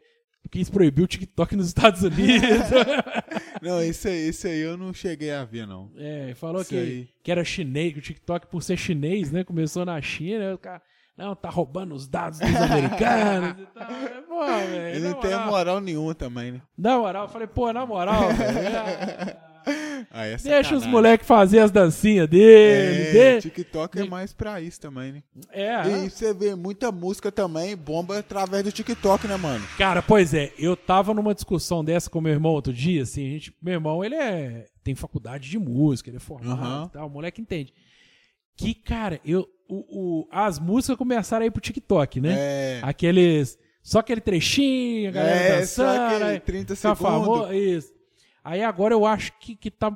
quis 0.50 0.70
proibir 0.70 1.04
o 1.04 1.08
TikTok 1.08 1.56
nos 1.56 1.68
Estados 1.68 2.02
Unidos. 2.02 2.70
Não, 3.62 3.82
esse 3.82 4.08
aí, 4.08 4.28
esse 4.28 4.48
aí 4.48 4.60
eu 4.60 4.78
não 4.78 4.94
cheguei 4.94 5.32
a 5.32 5.44
ver, 5.44 5.66
não. 5.66 5.90
é, 5.98 6.36
falou 6.36 6.64
que, 6.64 6.78
aí. 6.78 7.10
que 7.24 7.32
era 7.32 7.44
chinês, 7.44 7.94
que 7.94 8.00
o 8.00 8.02
TikTok, 8.02 8.46
por 8.48 8.62
ser 8.62 8.78
chinês, 8.78 9.32
né? 9.32 9.44
Começou 9.44 9.84
na 9.86 10.00
China, 10.02 10.54
o 10.54 10.58
cara. 10.58 10.82
Não, 11.18 11.34
tá 11.34 11.50
roubando 11.50 11.96
os 11.96 12.08
dados 12.08 12.40
dos 12.40 12.56
americanos 12.56 13.56
e 13.62 13.66
tal. 13.68 13.88
Pô, 14.28 14.46
velho. 14.46 14.96
Ele 14.96 15.00
na 15.00 15.10
não 15.12 15.20
tem 15.20 15.32
moral. 15.32 15.48
moral 15.48 15.80
nenhuma 15.80 16.14
também, 16.14 16.52
né? 16.52 16.62
Na 16.78 17.00
moral, 17.00 17.24
eu 17.24 17.30
falei, 17.30 17.48
pô, 17.48 17.72
na 17.72 17.86
moral, 17.86 18.28
velho. 18.34 19.38
Ah, 20.12 20.26
é 20.26 20.38
Deixa 20.38 20.76
os 20.76 20.86
moleques 20.86 21.28
fazer 21.28 21.60
as 21.60 21.72
dancinhas 21.72 22.28
dele. 22.28 23.18
É, 23.18 23.36
de- 23.38 23.50
TikTok 23.50 24.00
é 24.00 24.06
mais 24.06 24.32
pra 24.34 24.62
isso 24.62 24.80
também, 24.80 25.12
né? 25.12 25.24
É, 25.52 25.88
E 26.06 26.10
você 26.10 26.34
vê 26.34 26.56
muita 26.56 26.92
música 26.92 27.32
também, 27.32 27.76
bomba 27.76 28.20
através 28.20 28.64
do 28.64 28.72
TikTok, 28.72 29.28
né, 29.28 29.36
mano? 29.38 29.66
Cara, 29.78 30.02
pois 30.02 30.34
é, 30.34 30.52
eu 30.58 30.76
tava 30.78 31.14
numa 31.14 31.34
discussão 31.34 31.84
dessa 31.84 32.10
com 32.10 32.22
meu 32.22 32.32
irmão 32.34 32.52
outro 32.54 32.72
dia, 32.74 33.04
assim, 33.04 33.28
a 33.28 33.30
gente, 33.32 33.54
meu 33.62 33.74
irmão, 33.74 34.04
ele 34.04 34.16
é, 34.16 34.66
tem 34.84 34.96
faculdade 34.96 35.50
de 35.50 35.60
música, 35.60 36.10
ele 36.10 36.18
é 36.18 36.20
formado 36.22 36.62
Aham. 36.62 36.86
e 36.90 36.94
tal, 36.94 37.08
o 37.08 37.10
moleque 37.10 37.42
entende. 37.42 37.74
Que, 38.58 38.74
cara, 38.74 39.20
eu, 39.26 39.46
o, 39.68 40.22
o- 40.22 40.28
as 40.32 40.60
músicas 40.60 40.96
começaram 40.98 41.44
a 41.44 41.48
ir 41.48 41.52
pro 41.52 41.60
TikTok, 41.62 42.22
né? 42.22 42.36
É. 42.38 42.80
Aqueles, 42.84 43.58
só 43.84 44.00
aquele 44.00 44.22
trechinho, 44.22 45.10
a 45.10 45.12
galera 45.12 45.38
É, 45.40 45.66
só 45.66 45.84
dançando, 45.84 46.06
aquele 46.08 46.24
aí 46.24 46.40
30 46.40 46.76
fica 46.76 46.96
segundos. 46.96 47.00
famoso, 47.02 47.54
isso. 47.54 47.95
Aí 48.46 48.64
agora 48.64 48.94
eu 48.94 49.06
acho 49.06 49.34
que, 49.40 49.56
que 49.56 49.70
tá 49.72 49.92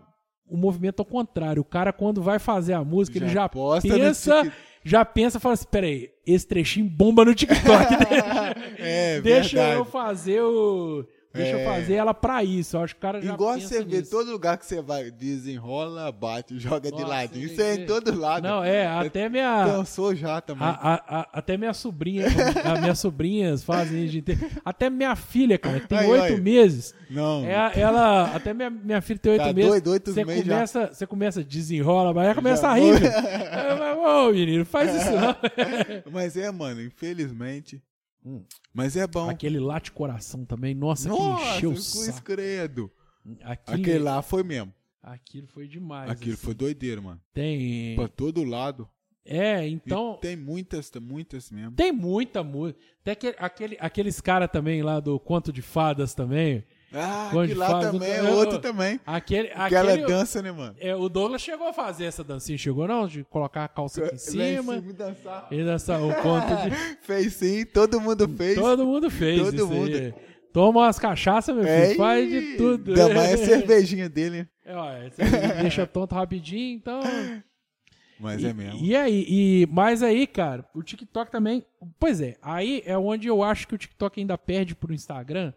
o 0.45 0.57
movimento 0.57 0.99
ao 0.99 1.05
contrário, 1.05 1.61
o 1.61 1.65
cara 1.65 1.93
quando 1.93 2.21
vai 2.21 2.39
fazer 2.39 2.73
a 2.73 2.83
música, 2.83 3.17
ele 3.19 3.27
Já 3.27 3.33
já 3.43 3.49
posta 3.49 3.87
no 3.87 3.93
pensa... 3.99 4.41
Tik- 4.43 4.53
Já 4.83 5.05
pensa, 5.05 5.39
fala 5.41 5.53
assim, 5.53 5.67
peraí, 5.69 6.09
esse 6.25 6.47
trechinho 6.47 6.89
bomba 6.89 7.23
no 7.25 7.35
TikTok, 7.35 7.59
É, 8.79 9.19
Deixa 9.21 9.57
eu 9.73 9.83
fazer 9.85 10.41
o. 10.41 11.05
Deixa 11.31 11.51
eu 11.51 11.59
É. 11.59 11.65
fazer 11.65 11.93
ela 11.93 12.11
pra 12.13 12.43
isso. 12.43 12.75
Eu 12.75 12.81
acho 12.81 12.95
que 12.95 12.99
o 12.99 13.01
cara 13.01 13.21
já 13.21 13.33
Igual 13.35 13.59
você 13.59 13.83
vê, 13.83 13.97
nisso. 13.99 14.09
todo 14.09 14.31
lugar 14.31 14.57
que 14.57 14.65
você 14.65 14.81
vai, 14.81 15.11
desenrola, 15.11 16.11
bate, 16.11 16.57
joga 16.57 16.89
de 16.91 16.97
Nossa, 17.01 17.05
ladinho. 17.07 17.45
tem 17.47 17.53
Isso 17.53 17.61
é 17.61 17.75
em 17.75 17.85
todo 17.85 18.19
lado. 18.19 18.41
Não, 18.47 18.63
é, 18.63 18.87
até 18.87 19.29
minha. 19.29 19.63
Cansou 19.65 20.15
já 20.15 20.41
também. 20.41 20.67
a- 20.67 20.71
a- 20.71 21.19
a- 21.19 21.29
até 21.33 21.55
minha 21.55 21.73
sobrinha, 21.73 22.25
a, 22.65 22.79
minhas 22.81 22.97
sobrinhas 22.99 23.63
fazem 23.63 24.05
isso 24.05 24.13
de 24.13 24.21
ter. 24.23 24.39
Até 24.65 24.89
minha 24.89 25.15
filha, 25.15 25.57
cara, 25.59 25.79
que 25.79 25.87
tem 25.87 25.99
oito 26.07 26.41
meses. 26.41 26.95
Não. 27.09 27.45
É, 27.45 27.79
ela, 27.79 28.35
até 28.35 28.51
minha, 28.53 28.69
minha 28.71 29.01
filha 29.01 29.19
tem 29.19 29.31
oito 29.33 29.43
Tá 29.45 29.53
meses. 29.53 29.69
doido, 29.69 29.91
oito 29.91 30.11
você 30.13 30.25
meses 30.25 30.45
já. 30.45 30.53
começa, 30.55 30.87
você 30.93 31.05
começa, 31.07 31.43
desenrola, 31.43 32.11
mas 32.11 32.25
ela 32.25 32.35
começa 32.35 32.61
Já 32.63 32.69
a 32.69 32.73
rir. 32.73 32.93
Eu 33.93 33.99
Ô, 34.29 34.31
menino, 34.31 34.65
faz 34.65 34.95
isso 34.95 35.11
não. 35.11 35.35
Mas 36.11 36.35
é, 36.35 36.49
mano, 36.51 36.81
infelizmente. 36.81 37.81
Hum. 38.25 38.43
Mas 38.73 38.95
é 38.97 39.07
bom. 39.07 39.29
Aquele 39.29 39.59
late 39.59 39.91
coração 39.91 40.45
também, 40.45 40.75
nossa, 40.75 41.07
Nossa, 41.09 41.43
que 41.43 41.57
encheu 41.57 41.71
o 41.71 41.77
saco. 41.77 42.09
escredo. 42.09 42.91
Aquilo, 43.43 43.81
Aquele 43.81 43.99
lá 43.99 44.21
foi 44.21 44.43
mesmo. 44.43 44.73
aquilo 45.01 45.47
foi 45.47 45.67
demais. 45.67 46.09
Aquilo 46.09 46.33
assim. 46.33 46.43
foi 46.45 46.53
doideiro, 46.53 47.01
mano. 47.03 47.21
Tem. 47.33 47.95
Pra 47.95 48.07
todo 48.07 48.43
lado. 48.43 48.89
É, 49.25 49.67
E 49.67 49.73
então. 49.73 50.17
tem 50.21 50.35
muitas, 50.35 50.91
muitas 50.99 51.51
mesmo. 51.51 51.71
Tem 51.75 51.91
muita 51.91 52.43
música. 52.43 52.79
Tem 53.03 53.11
aquele, 53.11 53.35
aquele- 53.37 53.77
aqueles 53.79 54.19
caras 54.19 54.49
também 54.51 54.81
lá 54.81 54.99
do 54.99 55.19
Conto 55.19 55.53
de 55.53 55.61
Fadas 55.61 56.13
também. 56.15 56.63
Ah, 56.93 57.29
que 57.45 57.53
lá 57.53 57.69
faz 57.69 57.91
também 57.91 58.09
é 58.09 58.19
eu- 58.21 58.33
outro 58.33 58.57
também. 58.59 58.99
Aquele, 59.05 59.49
Aquela 59.53 59.93
aquele, 59.93 60.07
dança, 60.07 60.41
né, 60.41 60.51
mano? 60.51 60.75
é, 60.79 60.95
o 60.95 61.07
Douglas 61.07 61.41
chegou 61.41 61.67
a 61.67 61.73
fazer 61.73 62.05
essa 62.05 62.23
dancinha, 62.23 62.57
chegou 62.57 62.87
não? 62.87 63.07
De 63.07 63.23
colocar 63.25 63.63
a 63.63 63.67
calça 63.67 64.01
aqui 64.03 64.09
em 64.09 64.13
Lá 64.13 64.17
cima. 64.19 64.43
em 64.43 64.79
cima 64.81 64.89
e 64.89 64.93
dançar. 64.93 65.47
E 65.51 65.63
dançar 65.63 66.01
o 66.01 66.13
conto 66.15 66.47
de. 66.47 66.75
Fez 67.05 67.33
sim, 67.33 67.65
todo 67.65 68.01
mundo 68.01 68.27
fez. 68.29 68.55
Todo 68.55 68.85
mundo 68.85 69.09
fez 69.11 69.39
Todo 69.51 69.67
mundo. 69.67 69.95
aí. 69.95 70.13
Toma 70.51 70.79
umas 70.81 70.97
cachaças, 70.97 71.53
meu 71.55 71.63
filho. 71.63 71.75
É, 71.75 71.95
faz 71.95 72.27
de 72.27 72.57
tudo. 72.57 72.89
Ainda 72.91 73.13
mais 73.13 73.33
a 73.33 73.45
cervejinha 73.45 74.09
dele? 74.09 74.47
É, 74.65 75.09
você 75.11 75.21
deixa 75.61 75.85
tonto 75.85 76.15
rapidinho, 76.15 76.75
então. 76.75 77.01
Mas 78.19 78.41
E, 78.41 78.47
é 78.47 78.53
mesmo. 78.53 78.79
e 78.83 78.95
aí, 78.95 79.25
e, 79.29 79.67
mas 79.71 80.01
aí, 80.03 80.25
cara, 80.27 80.65
o 80.73 80.81
TikTok 80.83 81.31
também. 81.31 81.63
Pois 81.99 82.19
é, 82.19 82.35
aí 82.41 82.81
é 82.85 82.97
onde 82.97 83.27
eu 83.27 83.43
acho 83.43 83.67
que 83.67 83.75
o 83.75 83.77
TikTok 83.77 84.19
ainda 84.19 84.37
perde 84.39 84.73
pro 84.75 84.91
Instagram. 84.93 85.53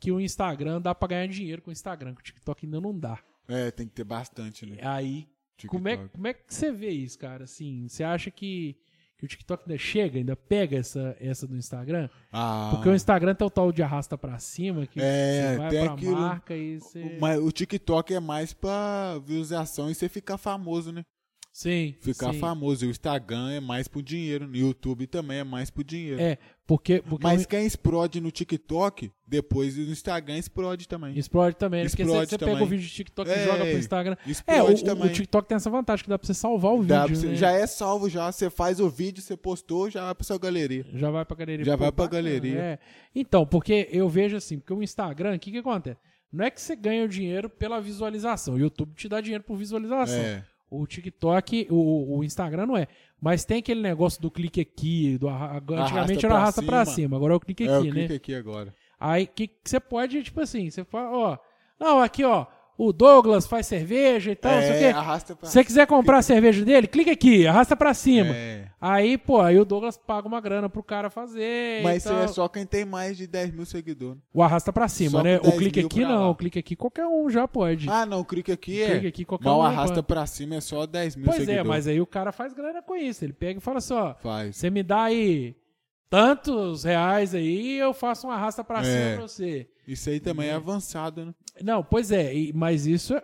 Que 0.00 0.12
o 0.12 0.20
Instagram 0.20 0.80
dá 0.80 0.94
pra 0.94 1.08
ganhar 1.08 1.26
dinheiro 1.28 1.60
com 1.62 1.70
o 1.70 1.72
Instagram, 1.72 2.14
que 2.14 2.20
o 2.20 2.24
TikTok 2.24 2.64
ainda 2.66 2.80
não 2.80 2.96
dá. 2.98 3.18
É, 3.48 3.70
tem 3.70 3.86
que 3.86 3.94
ter 3.94 4.04
bastante, 4.04 4.64
né? 4.66 4.76
Aí, 4.82 5.26
como 5.66 5.88
é, 5.88 5.92
TikTok. 5.92 6.14
como 6.14 6.26
é 6.26 6.34
que 6.34 6.42
você 6.54 6.70
vê 6.70 6.90
isso, 6.90 7.18
cara? 7.18 7.44
Assim, 7.44 7.88
você 7.88 8.04
acha 8.04 8.30
que, 8.30 8.76
que 9.16 9.24
o 9.24 9.28
TikTok 9.28 9.64
ainda 9.66 9.78
chega, 9.78 10.18
ainda 10.18 10.36
pega 10.36 10.76
essa, 10.78 11.16
essa 11.18 11.46
do 11.48 11.56
Instagram? 11.56 12.08
Ah, 12.30 12.70
Porque 12.74 12.88
o 12.88 12.94
Instagram 12.94 13.34
tem 13.34 13.46
o 13.46 13.50
tal 13.50 13.72
de 13.72 13.82
arrasta 13.82 14.16
pra 14.16 14.38
cima, 14.38 14.86
que 14.86 15.00
É, 15.00 15.52
você 15.52 15.56
vai 15.58 15.70
pra 15.70 15.92
aquilo- 15.94 16.12
marca 16.20 16.54
e 16.56 16.78
você. 16.78 17.18
Mas 17.20 17.40
o 17.40 17.50
TikTok 17.50 18.14
é 18.14 18.20
mais 18.20 18.52
pra 18.52 19.18
visualização 19.18 19.90
e 19.90 19.94
você 19.94 20.08
ficar 20.08 20.38
famoso, 20.38 20.92
né? 20.92 21.04
Sim. 21.50 21.96
Ficar 22.00 22.32
sim. 22.34 22.38
famoso. 22.38 22.84
E 22.84 22.88
o 22.88 22.90
Instagram 22.90 23.50
é 23.50 23.58
mais 23.58 23.88
por 23.88 24.00
dinheiro. 24.00 24.46
No 24.46 24.54
YouTube 24.54 25.08
também 25.08 25.38
é 25.38 25.44
mais 25.44 25.70
por 25.70 25.82
dinheiro. 25.82 26.20
É, 26.20 26.38
porque. 26.68 27.02
porque 27.02 27.26
Mas 27.26 27.42
o- 27.44 27.48
quem 27.48 27.64
explode 27.66 28.20
no 28.20 28.30
TikTok, 28.30 29.10
depois 29.26 29.76
no 29.76 29.90
Instagram 29.90 30.36
explode 30.38 30.86
também. 30.86 31.18
Explode 31.18 31.56
também. 31.56 31.82
né? 31.82 31.88
Porque 31.88 32.04
você, 32.04 32.10
Explode 32.10 32.30
você 32.30 32.38
pega 32.38 32.62
o 32.62 32.66
vídeo 32.66 32.86
de 32.86 32.92
TikTok 32.92 33.28
e 33.28 33.32
É, 33.32 33.44
joga 33.44 33.64
pro 33.64 33.78
Instagram. 33.78 34.16
É, 34.24 34.26
o, 34.26 34.30
Explode 34.30 34.84
também. 34.84 35.06
o 35.06 35.12
TikTok 35.12 35.48
tem 35.48 35.56
essa 35.56 35.70
vantagem 35.70 36.04
que 36.04 36.10
dá 36.10 36.18
pra 36.18 36.26
você 36.26 36.34
salvar 36.34 36.72
o 36.74 36.82
vídeo. 36.82 37.08
você- 37.16 37.26
né? 37.28 37.34
Já 37.34 37.50
é 37.50 37.66
salvo, 37.66 38.08
já. 38.08 38.30
Você 38.30 38.50
faz 38.50 38.78
o 38.78 38.88
vídeo, 38.88 39.22
você 39.22 39.36
postou, 39.36 39.90
já 39.90 40.04
vai 40.04 40.14
pra 40.14 40.24
sua 40.24 40.38
galeria. 40.38 40.84
Já 40.94 41.10
vai 41.10 41.24
pra 41.24 41.36
galeria. 41.36 41.64
Já 41.64 41.72
Pô, 41.72 41.84
vai 41.84 41.90
pra 41.92 42.04
bacana, 42.04 42.22
galeria. 42.22 42.58
é. 42.60 42.78
Então, 43.14 43.46
porque 43.46 43.88
eu 43.90 44.08
vejo 44.08 44.36
assim, 44.36 44.58
porque 44.58 44.74
o 44.74 44.82
Instagram, 44.82 45.34
o 45.34 45.38
que 45.38 45.50
que 45.50 45.58
acontece? 45.58 45.98
Não 46.30 46.44
é 46.44 46.50
que 46.50 46.60
você 46.60 46.76
ganha 46.76 47.02
o 47.04 47.08
dinheiro 47.08 47.48
pela 47.48 47.80
visualização. 47.80 48.54
O 48.54 48.58
YouTube 48.58 48.92
te 48.94 49.08
dá 49.08 49.18
dinheiro 49.22 49.42
por 49.42 49.56
visualização. 49.56 50.14
É. 50.20 50.44
O 50.70 50.86
TikTok, 50.86 51.66
o, 51.70 52.18
o 52.18 52.24
Instagram 52.24 52.66
não 52.66 52.76
é. 52.76 52.86
Mas 53.20 53.44
tem 53.44 53.58
aquele 53.58 53.80
negócio 53.80 54.20
do 54.20 54.30
clique 54.30 54.60
aqui, 54.60 55.16
do 55.18 55.28
arra- 55.28 55.56
antigamente 55.70 56.24
era 56.26 56.36
arrasta 56.36 56.62
pra 56.62 56.84
cima. 56.84 56.94
cima, 56.94 57.16
agora 57.16 57.32
é 57.32 57.36
o 57.36 57.40
clique 57.40 57.66
É, 57.66 57.76
aqui, 57.76 57.86
né? 57.86 57.92
clico 57.92 58.14
aqui 58.14 58.34
agora. 58.34 58.74
Aí 59.00 59.26
que 59.26 59.48
que 59.48 59.54
você 59.64 59.80
pode, 59.80 60.22
tipo 60.22 60.40
assim, 60.40 60.70
você 60.70 60.84
fala, 60.84 61.10
ó, 61.16 61.38
não, 61.80 62.00
aqui 62.00 62.22
ó, 62.24 62.46
o 62.80 62.92
Douglas 62.92 63.44
faz 63.44 63.66
cerveja 63.66 64.30
e 64.30 64.36
tal, 64.36 64.52
não 64.52 64.60
sei 64.62 64.70
o 64.70 64.74
é, 64.74 64.78
quê. 64.78 64.84
arrasta 64.96 65.34
pra 65.34 65.48
Se 65.48 65.52
você 65.52 65.64
quiser 65.64 65.84
comprar 65.88 66.18
a 66.18 66.22
cerveja 66.22 66.64
dele, 66.64 66.86
clica 66.86 67.10
aqui, 67.10 67.44
arrasta 67.44 67.74
pra 67.76 67.92
cima. 67.92 68.32
É. 68.34 68.66
Aí, 68.80 69.18
pô, 69.18 69.40
aí 69.40 69.58
o 69.58 69.64
Douglas 69.64 69.96
paga 69.98 70.28
uma 70.28 70.40
grana 70.40 70.68
pro 70.68 70.80
cara 70.84 71.10
fazer. 71.10 71.82
Mas 71.82 72.04
isso 72.04 72.12
é 72.14 72.28
só 72.28 72.46
quem 72.46 72.64
tem 72.64 72.84
mais 72.84 73.16
de 73.16 73.26
10 73.26 73.50
mil 73.52 73.66
seguidores. 73.66 74.22
O 74.32 74.40
arrasta 74.44 74.72
pra 74.72 74.86
cima, 74.86 75.10
Só 75.18 75.22
né? 75.24 75.38
O 75.38 75.42
10 75.42 75.56
clique 75.58 75.80
aqui 75.80 76.00
não, 76.04 76.20
lá. 76.20 76.30
o 76.30 76.34
clique 76.36 76.58
aqui 76.60 76.76
qualquer 76.76 77.04
um 77.06 77.28
já 77.28 77.48
pode. 77.48 77.90
Ah, 77.90 78.06
não, 78.06 78.22
clique 78.22 78.52
aqui 78.52 78.80
é. 78.80 78.90
Clique 78.92 79.06
aqui, 79.08 79.24
qualquer 79.24 79.48
Mas 79.48 79.54
o 79.54 79.58
um 79.58 79.62
arrasta 79.62 79.94
pode. 79.96 80.06
pra 80.06 80.24
cima 80.26 80.54
é 80.54 80.60
só 80.60 80.86
10 80.86 81.16
mil 81.16 81.24
pois 81.24 81.38
seguidores. 81.38 81.60
é, 81.60 81.68
mas 81.68 81.88
aí 81.88 82.00
o 82.00 82.06
cara 82.06 82.30
faz 82.30 82.52
grana 82.54 82.80
com 82.80 82.94
isso. 82.94 83.24
Ele 83.24 83.32
pega 83.32 83.58
e 83.58 83.60
fala 83.60 83.78
assim, 83.78 83.94
ó, 83.94 84.14
Faz. 84.14 84.56
você 84.56 84.70
me 84.70 84.84
dá 84.84 85.02
aí 85.02 85.56
tantos 86.08 86.84
reais 86.84 87.34
aí 87.34 87.76
eu 87.78 87.92
faço 87.92 88.26
um 88.26 88.30
arrasta 88.30 88.62
pra 88.64 88.82
cima 88.84 88.96
É. 88.96 89.14
pra 89.16 89.22
você. 89.26 89.68
Isso 89.88 90.08
aí 90.10 90.20
também 90.20 90.48
é 90.48 90.52
avançado, 90.52 91.24
né? 91.26 91.34
Não, 91.62 91.82
pois 91.82 92.12
é, 92.12 92.34
e- 92.34 92.52
mas 92.52 92.86
isso 92.86 93.14
é. 93.14 93.22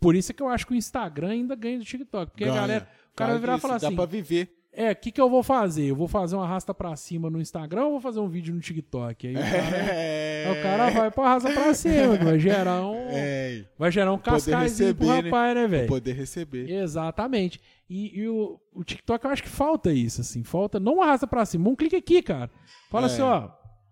Por 0.00 0.14
isso 0.14 0.30
é 0.30 0.34
que 0.34 0.42
eu 0.42 0.48
acho 0.48 0.64
que 0.66 0.72
o 0.72 0.76
Instagram 0.76 1.30
ainda 1.30 1.56
ganha 1.56 1.78
do 1.78 1.84
TikTok. 1.84 2.30
Porque 2.30 2.44
a 2.44 2.46
Ganha. 2.46 2.60
galera. 2.60 2.88
O 3.12 3.16
cara 3.16 3.32
vai 3.32 3.40
virar 3.40 3.52
e 3.52 3.56
disso, 3.56 3.66
falar 3.66 3.78
Dá 3.80 3.86
assim: 3.88 3.96
pra 3.96 4.06
viver. 4.06 4.54
É, 4.72 4.92
o 4.92 4.96
que, 4.96 5.10
que 5.10 5.20
eu 5.20 5.28
vou 5.28 5.42
fazer? 5.42 5.86
Eu 5.90 5.96
vou 5.96 6.06
fazer 6.06 6.36
um 6.36 6.40
arrasta 6.40 6.72
pra 6.72 6.94
cima 6.94 7.28
no 7.28 7.40
Instagram 7.40 7.86
ou 7.86 7.92
vou 7.92 8.00
fazer 8.00 8.20
um 8.20 8.28
vídeo 8.28 8.54
no 8.54 8.60
TikTok? 8.60 9.26
Aí 9.26 9.34
o 9.34 9.38
cara, 9.40 9.76
É. 9.90 10.44
aí 10.46 10.52
o 10.60 10.62
cara 10.62 10.90
vai 10.90 11.10
pro 11.10 11.24
arrasta 11.24 11.50
pra 11.52 11.74
cima, 11.74 12.16
que 12.16 12.24
vai 12.24 12.38
gerar 12.38 12.86
um. 12.86 12.94
É, 13.08 13.64
Vai 13.76 13.90
gerar 13.90 14.12
um 14.12 14.18
cascaizinho 14.18 14.94
pro 14.94 15.06
receber, 15.08 15.22
né? 15.24 15.30
rapaz, 15.30 15.54
né, 15.56 15.60
pra 15.62 15.76
velho? 15.78 15.88
poder 15.88 16.12
receber. 16.12 16.70
Exatamente. 16.70 17.60
E, 17.90 18.20
e 18.20 18.28
o, 18.28 18.60
o 18.72 18.84
TikTok 18.84 19.24
eu 19.24 19.30
acho 19.32 19.42
que 19.42 19.48
falta 19.48 19.92
isso, 19.92 20.20
assim. 20.20 20.44
Falta. 20.44 20.78
Não 20.78 21.02
arrasta 21.02 21.26
pra 21.26 21.44
cima, 21.44 21.68
um 21.70 21.74
clique 21.74 21.96
aqui, 21.96 22.22
cara. 22.22 22.48
Fala 22.88 23.06
É. 23.08 23.10
assim, 23.10 23.22
ó. 23.22 23.48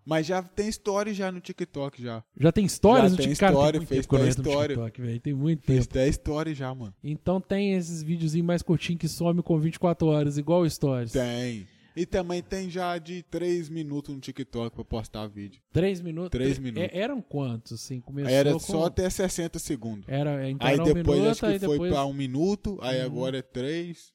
Mas 0.09 0.25
já 0.25 0.41
tem 0.41 0.69
story 0.69 1.13
já 1.13 1.29
no 1.33 1.41
TikTok 1.41 2.01
já. 2.01 2.23
Já 2.39 2.49
tem 2.49 2.65
Já 3.03 3.09
no 3.09 3.17
tem 3.17 3.27
TikTok? 3.27 3.39
Cara, 3.39 3.51
história, 3.53 3.71
tem 3.71 3.79
muito 3.81 3.89
fez 3.89 3.99
tempo 4.05 4.09
que 4.09 4.15
eu 4.15 4.19
não 4.19 4.23
até 4.25 4.31
entro 4.31 4.43
no 4.43 4.49
história. 4.49 4.75
TikTok, 4.75 5.01
velho. 5.01 5.19
Tem 5.19 5.33
muito 5.33 5.65
Fez 5.65 5.85
tempo. 5.85 5.93
10 5.95 6.09
story 6.15 6.53
já, 6.53 6.73
mano. 6.73 6.93
Então 7.03 7.41
tem 7.41 7.73
esses 7.73 8.01
videozinhos 8.03 8.47
mais 8.47 8.61
curtinhos 8.61 9.01
que 9.01 9.07
some 9.09 9.43
com 9.43 9.59
24 9.59 10.07
horas, 10.07 10.37
igual 10.37 10.69
Stories. 10.69 11.11
Tem. 11.11 11.67
E 11.93 12.05
também 12.05 12.41
tem 12.41 12.69
já 12.69 12.97
de 12.97 13.21
3 13.23 13.67
minutos 13.67 14.15
no 14.15 14.21
TikTok 14.21 14.73
pra 14.73 14.85
postar 14.85 15.27
vídeo. 15.27 15.59
Três 15.73 15.99
minutos. 15.99 16.29
Três 16.29 16.53
tre- 16.53 16.63
minutos. 16.63 16.89
é- 16.93 16.97
eram 16.99 17.21
quantos, 17.21 17.73
assim? 17.73 17.99
Começou 17.99 18.31
era 18.31 18.53
com... 18.53 18.59
só 18.59 18.85
até 18.85 19.09
60 19.09 19.59
segundos. 19.59 20.05
Era, 20.07 20.49
então 20.49 20.65
aí 20.65 20.75
era 20.75 20.83
um 20.83 20.85
depois 20.85 21.19
minuto, 21.19 21.31
acho 21.31 21.39
que 21.41 21.59
foi 21.59 21.59
depois... 21.59 21.91
pra 21.91 22.05
um 22.05 22.13
minuto, 22.13 22.77
aí 22.81 23.01
agora 23.01 23.39
é 23.39 23.41
3. 23.41 24.13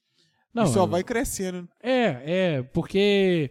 Não, 0.55 0.65
e 0.65 0.69
só 0.69 0.85
eu- 0.85 0.87
vai 0.87 1.03
crescendo. 1.03 1.69
É, 1.83 2.23
é, 2.25 2.63
porque... 2.63 3.51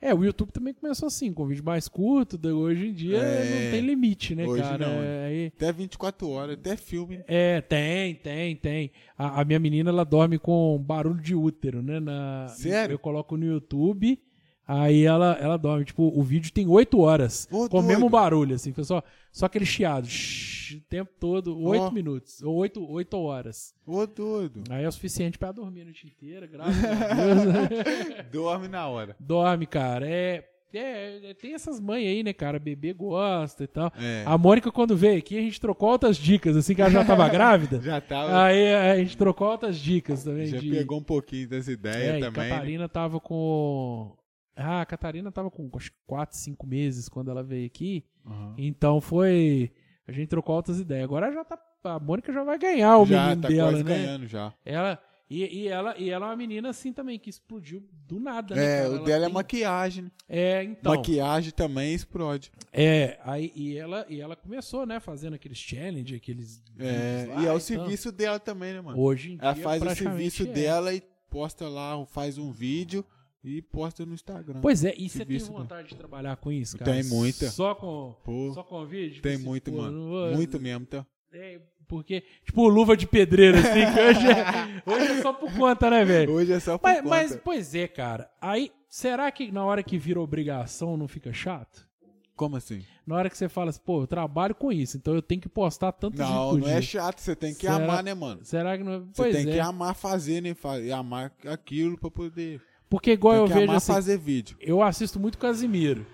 É, 0.00 0.14
o 0.14 0.24
YouTube 0.24 0.52
também 0.52 0.72
começou 0.72 1.08
assim, 1.08 1.32
com 1.32 1.44
vídeo 1.46 1.64
mais 1.64 1.88
curto, 1.88 2.38
hoje 2.56 2.86
em 2.86 2.92
dia 2.92 3.18
É. 3.18 3.64
não 3.64 3.70
tem 3.72 3.80
limite, 3.80 4.32
né, 4.34 4.46
Hoje 4.46 4.62
cara? 4.62 4.78
não. 4.86 5.02
É, 5.02 5.26
aí- 5.26 5.46
Até 5.56 5.72
24 5.72 6.28
horas, 6.30 6.54
até 6.56 6.76
filme. 6.76 7.20
É, 7.26 7.60
tem, 7.60 8.14
tem, 8.14 8.54
tem. 8.54 8.90
A, 9.16 9.40
a 9.40 9.44
minha 9.44 9.58
menina, 9.58 9.90
ela 9.90 10.04
dorme 10.04 10.38
com 10.38 10.78
barulho 10.78 11.20
de 11.20 11.34
útero, 11.34 11.82
né? 11.82 11.98
Na, 11.98 12.46
Sério? 12.48 12.94
Eu 12.94 12.98
coloco 12.98 13.36
no 13.36 13.44
YouTube, 13.44 14.20
aí 14.68 15.04
ela, 15.04 15.32
ela 15.40 15.56
dorme. 15.56 15.84
Tipo, 15.86 16.02
o 16.14 16.22
vídeo 16.22 16.52
tem 16.52 16.68
8 16.68 17.00
horas, 17.00 17.48
Ô, 17.50 17.68
com 17.68 17.80
o 17.80 17.82
mesmo 17.82 18.08
barulho, 18.10 18.54
assim. 18.54 18.72
Só, 18.84 19.02
só 19.32 19.46
aquele 19.46 19.64
chiado, 19.66 20.06
shhh, 20.06 20.76
o 20.76 20.80
tempo 20.82 21.10
todo, 21.18 21.58
8 21.58 21.82
Ó. 21.84 21.90
minutos, 21.90 22.42
ou 22.42 22.54
8, 22.56 22.86
8 22.92 23.16
horas. 23.18 23.74
Ô, 23.86 24.06
doido. 24.06 24.62
Aí 24.68 24.84
é 24.84 24.88
o 24.88 24.92
suficiente 24.92 25.38
pra 25.38 25.50
dormir 25.50 25.80
a 25.80 25.84
noite 25.86 26.06
inteira, 26.06 26.46
graças 26.46 26.84
a 26.84 27.64
Deus. 28.22 28.26
Dorme 28.30 28.68
na 28.68 28.86
hora. 28.86 29.16
Dorme, 29.18 29.66
cara. 29.66 30.06
É, 30.06 30.44
é, 30.74 31.30
é, 31.30 31.34
tem 31.34 31.54
essas 31.54 31.80
mães 31.80 32.06
aí, 32.06 32.22
né, 32.22 32.34
cara? 32.34 32.58
Bebê 32.58 32.92
gosta 32.92 33.64
e 33.64 33.66
tal. 33.66 33.90
É. 33.98 34.22
A 34.26 34.36
Mônica, 34.36 34.70
quando 34.70 34.94
veio 34.94 35.16
aqui, 35.18 35.38
a 35.38 35.40
gente 35.40 35.58
trocou 35.58 35.88
altas 35.88 36.18
dicas, 36.18 36.54
assim, 36.56 36.74
que 36.74 36.82
ela 36.82 36.90
já 36.90 37.02
tava 37.04 37.26
grávida. 37.30 37.80
Já 37.80 38.00
tava. 38.00 38.42
Aí 38.44 38.74
a 38.74 38.96
gente 38.98 39.16
trocou 39.16 39.48
altas 39.48 39.78
dicas 39.78 40.24
também. 40.24 40.46
já 40.46 40.58
de... 40.58 40.70
pegou 40.70 40.98
um 40.98 41.02
pouquinho 41.02 41.48
das 41.48 41.68
é, 41.68 41.72
ideias 41.72 42.16
e 42.18 42.20
também. 42.20 42.42
né? 42.42 42.50
Catarina 42.50 42.88
tava 42.88 43.18
com. 43.18 44.14
Ah, 44.60 44.80
a 44.80 44.86
Catarina 44.86 45.30
tava 45.30 45.50
com 45.50 45.70
acho 45.76 45.92
que 45.92 45.98
4, 46.06 46.36
5 46.36 46.66
meses 46.66 47.08
quando 47.08 47.30
ela 47.30 47.44
veio 47.44 47.66
aqui. 47.66 48.04
Aham. 48.26 48.54
Então 48.58 49.00
foi. 49.00 49.70
A 50.06 50.10
gente 50.10 50.28
trocou 50.28 50.56
altas 50.56 50.80
ideias. 50.80 51.04
Agora 51.04 51.32
já 51.32 51.44
tá. 51.44 51.58
A 51.84 52.00
Mônica 52.00 52.32
já 52.32 52.42
vai 52.42 52.58
ganhar 52.58 52.98
o 52.98 53.06
já 53.06 53.22
menino 53.22 53.42
tá 53.42 53.48
dela, 53.48 53.70
quase 53.70 53.84
né? 53.84 53.96
ganhando 53.96 54.26
já. 54.26 54.52
Ela. 54.64 55.00
E, 55.30 55.60
e 55.60 55.68
ela, 55.68 55.94
e 55.98 56.08
ela 56.10 56.26
é 56.26 56.30
uma 56.30 56.36
menina 56.36 56.70
assim 56.70 56.90
também, 56.90 57.18
que 57.18 57.28
explodiu 57.28 57.86
do 58.06 58.18
nada, 58.18 58.54
né? 58.54 58.64
É, 58.64 58.76
cara? 58.78 58.90
o 58.90 58.96
Ela 58.96 59.04
dela 59.04 59.24
é 59.24 59.26
tem- 59.26 59.34
maquiagem. 59.34 60.04
né? 60.04 60.10
É, 60.26 60.64
então. 60.64 60.94
Maquiagem 60.96 61.52
também 61.52 61.94
explode. 61.94 62.50
É, 62.72 63.18
aí 63.22 63.52
e 63.54 63.76
ela, 63.76 64.06
e 64.08 64.20
ela 64.22 64.34
começou, 64.34 64.86
né, 64.86 64.98
fazendo 64.98 65.34
aqueles 65.34 65.58
challenge, 65.58 66.14
aqueles. 66.16 66.62
É, 66.78 67.26
lá 67.28 67.42
e 67.42 67.44
é 67.44 67.48
o 67.48 67.52
tal. 67.52 67.60
serviço 67.60 68.10
dela 68.10 68.40
também, 68.40 68.72
né, 68.72 68.80
mano? 68.80 68.98
Hoje 68.98 69.32
em 69.32 69.36
dia. 69.36 69.44
Ela 69.44 69.54
faz 69.54 69.82
o 69.82 69.94
serviço 69.94 70.44
é. 70.44 70.46
dela 70.46 70.94
e 70.94 71.02
posta 71.30 71.68
lá, 71.68 72.04
faz 72.06 72.38
um 72.38 72.50
vídeo 72.50 73.04
e 73.42 73.62
posta 73.62 74.04
no 74.04 74.14
Instagram. 74.14 74.60
Pois 74.60 74.84
é, 74.84 74.94
e 74.96 75.08
você 75.08 75.24
tem 75.24 75.38
vontade 75.38 75.88
de 75.88 75.96
trabalhar 75.96 76.36
com 76.36 76.50
isso, 76.50 76.76
cara? 76.78 76.90
Tem 76.92 77.04
muita. 77.04 77.48
Só 77.50 77.74
com, 77.74 78.16
Pô, 78.24 78.52
só 78.54 78.62
com 78.62 78.84
vídeo? 78.86 79.22
tem 79.22 79.38
muito, 79.38 79.70
pô, 79.70 79.78
mano. 79.78 80.08
vou- 80.08 80.32
Muito 80.34 80.60
mesmo, 80.60 80.86
tá? 80.86 81.06
É, 81.32 81.60
porque, 81.86 82.22
tipo, 82.44 82.66
luva 82.68 82.96
de 82.96 83.06
pedreiro, 83.06 83.58
assim, 83.58 83.70
que 83.94 84.00
hoje 84.00 84.26
é, 84.26 84.82
hoje 84.86 85.12
é 85.18 85.22
só 85.22 85.32
por 85.32 85.52
conta, 85.54 85.90
né, 85.90 86.04
velho? 86.04 86.32
Hoje 86.32 86.52
é 86.52 86.60
só 86.60 86.76
por 86.78 86.86
Mas, 86.86 86.96
conta. 86.98 87.08
mas, 87.08 87.36
pois 87.36 87.74
é, 87.74 87.86
cara. 87.86 88.30
Aí, 88.40 88.72
será 88.88 89.30
que 89.30 89.52
na 89.52 89.64
hora 89.64 89.82
que 89.82 89.98
vira 89.98 90.20
obrigação 90.20 90.96
não 90.96 91.06
fica 91.06 91.32
chato? 91.32 91.86
Como 92.34 92.56
assim? 92.56 92.84
Na 93.06 93.16
hora 93.16 93.28
que 93.28 93.36
você 93.36 93.48
fala 93.48 93.70
assim, 93.70 93.80
pô, 93.84 94.02
eu 94.02 94.06
trabalho 94.06 94.54
com 94.54 94.70
isso, 94.72 94.96
então 94.96 95.12
eu 95.14 95.20
tenho 95.20 95.40
que 95.40 95.48
postar 95.48 95.90
tanto 95.92 96.16
vídeo 96.18 96.28
Não, 96.32 96.56
não 96.56 96.68
é 96.68 96.72
dia. 96.74 96.82
chato. 96.82 97.18
Você 97.20 97.34
tem 97.34 97.52
que 97.52 97.62
Será- 97.62 97.74
amar, 97.76 98.02
né, 98.04 98.14
mano? 98.14 98.40
Será 98.44 98.78
que 98.78 98.84
não... 98.84 99.00
Você 99.06 99.12
Pois 99.16 99.34
tem 99.36 99.48
é. 99.48 99.52
que 99.54 99.58
amar 99.60 99.94
fazer, 99.96 100.40
né? 100.40 100.54
E 100.84 100.92
amar 100.92 101.32
aquilo 101.46 101.98
pra 101.98 102.10
poder. 102.10 102.60
Porque 102.88 103.12
igual 103.12 103.34
tem 103.34 103.42
eu 103.42 103.46
que 103.48 103.52
vejo 103.54 103.64
amar 103.64 103.76
assim, 103.76 103.92
fazer 103.92 104.18
vídeo. 104.18 104.56
eu 104.60 104.82
assisto 104.82 105.20
muito 105.20 105.38
Casimiro. 105.38 106.06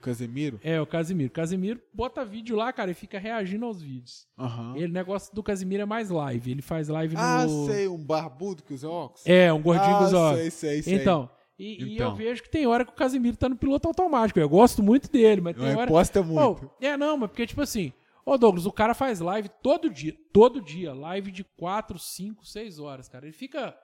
Casemiro? 0.00 0.60
É, 0.62 0.80
o 0.80 0.86
Casimiro. 0.86 1.30
Casimiro 1.30 1.80
bota 1.92 2.24
vídeo 2.24 2.56
lá, 2.56 2.72
cara, 2.72 2.90
e 2.90 2.94
fica 2.94 3.18
reagindo 3.18 3.64
aos 3.64 3.82
vídeos. 3.82 4.26
Aham. 4.38 4.74
Ele, 4.76 4.86
o 4.86 4.92
negócio 4.92 5.34
do 5.34 5.42
Casimiro 5.42 5.82
é 5.82 5.86
mais 5.86 6.08
live. 6.10 6.50
Ele 6.50 6.62
faz 6.62 6.88
live 6.88 7.14
no. 7.14 7.20
Ah, 7.20 7.46
sei, 7.66 7.88
um 7.88 7.98
barbudo 7.98 8.62
que 8.62 8.72
usa 8.72 8.88
óculos? 8.88 9.22
É, 9.26 9.52
um 9.52 9.60
gordinho 9.60 9.96
ah, 9.96 9.98
com 9.98 10.04
os 10.04 10.12
olhos. 10.12 10.40
sei, 10.40 10.50
sei, 10.50 10.82
sei. 10.82 10.94
Então, 10.94 11.28
e, 11.58 11.82
e 11.82 11.94
Então. 11.94 12.10
eu 12.10 12.14
vejo 12.14 12.42
que 12.42 12.48
tem 12.50 12.66
hora 12.66 12.84
que 12.84 12.92
o 12.92 12.94
Casimiro 12.94 13.36
tá 13.36 13.48
no 13.48 13.56
piloto 13.56 13.88
automático. 13.88 14.38
Eu 14.38 14.48
gosto 14.48 14.82
muito 14.82 15.10
dele, 15.10 15.40
mas 15.40 15.56
tem 15.56 15.72
Não 15.72 15.78
hora. 15.78 15.90
posta 15.90 16.22
muito. 16.22 16.66
Ô, 16.66 16.70
é, 16.80 16.96
não, 16.96 17.16
mas 17.16 17.30
porque, 17.30 17.46
tipo 17.46 17.60
assim, 17.60 17.92
ô 18.24 18.38
Douglas, 18.38 18.66
o 18.66 18.72
cara 18.72 18.94
faz 18.94 19.18
live 19.18 19.48
todo 19.62 19.90
dia. 19.90 20.14
Todo 20.32 20.60
dia. 20.62 20.94
Live 20.94 21.32
de 21.32 21.42
4, 21.42 21.98
5, 21.98 22.46
6 22.46 22.78
horas, 22.78 23.08
cara. 23.08 23.26
Ele 23.26 23.32
fica. 23.34 23.76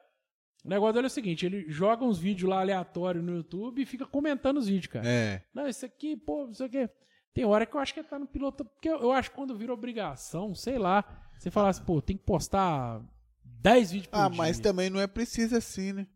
O 0.64 0.68
negócio 0.68 0.94
dele 0.94 1.06
é 1.06 1.08
o 1.08 1.10
seguinte: 1.10 1.44
ele 1.44 1.66
joga 1.70 2.04
uns 2.04 2.18
vídeos 2.18 2.48
lá 2.48 2.60
aleatórios 2.60 3.22
no 3.22 3.36
YouTube 3.36 3.82
e 3.82 3.86
fica 3.86 4.06
comentando 4.06 4.56
os 4.58 4.66
vídeos, 4.66 4.86
cara. 4.92 5.06
É. 5.06 5.42
Não, 5.52 5.68
isso 5.68 5.84
aqui, 5.84 6.16
pô, 6.16 6.48
isso 6.50 6.64
aqui. 6.64 6.88
Tem 7.34 7.44
hora 7.44 7.66
que 7.66 7.74
eu 7.76 7.80
acho 7.80 7.92
que 7.92 8.00
ele 8.00 8.08
tá 8.08 8.18
no 8.18 8.26
piloto. 8.26 8.64
Porque 8.64 8.88
eu, 8.88 8.98
eu 9.00 9.12
acho 9.12 9.30
que 9.30 9.36
quando 9.36 9.56
vira 9.56 9.72
obrigação, 9.74 10.54
sei 10.54 10.78
lá, 10.78 11.04
você 11.38 11.50
fala 11.50 11.68
assim, 11.68 11.84
pô, 11.84 12.00
tem 12.00 12.16
que 12.16 12.22
postar 12.24 13.02
10 13.44 13.90
vídeos 13.90 14.06
por 14.06 14.18
Ah, 14.18 14.28
dia. 14.28 14.38
mas 14.38 14.58
também 14.58 14.88
não 14.88 15.00
é 15.00 15.06
preciso 15.06 15.56
assim, 15.56 15.92
né? 15.92 16.06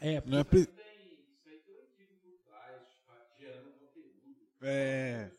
É, 0.00 0.20
Não 0.26 0.38
é 0.38 0.44
pre... 0.44 0.66
É. 4.62 5.30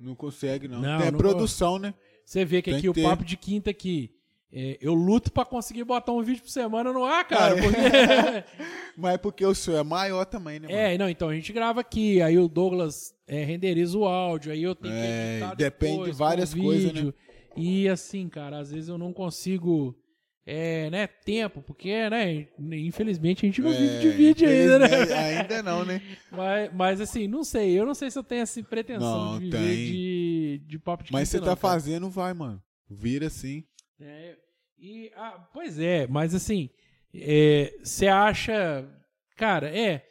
Não 0.00 0.14
consegue, 0.14 0.66
não. 0.68 0.80
Não, 0.80 1.00
Tem 1.00 1.10
não 1.10 1.18
produção, 1.18 1.78
né? 1.78 1.94
você 2.24 2.44
vê 2.44 2.60
que 2.62 2.70
Tem 2.70 2.78
aqui 2.78 2.82
que 2.82 2.88
o 2.90 2.94
ter. 2.94 3.02
papo 3.02 3.24
de 3.24 3.36
quinta 3.36 3.70
aqui. 3.70 4.14
É, 4.52 4.76
eu 4.80 4.92
luto 4.92 5.32
pra 5.32 5.44
conseguir 5.44 5.84
botar 5.84 6.12
um 6.12 6.22
vídeo 6.22 6.42
por 6.42 6.50
semana 6.50 6.92
no 6.92 7.04
ar, 7.04 7.26
cara. 7.26 7.54
Ah, 7.54 7.58
é. 7.58 7.62
Porque... 7.62 7.78
Mas 8.96 9.14
é 9.14 9.18
porque 9.18 9.46
o 9.46 9.54
seu 9.54 9.78
é 9.78 9.82
maior 9.82 10.24
também, 10.26 10.60
né, 10.60 10.68
mano? 10.68 10.78
é, 10.78 10.98
não, 10.98 11.08
então 11.08 11.28
a 11.30 11.34
gente 11.34 11.52
grava 11.52 11.80
aqui, 11.80 12.20
aí 12.20 12.38
o 12.38 12.48
Douglas 12.48 13.14
é, 13.26 13.42
renderiza 13.44 13.96
o 13.96 14.04
áudio, 14.04 14.52
aí 14.52 14.62
eu 14.62 14.74
tenho 14.74 14.92
que 14.94 15.00
É, 15.00 15.30
editar 15.38 15.54
depende 15.54 15.92
depois 15.92 16.10
de 16.12 16.18
várias 16.18 16.54
coisas, 16.54 16.92
né? 16.92 17.12
E 17.56 17.88
assim, 17.88 18.28
cara, 18.28 18.58
às 18.58 18.70
vezes 18.70 18.88
eu 18.88 18.98
não 18.98 19.12
consigo 19.12 19.96
é, 20.44 20.90
né, 20.90 21.06
tempo, 21.06 21.62
porque, 21.62 22.10
né, 22.10 22.48
infelizmente 22.72 23.46
a 23.46 23.48
gente 23.48 23.62
não 23.62 23.72
É, 23.72 23.76
vive 23.76 23.98
de 24.00 24.10
vídeo 24.10 24.48
ainda, 24.48 24.78
né? 24.80 24.88
Ainda 25.38 25.62
não, 25.62 25.84
né? 25.84 26.02
Mas, 26.32 26.70
mas 26.74 27.00
assim, 27.00 27.28
não 27.28 27.44
sei, 27.44 27.78
eu 27.78 27.86
não 27.86 27.94
sei 27.94 28.10
se 28.10 28.18
eu 28.18 28.24
tenho 28.24 28.42
essa 28.42 28.62
pretensão 28.64 29.32
Não, 29.32 29.38
de 29.38 29.44
viver 29.46 29.58
tem. 29.58 29.86
de, 29.86 30.62
de 30.66 30.78
papo 30.78 31.04
de 31.04 31.12
Mas 31.12 31.28
você 31.28 31.38
tá 31.38 31.44
cara. 31.46 31.56
fazendo, 31.56 32.10
vai, 32.10 32.34
mano. 32.34 32.60
Vira 32.90 33.26
assim. 33.28 33.64
É, 34.00 34.34
e, 34.82 35.12
ah, 35.16 35.38
pois 35.52 35.78
é, 35.78 36.06
mas 36.08 36.34
assim, 36.34 36.68
é, 37.14 37.72
você 37.82 38.08
acha. 38.08 38.84
Cara, 39.36 39.68
é. 39.68 40.06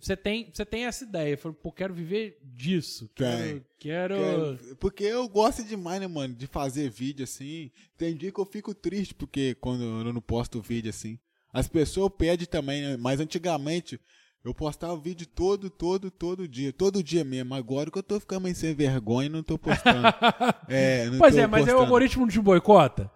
Você 0.00 0.16
tem, 0.16 0.50
você 0.50 0.64
tem 0.64 0.86
essa 0.86 1.04
ideia. 1.04 1.36
Falou, 1.36 1.54
pô, 1.54 1.70
quero 1.70 1.92
viver 1.92 2.38
disso. 2.42 3.10
Quero. 3.14 3.62
Quero... 3.78 4.14
Quero- 4.16 4.76
Porque 4.76 5.04
eu 5.04 5.28
gosto 5.28 5.62
demais, 5.62 6.00
né, 6.00 6.06
mano, 6.06 6.34
de 6.34 6.46
fazer 6.46 6.88
vídeo 6.88 7.24
assim. 7.24 7.70
Tem 7.98 8.16
dia 8.16 8.32
que 8.32 8.40
eu 8.40 8.46
fico 8.46 8.74
triste 8.74 9.14
porque 9.14 9.54
quando 9.60 9.82
eu 9.84 10.12
não 10.14 10.20
posto 10.22 10.62
vídeo 10.62 10.88
assim. 10.88 11.18
As 11.52 11.68
pessoas 11.68 12.10
pedem 12.16 12.46
também, 12.46 12.80
né? 12.80 12.96
Mas 12.96 13.20
antigamente 13.20 14.00
eu 14.42 14.54
postava 14.54 14.96
vídeo 14.96 15.26
todo, 15.26 15.68
todo, 15.68 16.10
todo 16.10 16.48
dia. 16.48 16.72
Todo 16.72 17.02
dia 17.02 17.22
mesmo. 17.22 17.54
Agora 17.54 17.90
que 17.90 17.98
eu 17.98 18.02
tô 18.02 18.18
ficando 18.18 18.44
meio 18.44 18.56
sem 18.56 18.74
vergonha, 18.74 19.28
não 19.28 19.42
tô 19.42 19.58
postando. 19.58 20.06
é, 20.68 21.04
não 21.10 21.18
Pois 21.18 21.36
é, 21.36 21.46
mas 21.46 21.60
é 21.60 21.62
o 21.64 21.66
postando. 21.66 21.80
algoritmo 21.82 22.26
te 22.28 22.40
boicota? 22.40 23.10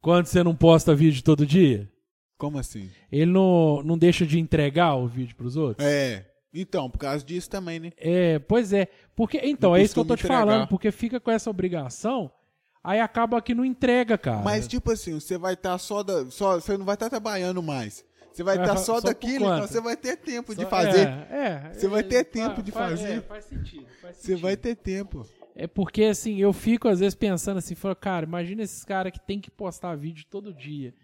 Quando 0.00 0.26
você 0.26 0.42
não 0.42 0.54
posta 0.54 0.94
vídeo 0.94 1.22
todo 1.22 1.44
dia? 1.46 1.88
Como 2.36 2.58
assim? 2.58 2.88
Ele 3.10 3.30
não, 3.32 3.82
não 3.82 3.98
deixa 3.98 4.24
de 4.24 4.38
entregar 4.38 4.94
o 4.94 5.08
vídeo 5.08 5.34
pros 5.36 5.56
outros? 5.56 5.84
É. 5.86 6.24
Então, 6.54 6.88
por 6.88 6.98
causa 6.98 7.24
disso 7.24 7.50
também, 7.50 7.78
né? 7.80 7.90
É, 7.98 8.38
pois 8.38 8.72
é. 8.72 8.88
Porque, 9.14 9.38
então, 9.42 9.70
Não 9.70 9.76
é 9.76 9.82
isso 9.82 9.92
que 9.94 10.00
eu 10.00 10.04
tô 10.04 10.16
te 10.16 10.20
entregar. 10.24 10.38
falando, 10.46 10.66
porque 10.68 10.90
fica 10.90 11.20
com 11.20 11.30
essa 11.30 11.50
obrigação, 11.50 12.30
aí 12.82 13.00
acaba 13.00 13.42
que 13.42 13.54
não 13.54 13.64
entrega, 13.64 14.16
cara. 14.16 14.42
Mas, 14.42 14.66
tipo 14.66 14.90
assim, 14.92 15.14
você 15.20 15.36
vai 15.36 15.54
estar 15.54 15.76
só 15.78 16.02
da. 16.02 16.30
Só, 16.30 16.54
você 16.58 16.76
não 16.78 16.86
vai 16.86 16.94
estar 16.94 17.10
trabalhando 17.10 17.62
mais. 17.62 18.02
Você 18.32 18.42
vai 18.42 18.56
estar 18.56 18.74
fa- 18.76 18.82
só, 18.82 18.94
só 18.94 19.00
daquilo, 19.08 19.44
então 19.46 19.66
você 19.66 19.80
vai 19.80 19.96
ter 19.96 20.16
tempo 20.16 20.54
de 20.54 20.62
Só- 20.62 20.68
fazer. 20.70 21.08
É, 21.30 21.70
é, 21.70 21.72
Você 21.74 21.88
vai 21.88 22.00
é, 22.00 22.02
ter 22.04 22.24
tempo 22.24 22.62
de 22.62 22.70
fa- 22.70 22.88
fazer. 22.88 23.18
é, 23.18 23.20
faz 23.20 23.44
sentido. 23.44 23.86
faz 24.00 24.16
Você 24.16 24.22
sentido. 24.28 24.42
vai 24.42 24.56
ter 24.56 24.74
tempo. 24.76 25.26
É 25.60 25.66
porque, 25.66 26.04
assim, 26.04 26.36
eu 26.38 26.52
fico 26.52 26.86
às 26.88 27.00
vezes 27.00 27.16
pensando 27.16 27.58
assim, 27.58 27.74
falo, 27.74 27.96
cara, 27.96 28.24
imagina 28.24 28.62
esses 28.62 28.84
caras 28.84 29.12
que 29.12 29.18
tem 29.18 29.40
que 29.40 29.50
postar 29.50 29.96
vídeo 29.96 30.24
todo 30.30 30.54
dia. 30.54 30.94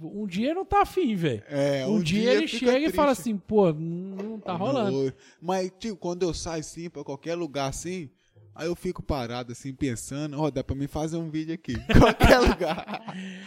Um 0.00 0.26
dia 0.26 0.54
não 0.54 0.64
tá 0.64 0.80
afim, 0.82 1.14
velho. 1.14 1.42
É, 1.48 1.86
um, 1.86 2.00
dia, 2.00 2.32
ele 2.34 2.48
fica 2.48 2.72
chega 2.72 2.86
e 2.86 2.90
fala 2.92 3.08
triste. 3.14 3.20
assim, 3.30 3.36
pô, 3.36 3.70
não 3.72 4.38
tá 4.40 4.54
rolando. 4.54 5.04
Não, 5.06 5.12
Mas, 5.42 5.70
tipo, 5.78 5.96
quando 5.96 6.22
eu 6.22 6.32
saio 6.32 6.60
assim, 6.60 6.88
pra 6.88 7.04
qualquer 7.04 7.34
lugar 7.34 7.68
assim, 7.68 8.08
aí 8.54 8.66
eu 8.68 8.74
fico 8.76 9.02
parado 9.02 9.52
assim, 9.52 9.74
pensando, 9.74 10.40
ó, 10.40 10.50
dá 10.50 10.64
pra 10.64 10.74
mim 10.76 10.86
fazer 10.86 11.16
um 11.18 11.28
vídeo 11.28 11.52
aqui. 11.52 11.74
qualquer 11.98 12.38
lugar. 12.38 13.02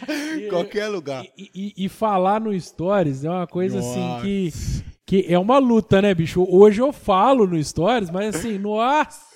qualquer 0.50 0.88
lugar. 0.88 1.24
E, 1.36 1.50
e- 1.54 1.84
e 1.86 1.88
falar 1.88 2.40
no 2.40 2.58
Stories 2.60 3.24
é 3.24 3.30
uma 3.30 3.46
coisa 3.46 3.78
assim 3.80 3.98
Nossa. 4.00 4.22
que, 4.24 4.52
que 5.06 5.26
é 5.32 5.38
uma 5.38 5.58
luta, 5.58 6.00
né, 6.02 6.14
bicho? 6.14 6.44
Hoje 6.48 6.80
eu 6.82 6.92
falo 6.92 7.46
no 7.46 7.62
Stories, 7.64 8.10
mas 8.10 8.36
assim, 8.36 8.58
nossa, 8.58 9.31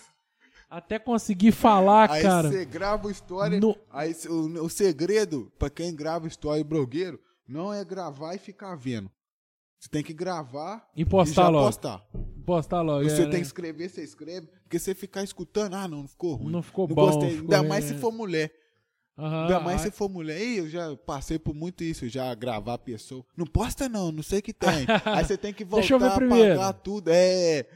até 0.68 0.98
conseguir 0.98 1.52
falar, 1.52 2.10
Aí 2.10 2.22
cara. 2.22 2.48
você 2.48 2.64
grava 2.64 3.10
história. 3.10 3.60
No- 3.60 3.76
Aí 3.90 4.14
o, 4.28 4.64
o 4.64 4.68
segredo, 4.70 5.52
pra 5.58 5.70
quem 5.70 5.94
grava 5.94 6.26
história 6.26 6.62
blogueiro, 6.64 7.20
não 7.48 7.72
é 7.72 7.84
gravar 7.84 8.34
e 8.34 8.38
ficar 8.38 8.74
vendo. 8.74 9.10
Você 9.78 9.88
tem 9.88 10.02
que 10.02 10.12
gravar 10.12 10.88
E 10.96 11.04
postar 11.04 11.42
já 11.44 11.48
logo. 11.48 11.66
postar. 11.66 12.02
Postar 12.44 12.80
logo. 12.82 13.04
Você 13.04 13.14
é, 13.22 13.24
tem 13.24 13.32
né? 13.34 13.36
que 13.40 13.46
escrever, 13.46 13.88
você 13.90 14.02
escreve. 14.02 14.46
Porque 14.62 14.78
você 14.78 14.94
ficar 14.94 15.22
escutando, 15.22 15.74
ah, 15.74 15.86
não, 15.86 15.98
não 16.02 16.08
ficou 16.08 16.34
ruim. 16.34 16.50
Não 16.52 16.62
ficou 16.62 16.88
não 16.88 16.94
bom, 16.94 17.06
gostei. 17.06 17.36
ficou 17.36 17.54
Ainda 17.54 17.62
mais 17.68 17.84
se 17.84 17.94
for 17.94 18.10
mulher. 18.12 18.52
Aham, 19.18 19.42
Ainda 19.42 19.60
mais 19.60 19.80
aí- 19.82 19.90
se 19.90 19.96
for 19.96 20.08
mulher. 20.08 20.40
Ih, 20.40 20.58
eu 20.58 20.68
já 20.68 20.94
passei 20.96 21.38
por 21.38 21.54
muito 21.54 21.82
isso, 21.84 22.08
já 22.08 22.34
gravar 22.34 22.74
a 22.74 22.78
pessoa. 22.78 23.24
Não 23.36 23.46
posta 23.46 23.88
não, 23.88 24.10
não 24.12 24.22
sei 24.22 24.38
o 24.38 24.42
que 24.42 24.52
tem. 24.52 24.86
Aí 25.04 25.24
você 25.24 25.36
tem 25.36 25.52
que 25.54 25.64
voltar 25.64 25.80
Deixa 25.80 25.94
eu 25.94 25.98
ver 25.98 26.06
a 26.08 26.14
primeiro. 26.16 26.54
apagar 26.54 26.74
tudo. 26.74 27.08
É. 27.12 27.66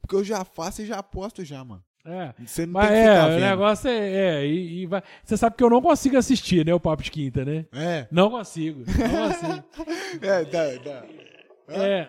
Porque 0.00 0.14
eu 0.16 0.24
já 0.24 0.44
faço 0.44 0.82
e 0.82 0.86
já 0.86 1.02
posto 1.02 1.44
já, 1.44 1.62
mano. 1.64 1.83
É. 2.06 2.34
Você 2.44 2.66
não 2.66 2.74
Mas 2.74 2.88
tem 2.90 2.96
que 3.02 3.08
é, 3.08 3.14
ficar 3.14 3.26
o 3.26 3.30
vendo. 3.30 3.40
negócio 3.40 3.88
é. 3.90 4.10
é, 4.42 4.46
e, 4.46 4.82
e 4.82 4.86
vai- 4.86 5.02
Você 5.24 5.36
sabe 5.36 5.56
que 5.56 5.64
eu 5.64 5.70
não 5.70 5.80
consigo 5.80 6.18
assistir, 6.18 6.64
né? 6.66 6.74
O 6.74 6.80
Papo 6.80 7.02
de 7.02 7.10
Quinta, 7.10 7.44
né? 7.44 7.64
É. 7.72 8.06
Não 8.10 8.30
consigo. 8.30 8.84
Não 8.86 9.28
consigo. 9.32 9.64
É, 10.22 10.44
dá, 10.44 10.64
dá. 10.84 11.04
É. 11.68 12.08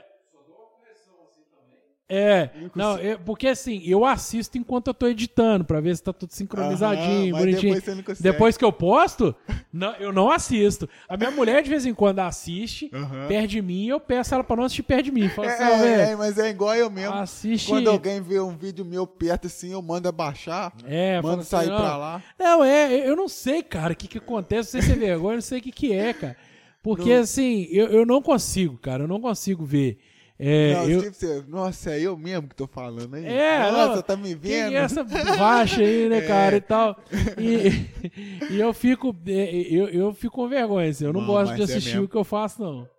É, 2.08 2.52
não, 2.76 2.98
é, 3.00 3.18
porque 3.18 3.48
assim, 3.48 3.82
eu 3.84 4.06
assisto 4.06 4.60
enquanto 4.60 4.88
eu 4.88 4.94
tô 4.94 5.08
editando, 5.08 5.66
pra 5.66 5.82
ver 5.82 5.96
se 5.98 6.04
tá 6.04 6.14
tudo 6.14 6.32
sincronizadinho, 6.34 7.34
Aham, 7.34 7.40
bonitinho. 7.44 7.62
depois 7.74 7.84
você 7.84 7.96
não 7.96 8.04
consegue. 8.04 8.24
Depois 8.24 8.58
que 8.58 8.64
eu 8.64 8.72
posto, 8.72 9.36
não, 9.74 9.92
eu 9.96 10.14
não 10.14 10.30
assisto. 10.30 10.88
A 11.10 11.18
minha 11.18 11.32
mulher 11.32 11.64
de 11.64 11.70
vez 11.72 11.84
em 11.84 11.96
quando 11.96 12.20
assiste, 12.20 12.92
Aham. 12.94 13.28
perto 13.28 13.48
de 13.48 13.60
mim, 13.60 13.86
e 13.86 13.90
eu 13.90 14.00
peço 14.00 14.36
ela 14.36 14.44
pra 14.44 14.56
não 14.56 14.66
assistir 14.66 14.84
perto 14.84 15.06
de 15.06 15.12
mim. 15.12 15.28
Fala 15.30 15.48
É, 15.50 15.54
assim, 15.54 15.84
é, 15.88 16.12
é, 16.12 16.16
mas 16.16 16.38
é 16.38 16.50
igual 16.52 16.76
eu 16.76 16.92
mesmo. 16.92 17.16
assiste. 17.16 17.70
Quando 17.70 17.90
alguém 17.90 18.22
vê 18.22 18.40
um 18.40 18.56
vídeo 18.56 18.86
meu 18.86 19.08
perto 19.08 19.48
assim, 19.48 19.72
eu 19.72 19.82
mando 19.82 20.08
abaixar, 20.08 20.74
É, 20.86 21.20
mando 21.24 21.42
assim, 21.42 21.50
sair 21.50 21.70
não. 21.70 21.76
pra 21.78 21.98
lá. 21.98 22.24
Não, 22.38 22.64
é, 22.64 23.10
eu 23.10 23.16
não 23.16 23.28
sei, 23.28 23.64
cara, 23.64 23.94
o 23.94 23.96
que 23.96 24.08
que 24.08 24.20
acontece, 24.20 24.76
não 24.78 24.82
sei 24.82 24.82
se 24.84 24.92
é 24.92 25.08
vergonha, 25.08 25.32
eu 25.34 25.38
não 25.38 25.42
sei 25.42 25.58
o 25.58 25.62
que 25.62 25.72
que 25.72 25.92
é, 25.92 26.14
cara. 26.14 26.38
Porque, 26.84 27.14
assim, 27.14 27.68
eu, 27.72 27.88
eu 27.88 28.06
não 28.06 28.22
consigo, 28.22 28.78
cara, 28.78 29.06
eu 29.06 29.08
não 29.08 29.20
consigo 29.20 29.66
ver. 29.66 29.98
É, 30.38 30.74
Não, 30.74 30.90
eu, 30.90 31.02
tipo, 31.02 31.14
você, 31.16 31.44
nossa, 31.48 31.92
é 31.92 32.02
eu 32.02 32.18
mesmo 32.18 32.50
que 32.50 32.56
tô 32.56 32.68
falando 32.68 33.14
aí. 33.16 33.26
É, 33.26 33.72
nossa, 33.72 33.96
não, 33.96 34.02
tá 34.02 34.18
me 34.18 34.30
Quem 34.36 34.36
vendo? 34.36 34.74
é 34.74 34.76
essa 34.76 35.02
borracha 35.04 35.80
aí, 35.82 36.10
né, 36.10 36.18
É. 36.26 36.28
cara, 36.28 36.56
e 36.58 36.62
tal. 36.62 37.00
E, 37.38 38.52
e 38.54 38.60
eu 38.60 38.74
fico 38.74 39.16
é, 39.28 39.50
eu, 39.74 39.88
eu 39.88 40.14
fico 40.14 40.36
com 40.36 40.48
vergonha, 40.50 40.90
assim, 40.90 41.06
eu 41.06 41.14
não, 41.14 41.22
Não, 41.22 41.28
gosto 41.28 41.56
de 41.56 41.62
é 41.62 41.64
assistir 41.64 41.92
mesmo. 41.92 42.04
o 42.06 42.10
que 42.10 42.18
eu 42.18 42.26
faço, 42.26 42.62
não. 42.62 42.90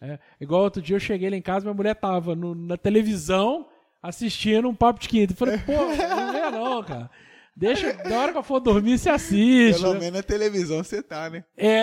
É, 0.00 0.18
igual 0.40 0.62
outro 0.62 0.82
dia 0.82 0.96
eu 0.96 1.00
cheguei 1.00 1.30
lá 1.30 1.36
em 1.36 1.40
casa, 1.42 1.64
minha 1.64 1.74
mulher 1.74 1.94
tava 1.94 2.34
no- 2.34 2.54
na 2.56 2.76
televisão 2.76 3.66
assistindo 4.02 4.68
um 4.68 4.74
papo 4.74 4.98
de 5.00 5.08
quinta. 5.08 5.32
Eu 5.32 5.36
falei, 5.36 5.56
pô, 5.58 5.72
não 5.72 6.32
vê 6.32 6.50
não, 6.50 6.82
cara. 6.82 7.08
Deixa, 7.56 7.92
da 7.92 8.18
hora 8.18 8.32
que 8.32 8.38
eu 8.38 8.42
for 8.42 8.58
dormir, 8.58 8.98
você 8.98 9.08
assiste. 9.08 9.80
Pelo 9.80 9.94
né? 9.94 10.00
menos 10.00 10.16
na 10.16 10.22
televisão 10.24 10.82
você 10.82 11.00
tá, 11.00 11.30
né? 11.30 11.44
É. 11.56 11.82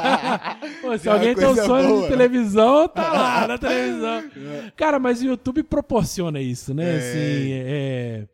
Pô, 0.80 0.96
se 0.96 1.08
é 1.08 1.12
alguém 1.12 1.34
tem 1.34 1.46
um 1.46 1.54
sonho 1.54 1.88
boa, 1.88 1.96
de 1.96 2.02
né? 2.02 2.08
televisão, 2.08 2.88
tá 2.88 3.12
lá 3.12 3.46
na 3.46 3.58
televisão. 3.58 4.24
Cara, 4.74 4.98
mas 4.98 5.20
o 5.20 5.26
YouTube 5.26 5.62
proporciona 5.62 6.40
isso, 6.40 6.72
né? 6.72 6.94
É. 6.94 6.96
Assim, 6.96 7.52
é. 7.52 8.28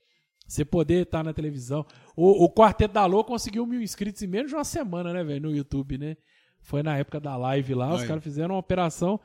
Você 0.46 0.64
poder 0.64 1.02
estar 1.02 1.24
na 1.24 1.32
televisão. 1.32 1.84
O, 2.16 2.44
o 2.44 2.52
Quarteto 2.52 2.94
da 2.94 3.06
Lua 3.06 3.24
conseguiu 3.24 3.66
mil 3.66 3.82
inscritos 3.82 4.22
em 4.22 4.26
menos 4.26 4.50
de 4.50 4.56
uma 4.56 4.64
semana, 4.64 5.12
né, 5.12 5.24
velho, 5.24 5.42
no 5.42 5.54
YouTube, 5.54 5.98
né? 5.98 6.16
Foi 6.60 6.82
na 6.82 6.96
época 6.98 7.18
da 7.18 7.36
live 7.36 7.74
lá, 7.74 7.94
os 7.94 8.02
Aí. 8.02 8.08
caras 8.08 8.22
fizeram 8.22 8.54
uma 8.54 8.60
operação. 8.60 9.20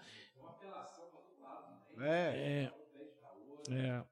É. 1.99 2.69
É, 3.69 3.75
é, 3.75 4.03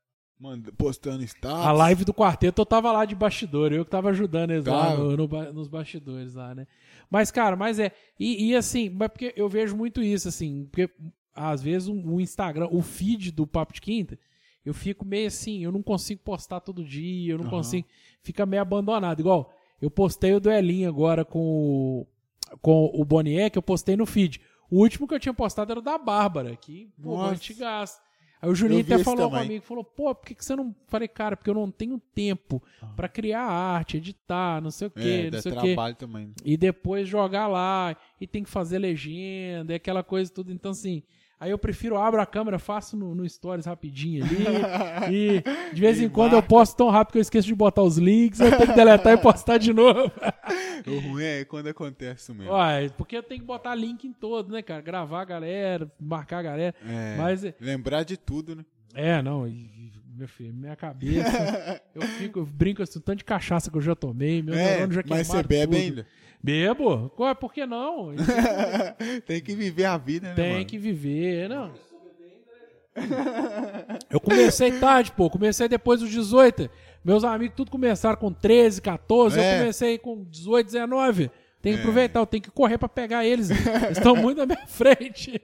Manda, 0.43 0.73
postando 0.73 1.23
status. 1.23 1.65
a 1.65 1.71
live 1.71 2.03
do 2.03 2.13
quarteto 2.13 2.61
eu 2.61 2.65
tava 2.65 2.91
lá 2.91 3.05
de 3.05 3.15
bastidor, 3.15 3.71
eu 3.71 3.85
que 3.85 3.91
tava 3.91 4.09
ajudando 4.09 4.51
eles 4.51 4.65
lá 4.65 4.93
no- 4.93 5.15
no 5.15 5.53
nos 5.53 5.69
bastidores 5.69 6.33
lá, 6.33 6.53
né? 6.53 6.67
Mas, 7.09 7.31
cara, 7.31 7.55
mas 7.55 7.79
é. 7.79 7.93
E, 8.19 8.49
e 8.49 8.55
assim, 8.55 8.89
mas 8.89 9.07
porque 9.09 9.33
eu 9.37 9.47
vejo 9.47 9.75
muito 9.77 10.01
isso, 10.03 10.27
assim, 10.27 10.67
porque 10.69 10.89
às 11.33 11.61
vezes 11.63 11.87
o, 11.87 11.93
o 11.93 12.19
Instagram, 12.19 12.67
o 12.71 12.81
feed 12.81 13.31
do 13.31 13.47
Papo 13.47 13.71
de 13.73 13.79
Quinta, 13.79 14.19
eu 14.65 14.73
fico 14.73 15.05
meio 15.05 15.27
assim, 15.27 15.63
eu 15.63 15.71
não 15.71 15.81
consigo 15.81 16.21
postar 16.23 16.59
todo 16.59 16.83
dia, 16.83 17.31
eu 17.33 17.37
não 17.37 17.45
Aham. 17.45 17.51
consigo. 17.57 17.87
Fica 18.21 18.45
meio 18.45 18.61
abandonado. 18.61 19.21
Igual, 19.21 19.53
eu 19.81 19.89
postei 19.89 20.33
o 20.33 20.39
duelinho 20.41 20.89
agora 20.89 21.23
com 21.23 21.39
o, 21.39 22.07
com 22.61 22.91
o 22.93 23.05
Bonier, 23.05 23.49
que 23.49 23.57
eu 23.57 23.63
postei 23.63 23.95
no 23.95 24.05
feed. 24.05 24.41
O 24.69 24.79
último 24.79 25.07
que 25.07 25.13
eu 25.13 25.19
tinha 25.19 25.33
postado 25.33 25.71
era 25.71 25.79
o 25.79 25.83
da 25.83 25.97
Bárbara, 25.97 26.55
que, 26.57 26.89
pô, 27.01 27.21
antigaço. 27.21 27.99
Aí 28.43 28.49
o 28.49 28.53
Juninho 28.55 28.81
até 28.81 29.01
falou 29.01 29.29
também. 29.29 29.43
comigo, 29.47 29.63
falou, 29.65 29.85
pô, 29.85 30.13
por 30.13 30.25
que, 30.25 30.35
que 30.35 30.43
você 30.43 30.53
não. 30.53 30.75
Falei, 30.89 31.07
cara, 31.07 31.37
porque 31.37 31.49
eu 31.49 31.53
não 31.53 31.71
tenho 31.71 31.97
tempo 32.13 32.61
pra 32.93 33.07
criar 33.07 33.41
arte, 33.43 33.95
editar, 33.95 34.61
não 34.61 34.69
sei 34.69 34.87
o 34.89 34.91
quê, 34.91 35.27
É, 35.27 35.31
não 35.31 35.41
sei 35.41 35.51
o 35.53 35.55
quê. 35.55 35.61
trabalho 35.67 35.95
também. 35.95 36.33
E 36.43 36.57
depois 36.57 37.07
jogar 37.07 37.47
lá, 37.47 37.95
e 38.19 38.27
tem 38.27 38.43
que 38.43 38.49
fazer 38.49 38.79
legenda, 38.79 39.71
e 39.71 39.75
aquela 39.77 40.03
coisa 40.03 40.29
tudo. 40.29 40.51
Então, 40.51 40.71
assim, 40.71 41.03
aí 41.43 41.51
eu 41.51 41.57
prefiro 41.57 41.97
abro 41.97 42.21
a 42.21 42.25
câmera, 42.25 42.57
faço 42.57 42.95
no, 42.95 43.13
no 43.13 43.27
Stories 43.27 43.65
rapidinho 43.65 44.23
ali. 44.23 44.37
e 45.13 45.43
de 45.73 45.81
vez 45.81 45.99
em 45.99 46.07
quando 46.07 46.33
eu 46.33 46.41
posto 46.41 46.77
tão 46.77 46.89
rápido 46.89 47.13
que 47.13 47.17
eu 47.17 47.21
esqueço 47.21 47.47
de 47.47 47.53
botar 47.53 47.83
os 47.83 47.97
links, 47.97 48.39
eu 48.39 48.49
tenho 48.49 48.69
que 48.69 48.75
deletar 48.75 49.13
e 49.13 49.17
postar 49.17 49.57
de 49.57 49.73
novo. 49.73 50.11
O 50.85 50.99
ruim 50.99 51.23
é 51.23 51.45
quando 51.45 51.67
acontece 51.67 52.33
mesmo. 52.33 52.51
Uai, 52.51 52.91
porque 52.97 53.15
eu 53.15 53.23
tenho 53.23 53.39
que 53.39 53.47
botar 53.47 53.73
link 53.73 54.05
em 54.05 54.11
todo, 54.11 54.51
né, 54.51 54.61
cara? 54.61 54.81
Gravar 54.81 55.21
a 55.21 55.25
galera, 55.25 55.89
marcar 55.97 56.39
a 56.39 56.43
galera. 56.43 56.75
É, 56.85 57.15
Mas 57.17 57.41
Lembrar 57.57 58.03
de 58.03 58.17
tudo, 58.17 58.53
né? 58.53 58.65
É, 58.93 59.21
não, 59.21 59.47
e- 59.47 59.93
meu 60.13 60.27
filho, 60.27 60.53
minha 60.53 60.75
cabeça. 60.75 61.81
eu 61.95 62.01
fico, 62.01 62.39
eu 62.39 62.45
brinco 62.45 62.83
assim, 62.83 62.99
tanto 62.99 63.19
de 63.19 63.23
cachaça 63.23 63.71
que 63.71 63.77
eu 63.77 63.81
já 63.81 63.95
tomei, 63.95 64.41
meu 64.43 64.55
É, 64.55 64.79
já 64.91 65.03
mas 65.07 65.27
você 65.27 65.43
bebe 65.43 65.77
tudo. 65.77 65.83
ainda? 65.83 66.07
Bebo? 66.43 67.09
Qual- 67.15 67.35
Por 67.35 67.53
que 67.53 67.65
não? 67.65 68.13
Tem 69.25 69.41
que 69.41 69.55
viver 69.55 69.85
a 69.85 69.97
vida, 69.97 70.29
né, 70.29 70.35
Tem 70.35 70.53
mano? 70.53 70.65
que 70.65 70.77
viver, 70.77 71.47
não. 71.47 71.71
Eu 74.09 74.19
comecei 74.19 74.71
tarde, 74.79 75.11
pô. 75.13 75.29
Comecei 75.29 75.67
depois 75.67 76.01
dos 76.01 76.09
18. 76.09 76.69
Meus 77.03 77.23
amigos 77.23 77.55
tudo 77.55 77.71
começaram 77.71 78.17
com 78.17 78.31
13, 78.31 78.81
14. 78.81 79.39
É. 79.39 79.55
Eu 79.55 79.59
comecei 79.59 79.97
com 79.97 80.23
18, 80.25 80.65
19. 80.67 81.31
Tem 81.61 81.73
que 81.73 81.79
É. 81.79 81.81
aproveitar, 81.81 82.19
eu 82.19 82.25
tenho 82.25 82.43
que 82.43 82.51
correr 82.51 82.77
pra 82.77 82.89
pegar 82.89 83.25
eles. 83.25 83.49
Eles 83.49 83.97
estão 83.97 84.15
muito 84.15 84.37
na 84.37 84.45
minha 84.45 84.67
frente. 84.67 85.39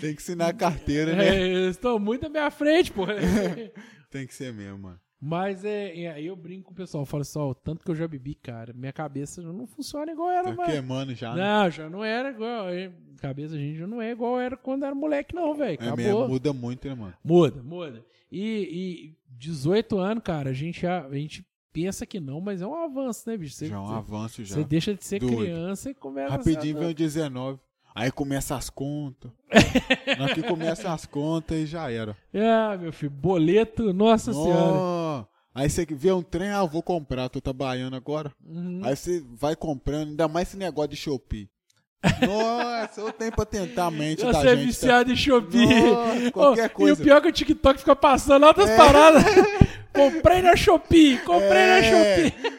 Tem 0.00 0.14
que 0.14 0.22
ensinar 0.22 0.46
a 0.48 0.52
carteira, 0.52 1.14
né? 1.16 1.28
É, 1.28 1.40
eles 1.42 1.70
estão 1.76 1.98
muito 1.98 2.22
na 2.22 2.28
minha 2.28 2.50
frente, 2.50 2.92
pô. 2.92 3.02
Tem 4.08 4.26
que 4.26 4.34
ser 4.34 4.52
mesmo, 4.52 4.78
mano. 4.78 5.00
Mas 5.24 5.64
é, 5.64 6.00
é, 6.00 6.12
aí 6.14 6.26
eu 6.26 6.34
brinco 6.34 6.64
com 6.64 6.72
o 6.72 6.74
pessoal, 6.74 7.06
falo 7.06 7.20
assim, 7.20 7.38
ó, 7.38 7.50
o 7.50 7.54
tanto 7.54 7.84
que 7.84 7.90
eu 7.92 7.94
já 7.94 8.08
bebi, 8.08 8.34
cara, 8.34 8.72
minha 8.72 8.92
cabeça 8.92 9.40
já 9.40 9.52
não 9.52 9.68
funciona 9.68 10.10
igual 10.10 10.28
era, 10.28 10.52
Tá 10.56 10.64
queimando 10.64 11.14
já. 11.14 11.32
né? 11.32 11.40
Não, 11.40 11.70
já 11.70 11.88
não 11.88 12.02
era 12.02 12.30
igual. 12.30 12.68
é, 12.70 12.90
Cabeça, 13.20 13.54
a 13.54 13.58
gente 13.58 13.78
já 13.78 13.86
não 13.86 14.02
é 14.02 14.10
igual 14.10 14.40
era 14.40 14.56
quando 14.56 14.84
era 14.84 14.92
moleque, 14.92 15.32
não, 15.32 15.54
velho. 15.54 15.78
É 15.80 15.94
mesmo, 15.94 16.26
muda 16.26 16.52
muito, 16.52 16.88
né, 16.88 16.94
mano? 16.96 17.14
Muda, 17.22 17.62
muda. 17.62 18.04
E, 18.32 19.12
e 19.12 19.16
18 19.38 19.96
anos, 19.96 20.24
cara, 20.24 20.50
a 20.50 20.52
gente, 20.52 20.80
já, 20.80 21.06
a 21.06 21.14
gente 21.14 21.46
pensa 21.72 22.04
que 22.04 22.18
não, 22.18 22.40
mas 22.40 22.60
é 22.60 22.66
um 22.66 22.74
avanço, 22.74 23.22
né, 23.30 23.36
bicho? 23.36 23.54
Você, 23.54 23.68
já 23.68 23.76
é 23.76 23.78
um 23.78 23.86
você- 23.86 23.94
avanço 23.94 24.44
já. 24.44 24.54
você 24.56 24.64
deixa 24.64 24.92
de 24.92 25.04
ser 25.04 25.20
Doido. 25.20 25.36
criança 25.36 25.90
e 25.90 25.94
começa 25.94 26.32
Rapidinho 26.36 26.78
a... 26.78 26.80
vem 26.80 26.90
o 26.90 26.94
19. 26.94 27.60
Aí 27.94 28.10
começa 28.10 28.56
as 28.56 28.70
contas. 28.70 29.30
Na 30.18 30.34
que 30.34 30.42
começa 30.42 30.90
as 30.92 31.04
contas 31.04 31.58
e 31.58 31.66
já 31.66 31.90
era. 31.90 32.16
Ah, 32.34 32.74
meu 32.76 32.90
filho, 32.90 33.10
boleto, 33.12 33.92
nossa 33.92 34.32
senhora. 34.32 34.78
Aí 35.54 35.68
você 35.68 35.84
vê 35.84 36.10
um 36.12 36.22
trem, 36.22 36.48
ah, 36.48 36.64
vou 36.64 36.82
comprar, 36.82 37.28
tô 37.28 37.40
trabalhando 37.40 37.94
agora. 37.94 38.32
Uhum. 38.44 38.80
Aí 38.84 38.96
você 38.96 39.22
vai 39.34 39.54
comprando, 39.54 40.08
ainda 40.10 40.26
mais 40.28 40.48
esse 40.48 40.56
negócio 40.56 40.90
de 40.90 40.96
Shopee. 40.96 41.48
Nossa, 42.26 43.00
eu 43.00 43.12
tenho 43.12 43.30
pra 43.32 43.44
tentar 43.44 43.86
a 43.86 43.90
mente 43.90 44.24
da 44.24 44.32
Você 44.32 44.48
é 44.48 44.56
gente. 44.56 44.58
tá? 44.58 44.64
viciado 44.66 45.12
em 45.12 45.16
Shopee. 45.16 45.66
Nossa, 45.66 46.30
qualquer 46.32 46.66
Ô, 46.66 46.70
coisa. 46.70 47.00
E 47.00 47.02
o 47.02 47.04
pior 47.04 47.16
é 47.18 47.20
que 47.20 47.28
o 47.28 47.32
TikTok 47.32 47.78
fica 47.80 47.94
passando 47.94 48.44
outras 48.46 48.70
paradas. 48.70 49.22
comprei 49.92 50.42
na 50.42 50.56
Shopee, 50.56 51.18
comprei 51.18 51.48
na 51.66 51.78
É. 51.78 52.30
Shopee. 52.30 52.52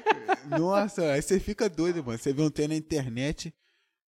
Nossa, 0.59 1.11
aí 1.11 1.21
você 1.21 1.39
fica 1.39 1.67
doido, 1.69 2.03
mano. 2.03 2.17
Você 2.17 2.31
vê 2.31 2.41
um 2.41 2.49
trem 2.49 2.67
na 2.69 2.75
internet. 2.75 3.53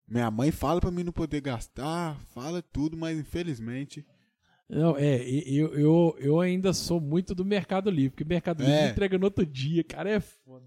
Minha 0.07 0.29
mãe 0.29 0.51
fala 0.51 0.81
pra 0.81 0.91
mim 0.91 1.03
não 1.03 1.13
poder 1.13 1.39
gastar, 1.41 2.17
fala 2.33 2.61
tudo, 2.61 2.97
mas 2.97 3.17
infelizmente. 3.17 4.05
Não, 4.73 4.97
é, 4.97 5.15
eu, 5.27 5.73
eu, 5.75 6.15
eu 6.19 6.39
ainda 6.41 6.73
sou 6.73 6.99
muito 6.99 7.33
do 7.35 7.45
Mercado 7.45 7.89
Livre, 7.89 8.11
porque 8.11 8.23
Mercado 8.25 8.61
Livre 8.63 8.73
É. 8.79 8.89
entrega 8.89 9.17
no 9.17 9.25
outro 9.25 9.45
dia, 9.45 9.83
cara, 9.83 10.09
é 10.09 10.19
foda. 10.19 10.65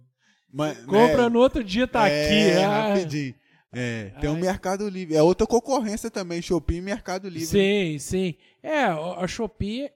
Mas, 0.52 0.78
Compra 0.84 1.24
né, 1.24 1.28
no 1.28 1.38
outro 1.40 1.62
dia, 1.62 1.86
tá 1.86 2.08
é, 2.08 2.24
aqui. 2.54 2.62
ah. 2.62 2.88
rapidinho. 2.94 3.34
É, 3.72 4.10
tem 4.20 4.30
o 4.30 4.34
Ai. 4.34 4.40
Mercado 4.40 4.88
Livre. 4.88 5.14
É 5.16 5.22
outra 5.22 5.46
concorrência 5.46 6.10
também, 6.10 6.40
Shopee 6.40 6.76
e 6.76 6.80
Mercado 6.80 7.28
Livre. 7.28 7.46
Sim, 7.46 7.98
sim. 7.98 8.34
É, 8.62 8.84
a 8.84 9.26
Shopee 9.26 9.90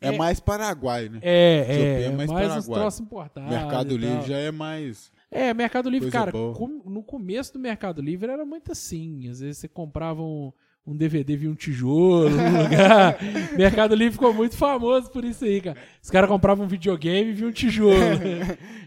É, 0.00 0.12
mais 0.12 0.38
Paraguai, 0.38 1.08
né? 1.08 1.18
é, 1.22 1.64
Shopee 1.64 1.82
é, 1.82 2.02
é 2.04 2.10
mais, 2.10 2.30
mais 2.30 2.48
Paraguai. 2.48 2.80
troços 2.80 3.00
importados. 3.00 3.50
Mercado 3.50 3.96
Livre 3.96 4.22
já 4.28 4.36
é 4.36 4.50
mais. 4.52 5.10
É, 5.30 5.52
Mercado 5.52 5.88
Livre, 5.90 6.10
Coisa 6.12 6.18
cara, 6.26 6.30
com- 6.32 6.82
no 6.84 7.02
começo 7.02 7.52
do 7.54 7.58
Mercado 7.58 8.00
Livre 8.00 8.30
era 8.30 8.44
muito 8.44 8.70
assim. 8.70 9.28
Às 9.28 9.40
vezes 9.40 9.58
você 9.58 9.66
comprava 9.68 10.22
um, 10.22 10.52
um 10.86 10.94
DVD, 10.96 11.36
via 11.36 11.50
um 11.50 11.54
tijolo 11.54 12.28
no 12.30 12.62
lugar. 12.62 13.16
Mercado 13.56 13.94
Livre 13.94 14.12
ficou 14.12 14.34
muito 14.34 14.56
famoso 14.56 15.10
por 15.10 15.24
isso 15.24 15.44
aí, 15.44 15.60
cara. 15.60 15.78
Os 16.02 16.10
caras 16.10 16.28
compravam 16.28 16.66
um 16.66 16.68
videogame 16.68 17.30
e 17.30 17.32
via 17.32 17.46
um 17.46 17.52
tijolo. 17.52 17.94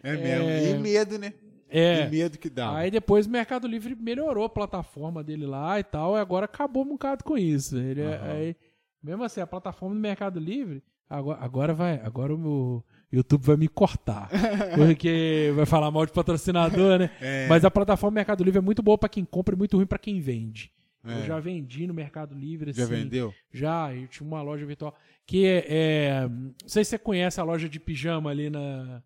É 0.04 0.16
mesmo. 0.16 0.50
É. 0.50 0.70
E 0.72 0.78
medo, 0.78 1.18
né? 1.18 1.34
É. 1.70 2.06
E 2.06 2.10
medo 2.10 2.38
que 2.38 2.50
dá. 2.50 2.76
Aí 2.78 2.92
depois 2.92 3.26
o 3.26 3.30
Mercado 3.30 3.68
Livre 3.68 3.96
melhorou 4.00 4.46
a 4.46 4.50
plataforma 4.50 5.24
dele 5.24 5.46
lá 5.46 5.80
e 5.80 5.84
tal, 5.84 6.16
e 6.16 6.20
agora 6.20 6.46
acabou 6.46 6.84
um 6.84 6.90
bocado 6.90 7.24
com 7.24 7.38
isso. 7.38 7.78
Ele 7.78 8.02
é- 8.02 8.16
Aham. 8.16 8.32
aí- 8.32 8.56
mesmo 9.04 9.24
assim, 9.24 9.42
a 9.42 9.48
plataforma 9.48 9.94
do 9.96 10.02
Mercado 10.02 10.40
Livre, 10.40 10.82
agora, 11.10 11.40
agora 11.42 11.74
vai, 11.74 12.00
agora 12.04 12.34
o 12.34 12.38
meu 12.38 12.84
YouTube 13.12 13.44
vai 13.44 13.58
me 13.58 13.68
cortar. 13.68 14.30
porque 14.76 15.52
vai 15.56 15.66
falar 15.66 15.90
mal 15.92 16.06
de 16.06 16.12
patrocinador, 16.12 17.00
né? 17.00 17.10
É. 17.22 17.48
Mas 17.48 17.66
a 17.66 17.72
plataforma 17.72 18.12
do 18.12 18.16
Mercado 18.16 18.44
Livre 18.44 18.60
é 18.60 18.62
muito 18.62 18.82
boa 18.84 18.98
pra 18.98 19.10
quem 19.10 19.26
compra 19.26 19.56
e 19.56 19.58
muito 19.58 19.76
ruim 19.78 19.86
pra 19.86 19.98
quem 20.00 20.20
vende. 20.20 20.72
É. 21.08 21.20
Eu 21.22 21.26
já 21.26 21.40
vendi 21.40 21.88
no 21.88 21.94
Mercado 21.94 22.36
Livre, 22.36 22.72
Já 22.74 22.84
assim, 22.84 22.94
vendeu? 22.96 23.34
Já, 23.52 23.94
eu 23.96 24.08
tinha 24.08 24.28
uma 24.28 24.42
loja 24.42 24.66
virtual. 24.66 24.94
Que 25.26 25.46
é, 25.46 25.66
é- 25.68 26.28
Não 26.30 26.54
sei 26.66 26.84
se 26.84 26.92
você 26.92 27.00
conhece 27.00 27.40
a 27.40 27.44
loja 27.44 27.68
de 27.70 27.80
pijama 27.80 28.30
ali 28.30 28.50
na. 28.50 29.02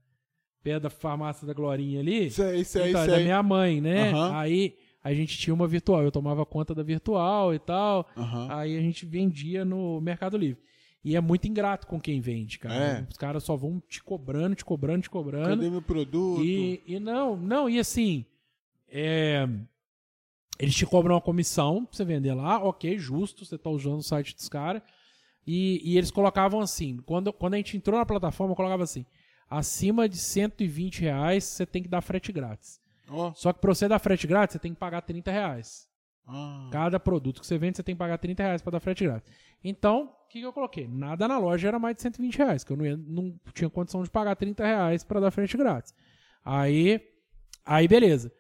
Perto 0.64 0.84
da 0.84 0.90
farmácia 0.92 1.48
da 1.48 1.54
Glorinha 1.54 2.00
ali. 2.00 2.28
Isso 2.28 2.44
aí, 2.44 2.62
isso 2.62 2.78
aí, 2.80 2.90
Então, 2.92 3.02
é 3.02 3.06
isso 3.06 3.16
da 3.16 3.20
minha 3.24 3.42
mãe, 3.42 3.82
né? 3.82 4.12
Aham. 4.12 4.38
Aí 4.38 4.76
a 5.04 5.12
gente 5.12 5.36
tinha 5.38 5.54
uma 5.54 5.68
virtual, 5.68 6.04
eu 6.04 6.12
tomava 6.12 6.46
conta 6.46 6.76
da 6.76 6.84
virtual 6.84 7.54
e 7.56 7.58
tal. 7.60 8.08
Aham. 8.16 8.48
Aí 8.52 8.78
a 8.78 8.82
gente 8.82 9.04
vendia 9.06 9.66
no 9.66 10.00
Mercado 10.00 10.38
Livre. 10.38 10.62
E 11.04 11.16
é 11.16 11.20
muito 11.22 11.48
ingrato 11.48 11.88
com 11.88 12.00
quem 12.00 12.22
vende, 12.22 12.60
cara. 12.60 12.76
É. 12.76 13.08
Os 13.10 13.18
caras 13.18 13.44
só 13.44 13.56
vão 13.56 13.82
te 13.90 14.04
cobrando, 14.04 14.56
te 14.56 14.64
cobrando, 14.64 15.02
te 15.02 15.10
cobrando. 15.10 15.50
Cadê 15.50 15.68
meu 15.68 15.82
produto? 15.82 16.44
E, 16.46 16.80
e 16.86 17.00
não, 17.00 17.36
não, 17.36 17.68
e 17.68 17.80
assim, 17.80 18.24
é, 18.88 19.50
eles 20.62 20.76
te 20.76 20.86
cobram 20.86 21.16
uma 21.16 21.22
comissão 21.22 21.86
pra 21.86 21.96
você 21.98 22.06
vender 22.06 22.34
lá, 22.34 22.64
ok, 22.64 22.98
justo, 22.98 23.44
você 23.46 23.58
tá 23.58 23.70
usando 23.70 24.00
o 24.00 24.04
site 24.04 24.36
dos 24.36 24.48
caras. 24.48 24.82
E, 25.46 25.82
e 25.84 25.98
eles 25.98 26.12
colocavam 26.12 26.60
assim, 26.62 26.98
quando, 27.06 27.34
quando 27.34 27.56
a 27.56 27.58
gente 27.58 27.76
entrou 27.76 27.98
na 27.98 28.06
plataforma, 28.06 28.56
colocava 28.56 28.84
assim, 28.84 29.06
acima 29.50 30.08
de 30.08 30.18
120 30.18 31.02
reais 31.02 31.44
você 31.44 31.66
tem 31.66 31.82
que 31.82 31.90
dar 31.90 32.02
frete 32.02 32.32
grátis. 32.32 32.80
Ó. 33.10 33.34
Só 33.34 33.52
que 33.52 33.60
pra 33.60 33.74
você 33.74 33.88
dar 33.88 34.00
frete 34.00 34.28
grátis, 34.28 34.54
você 34.54 34.60
tem 34.60 34.74
que 34.74 34.80
pagar 34.80 35.02
30 35.02 35.32
reais. 35.32 35.90
Ah. 36.28 36.70
Cada 36.72 37.00
produto 37.00 37.42
que 37.42 37.48
você 37.48 37.58
vende, 37.58 37.78
você 37.78 37.84
tem 37.84 37.96
que 37.96 38.00
pagar 38.00 38.18
30 38.20 38.44
reais 38.44 38.62
pra 38.62 38.72
dar 38.72 38.80
frete 38.80 39.04
grátis. 39.04 39.34
Então, 39.64 40.14
o 40.26 40.30
que, 40.30 40.40
que 40.40 40.46
eu 40.46 40.54
coloquei? 40.54 40.88
Nada 40.88 41.28
na 41.28 41.38
loja 41.38 41.68
era 41.68 41.80
mais 41.80 41.96
de 41.96 42.04
120 42.04 42.38
reais, 42.38 42.64
que 42.64 42.72
eu 42.72 42.78
não, 42.78 42.86
ia- 42.86 42.98
não 42.98 43.34
tinha 43.54 43.70
condição 43.70 44.02
de 44.04 44.10
pagar 44.10 44.36
30 44.36 44.66
reais 44.66 45.04
pra 45.04 45.20
dar 45.20 45.32
frete 45.32 45.58
grátis. 45.58 45.94
Aí, 46.46 47.02
aí 47.66 47.88
beleza. 47.88 48.32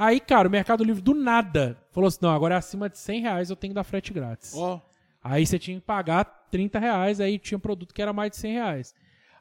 Aí, 0.00 0.18
cara, 0.18 0.48
o 0.48 0.50
Mercado 0.50 0.82
Livre 0.82 1.02
do 1.02 1.12
nada 1.12 1.76
falou 1.92 2.08
assim: 2.08 2.20
não, 2.22 2.30
agora 2.30 2.54
é 2.54 2.58
acima 2.58 2.88
de 2.88 2.96
100 2.96 3.20
reais 3.20 3.50
eu 3.50 3.56
tenho 3.56 3.72
que 3.72 3.74
dar 3.74 3.84
frete 3.84 4.14
grátis. 4.14 4.54
Ó. 4.56 4.80
Aí 5.22 5.44
você 5.44 5.58
tinha 5.58 5.78
que 5.78 5.84
pagar 5.84 6.24
30 6.50 6.78
reais, 6.78 7.20
aí 7.20 7.38
tinha 7.38 7.58
um 7.58 7.60
produto 7.60 7.92
que 7.92 8.00
era 8.00 8.10
mais 8.10 8.30
de 8.30 8.38
100 8.38 8.52
reais. 8.54 8.94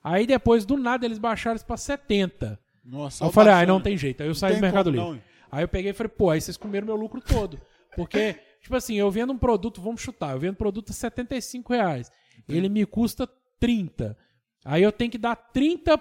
Aí 0.03 0.27
depois, 0.27 0.65
do 0.65 0.75
nada, 0.75 1.05
eles 1.05 1.17
baixaram 1.17 1.55
isso 1.55 1.65
pra 1.65 1.77
70. 1.77 2.59
Nossa, 2.83 3.23
Aí 3.23 3.29
eu 3.29 3.31
falei, 3.31 3.53
ah, 3.53 3.65
não 3.65 3.79
tem 3.79 3.95
jeito. 3.95 4.21
Aí 4.21 4.27
eu 4.27 4.35
saí 4.35 4.55
do 4.55 4.61
Mercado 4.61 4.89
Livre. 4.89 5.05
não. 5.05 5.21
Aí 5.49 5.63
eu 5.63 5.67
peguei 5.69 5.91
e 5.91 5.93
falei, 5.93 6.09
pô, 6.09 6.29
aí 6.29 6.41
vocês 6.41 6.57
comeram 6.57 6.87
meu 6.87 6.97
lucro 6.97 7.21
todo. 7.21 7.57
Porque, 7.95 8.35
tipo 8.61 8.75
assim, 8.75 8.95
eu 8.95 9.09
vendo 9.09 9.31
um 9.31 9.37
produto, 9.37 9.81
vamos 9.81 10.01
chutar, 10.01 10.31
eu 10.31 10.39
vendo 10.39 10.51
um 10.51 10.55
produto 10.55 10.89
a 10.89 10.93
75 10.93 11.71
reais. 11.71 12.11
Ele 12.49 12.67
me 12.67 12.85
custa 12.85 13.29
30. 13.61 14.17
Aí 14.65 14.83
eu 14.83 14.91
tenho 14.91 15.09
que 15.09 15.17
dar 15.17 15.37
30 15.37 15.97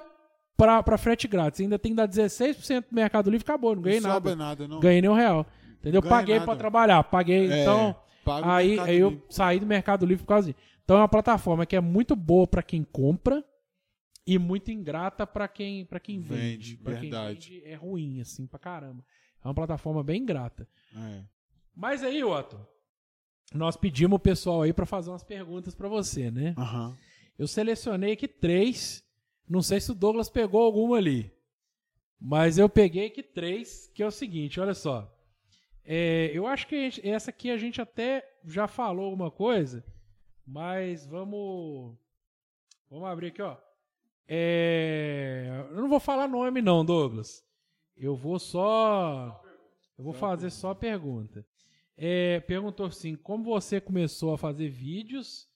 pra, 0.58 0.82
pra 0.82 0.98
frete 0.98 1.26
grátis. 1.26 1.60
Ainda 1.60 1.78
tem 1.78 1.92
que 1.92 1.96
dar 1.96 2.08
16% 2.08 2.80
do 2.90 2.94
Mercado 2.94 3.30
Livre, 3.30 3.44
acabou, 3.44 3.74
não 3.74 3.80
ganhei 3.82 4.00
não 4.00 4.10
nada. 4.10 4.36
nada, 4.36 4.68
não. 4.68 4.80
Ganhei 4.80 5.00
nem 5.00 5.08
um 5.10 5.14
real. 5.14 5.46
Entendeu? 5.78 6.02
Ganha 6.02 6.10
Paguei 6.14 6.40
pra 6.40 6.56
trabalhar, 6.56 7.02
paguei. 7.04 7.50
É, 7.50 7.62
então, 7.62 7.96
aí, 8.42 8.78
aí 8.80 8.98
eu 8.98 9.22
saí 9.30 9.60
do 9.60 9.64
Mercado 9.66 10.04
Livre 10.04 10.24
por 10.24 10.28
causa 10.28 10.48
disso. 10.52 10.58
Então 10.84 10.96
é 10.96 11.00
uma 11.00 11.08
plataforma 11.08 11.64
que 11.64 11.76
é 11.76 11.80
muito 11.80 12.16
boa 12.16 12.46
pra 12.46 12.62
quem 12.62 12.82
compra 12.82 13.44
e 14.26 14.38
muito 14.38 14.70
ingrata 14.70 15.26
pra 15.26 15.46
quem, 15.46 15.84
pra 15.86 16.00
quem 16.00 16.18
vende. 16.20 16.40
Vende, 16.42 16.76
Pra 16.78 16.92
quem 16.94 17.10
verdade. 17.10 17.50
vende 17.50 17.64
é 17.64 17.74
ruim, 17.74 18.20
assim, 18.20 18.46
pra 18.46 18.58
caramba. 18.58 19.04
É 19.42 19.46
uma 19.48 19.54
plataforma 19.54 20.02
bem 20.02 20.20
ingrata. 20.22 20.68
É. 20.94 21.22
Mas 21.74 22.02
aí, 22.02 22.24
Otto, 22.24 22.58
nós 23.54 23.76
pedimos 23.76 24.16
o 24.16 24.20
pessoal 24.20 24.62
aí 24.62 24.72
pra 24.72 24.84
fazer 24.84 25.10
umas 25.10 25.22
perguntas 25.22 25.74
pra 25.74 25.88
você, 25.88 26.30
né? 26.30 26.54
Aham. 26.58 26.96
Eu 27.38 27.46
selecionei 27.46 28.12
aqui 28.14 28.26
três. 28.26 29.04
Não 29.48 29.62
sei 29.62 29.80
se 29.80 29.90
o 29.90 29.94
Douglas 29.94 30.28
pegou 30.28 30.62
alguma 30.62 30.96
ali. 30.96 31.32
Mas 32.20 32.58
eu 32.58 32.68
peguei 32.68 33.06
aqui 33.06 33.22
três, 33.22 33.90
que 33.94 34.02
é 34.02 34.06
o 34.06 34.10
seguinte, 34.10 34.60
olha 34.60 34.74
só. 34.74 35.14
É, 35.84 36.30
eu 36.34 36.46
acho 36.46 36.66
que 36.66 36.90
essa 37.02 37.30
aqui 37.30 37.50
a 37.50 37.56
gente 37.56 37.80
até 37.80 38.22
já 38.44 38.68
falou 38.68 39.06
alguma 39.06 39.30
coisa, 39.30 39.82
mas 40.46 41.06
vamos. 41.06 41.96
Vamos 42.90 43.08
abrir 43.08 43.28
aqui, 43.28 43.40
ó. 43.40 43.56
É, 44.26 45.66
eu 45.70 45.76
não 45.76 45.88
vou 45.88 46.00
falar 46.00 46.28
nome, 46.28 46.60
não, 46.60 46.84
Douglas. 46.84 47.42
Eu 47.96 48.14
vou 48.14 48.38
só. 48.38 49.42
Eu 49.96 50.04
vou 50.04 50.12
fazer 50.12 50.50
só 50.50 50.70
a 50.70 50.74
pergunta. 50.74 51.46
É, 51.96 52.40
perguntou 52.40 52.86
assim: 52.86 53.16
como 53.16 53.44
você 53.44 53.80
começou 53.80 54.34
a 54.34 54.38
fazer 54.38 54.68
vídeos 54.68 55.48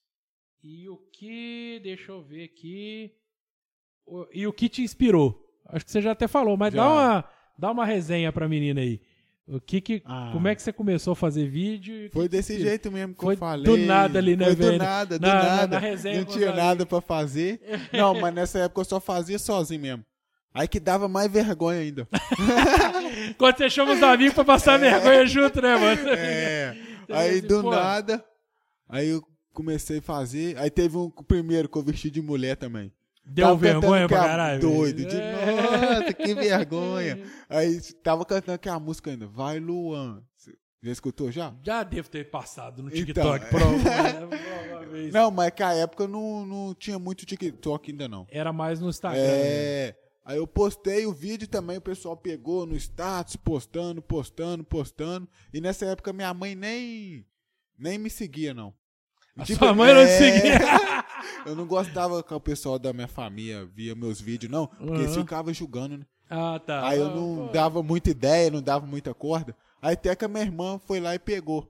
e 0.63 0.89
o 0.89 0.97
que. 0.97 1.79
Deixa 1.83 2.11
eu 2.11 2.23
ver 2.23 2.45
aqui. 2.45 3.15
E 4.33 4.47
o 4.47 4.53
que 4.53 4.69
te 4.69 4.83
inspirou? 4.83 5.39
Acho 5.69 5.85
que 5.85 5.91
você 5.91 6.03
já 6.03 6.13
até 6.13 6.29
falou, 6.29 6.57
mas 6.57 6.73
Já. 6.75 6.83
dá 6.83 6.91
uma, 6.93 7.25
dá 7.59 7.71
uma 7.71 7.85
resenha 7.87 8.31
pra 8.33 8.49
menina 8.49 8.81
aí. 8.81 9.01
O 9.47 9.61
que 9.61 9.81
que, 9.81 10.03
Ah. 10.05 10.31
Como 10.33 10.47
é 10.49 10.55
que 10.55 10.63
você 10.63 10.73
começou 10.73 11.13
a 11.13 11.17
fazer 11.17 11.47
vídeo? 11.49 12.09
que 12.09 12.11
Foi 12.11 12.25
que 12.25 12.29
desse 12.37 12.53
inspirou? 12.53 12.69
jeito 12.71 12.93
mesmo 12.93 13.15
que 13.15 13.21
Foi 13.21 13.35
eu 13.35 13.39
falei. 13.39 13.65
do 13.65 13.77
nada 13.77 14.19
ali, 14.19 14.37
né, 14.37 14.47
Foi 14.47 14.55
velho? 14.55 14.73
do 14.73 14.79
nada, 14.79 15.19
do 15.19 15.27
Na- 15.27 15.35
na- 15.35 15.43
nada. 15.57 15.67
na 15.75 15.79
resenha 15.79 16.19
Não 16.19 16.25
tinha 16.25 16.53
nada 16.53 16.87
pra 16.87 17.01
fazer. 17.01 17.61
Não, 17.93 18.15
mas 18.21 18.35
nessa 18.35 18.59
época 18.61 18.81
eu 18.83 18.85
só 18.85 19.01
fazia 19.01 19.39
sozinho 19.39 19.81
mesmo. 19.81 20.05
Aí 20.55 20.69
que 20.69 20.79
dava 20.79 21.09
mais 21.09 21.31
vergonha 21.33 21.81
ainda. 21.81 22.07
Quando 23.39 23.57
você 23.57 23.71
chama 23.71 23.93
os 23.95 24.03
amigos 24.03 24.35
pra 24.35 24.45
passar 24.45 24.79
vergonha 24.79 25.27
junto, 25.27 25.61
né, 25.61 25.77
mano? 25.77 26.09
É. 26.11 26.77
Você 27.07 27.13
Aí 27.13 27.41
do 27.41 27.63
pô. 27.63 27.71
nada, 27.71 28.25
aí 28.89 29.09
eu 29.09 29.23
comecei 29.53 29.99
a 29.99 30.03
fazer. 30.03 30.57
Aí 30.59 30.71
teve 30.71 30.97
um 30.97 31.11
primeiro 31.11 31.69
que 31.69 31.77
eu 31.77 31.83
vesti 31.83 32.11
de 32.11 32.21
mulher 32.23 32.57
também. 32.57 32.93
Deu 33.25 33.47
Tava 33.47 33.57
vergonha 33.59 34.09
pra 34.09 34.21
a- 34.21 34.27
caralho. 34.27 34.61
Doido, 34.61 35.05
de 35.07 35.17
É. 35.17 36.01
nossa, 36.01 36.13
que 36.13 36.35
vergonha. 36.35 37.23
Aí 37.49 37.81
tava 38.03 38.25
cantando 38.25 38.59
que 38.59 38.69
a 38.69 38.79
música 38.81 39.11
ainda, 39.11 39.27
vai 39.27 39.59
Luan. 39.61 40.23
Já 40.85 40.91
escutou 40.91 41.31
já? 41.31 41.55
Já 41.63 41.85
devo 41.85 42.11
ter 42.11 42.29
passado 42.29 42.83
no 42.83 42.89
Então, 42.89 42.97
TikTok, 43.07 43.45
é. 43.45 43.49
provavelmente. 43.49 43.87
provavelmente. 44.67 45.13
Não, 45.13 45.31
mas 45.31 45.53
que 45.53 45.63
a 45.63 45.73
época 45.75 46.09
não, 46.09 46.45
não 46.45 46.75
tinha 46.75 46.99
muito 46.99 47.25
TikTok 47.25 47.93
ainda 47.93 48.09
não. 48.09 48.27
Era 48.29 48.53
mais 48.53 48.81
no 48.81 48.89
Instagram. 48.89 49.21
né? 49.21 49.29
É. 49.29 49.97
Aí 50.25 50.37
eu 50.39 50.47
postei 50.47 51.07
o 51.07 51.13
vídeo 51.13 51.47
também, 51.49 51.77
o 51.79 51.81
pessoal 51.81 52.17
pegou 52.17 52.67
no 52.67 52.75
status, 52.77 53.37
postando, 53.37 54.03
postando, 54.03 54.65
postando. 54.65 55.29
E 55.55 55.61
nessa 55.61 55.87
época 55.87 56.13
minha 56.13 56.35
mãe 56.35 56.55
nem, 56.57 57.25
nem 57.79 57.99
me 57.99 58.11
seguia, 58.11 58.53
não. 58.53 58.75
A 59.37 59.47
sua 59.47 59.73
mãe 59.73 59.95
não 59.95 60.05
te 60.05 60.11
seguia? 60.11 60.59
eu 61.47 61.55
não 61.57 61.67
gostava 61.67 62.23
que 62.23 62.35
o 62.35 62.41
pessoal 62.41 62.79
da 62.79 62.93
minha 62.93 63.09
família 63.09 63.65
via 63.65 63.95
meus 63.95 64.21
vídeos, 64.21 64.53
não. 64.53 64.67
Porque 64.67 64.93
eles 65.03 65.17
Uhum. 65.17 65.23
ficavam 65.23 65.55
julgando, 65.55 65.99
né? 65.99 66.07
Ah, 66.29 66.61
tá. 66.65 66.87
Aí 66.87 66.99
eu 66.99 67.07
Ah, 67.09 67.15
não 67.15 67.47
pô. 67.47 67.53
dava 67.53 67.83
muita 67.83 68.11
ideia, 68.11 68.51
não 68.51 68.63
dava 68.63 68.87
muita 68.87 69.13
corda. 69.15 69.57
Aí 69.81 69.95
até 69.95 70.15
que 70.15 70.25
a 70.25 70.29
minha 70.29 70.45
irmã 70.45 70.79
foi 70.87 71.01
lá 71.01 71.15
e 71.15 71.19
pegou. 71.19 71.69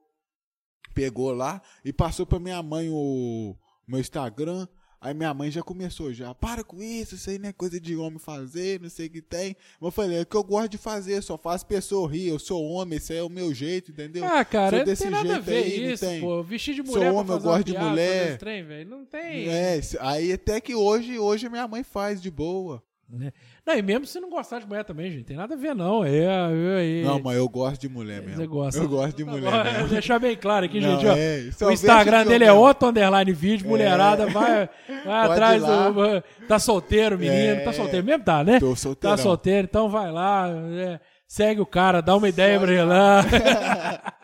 Pegou 0.95 1.33
lá 1.33 1.63
e 1.85 1.93
passou 1.93 2.27
pra 2.27 2.39
minha 2.39 2.63
mãe 2.63 2.89
o 2.91 3.57
meu 3.87 3.99
Instagram. 4.01 4.67
Aí 5.05 5.13
minha 5.13 5.35
mãe 5.35 5.51
já 5.51 5.65
começou 5.65 6.13
já, 6.13 6.33
para 6.33 6.63
com 6.63 6.81
isso, 6.81 7.17
isso 7.17 7.29
aí 7.29 7.37
não 7.37 7.49
é 7.49 7.53
coisa 7.53 7.81
de 7.81 7.97
homem 7.97 8.21
fazer, 8.21 8.81
não 8.81 8.89
sei 8.89 9.09
o 9.09 9.11
que 9.11 9.21
tem. 9.21 9.57
Mas 9.81 9.89
eu 9.89 9.91
falei, 9.91 10.19
é 10.21 10.25
que 10.25 10.37
eu 10.37 10.45
gosto 10.45 10.69
de 10.69 10.79
fazer, 10.79 11.21
só 11.25 11.37
faço 11.37 11.67
pessoa 11.67 12.09
rir, 12.09 12.29
eu 12.29 12.39
sou 12.39 12.65
homem, 12.65 12.99
esse 12.99 13.13
aí 13.13 13.19
é 13.19 13.23
o 13.25 13.29
meu 13.29 13.53
jeito, 13.53 13.91
entendeu? 13.91 14.25
Ah, 14.25 14.45
cara, 14.45 14.71
Sou 14.71 14.79
não 14.79 14.85
desse 14.85 15.03
tem 15.03 15.11
nada 15.11 15.29
a 15.29 15.33
jeito 15.41 15.45
ver 15.45 15.65
aí, 15.65 15.87
não 15.87 15.93
isso, 15.93 16.07
pô. 16.21 16.43
Vestir 16.45 16.75
de 16.77 16.87
Sou 16.87 16.95
mulher 16.95 17.11
homem, 17.11 17.27
pra 17.27 17.35
eu 17.35 17.41
gosto 17.41 17.65
de 17.65 17.73
piada, 17.73 17.91
mulher. 17.91 18.39
trem. 18.39 18.85
Não 18.85 19.05
tem. 19.05 19.49
É, 19.49 19.81
aí 19.99 20.33
até 20.33 20.61
que 20.61 20.73
hoje, 20.73 21.19
hoje 21.19 21.49
minha 21.49 21.67
mãe 21.67 21.83
faz 21.83 22.23
de 22.23 22.31
boa. 22.31 22.81
Né? 23.19 23.33
Não, 23.65 23.75
e 23.77 23.83
mesmo 23.83 24.07
se 24.07 24.19
não 24.21 24.31
gostar 24.31 24.59
de 24.59 24.67
mulher 24.67 24.85
também, 24.85 25.11
gente, 25.11 25.25
tem 25.25 25.37
nada 25.37 25.55
a 25.55 25.57
ver, 25.57 25.75
não. 25.75 26.05
É, 26.05 26.11
é, 26.11 27.01
é, 27.01 27.05
Não, 27.05 27.21
mas 27.21 27.37
eu 27.37 27.49
gosto 27.49 27.81
de 27.81 27.89
mulher 27.89 28.23
mesmo. 28.23 28.37
Você 28.37 28.47
gosta. 28.47 28.81
Eu 28.81 28.89
gosto 28.89 29.17
de 29.17 29.25
mulher 29.25 29.53
Ó, 29.53 29.65
mesmo. 29.65 29.89
deixar 29.89 30.19
bem 30.19 30.37
claro 30.37 30.67
aqui, 30.67 30.81
Não, 30.81 30.99
gente, 30.99 31.07
ó. 31.07 31.17
é, 31.17 31.67
o 31.69 31.73
Instagram 31.73 32.27
dele 32.27 32.45
é. 32.45 32.53
Otto 32.53 32.87
Underline 32.87 33.33
Vídeo, 33.33 33.69
mulherada, 33.69 34.27
vai, 34.27 34.69
vai 35.05 35.27
atrás 35.27 35.63
do. 35.63 36.23
Tá 36.47 36.59
solteiro, 36.59 37.19
menino. 37.19 37.37
É. 37.37 37.61
Tá 37.61 37.73
solteiro 37.73 38.05
mesmo? 38.05 38.25
Tá, 38.25 38.43
né? 38.43 38.59
Tô 38.59 38.75
solteirão. 38.75 39.17
Tá 39.17 39.23
solteiro, 39.23 39.67
então 39.71 39.89
vai 39.89 40.11
lá. 40.11 40.49
é, 40.51 41.01
segue 41.27 41.61
o 41.61 41.67
cara, 41.67 42.01
dá 42.01 42.17
uma 42.17 42.29
ideia 42.29 42.59
pra 42.61 42.73
ele 42.73 42.83
lá. 42.83 43.25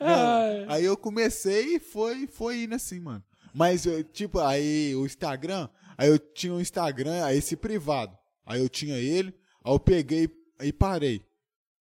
Ai. 0.00 0.66
Aí 0.68 0.84
eu 0.84 0.96
comecei 0.96 1.76
e 1.76 1.80
foi, 1.80 2.26
foi 2.26 2.64
indo 2.64 2.74
assim, 2.74 3.00
mano. 3.00 3.22
Mas, 3.54 3.86
tipo, 4.12 4.38
aí 4.40 4.94
o 4.96 5.04
Instagram, 5.04 5.68
aí 5.96 6.08
eu 6.08 6.18
tinha 6.18 6.52
um 6.54 6.60
Instagram, 6.60 7.24
aí 7.24 7.38
esse 7.38 7.56
privado. 7.56 8.16
Aí 8.44 8.60
eu 8.60 8.68
tinha 8.68 8.96
ele, 8.96 9.34
aí 9.64 9.72
eu 9.72 9.78
peguei 9.80 10.28
e 10.62 10.72
parei. 10.72 11.22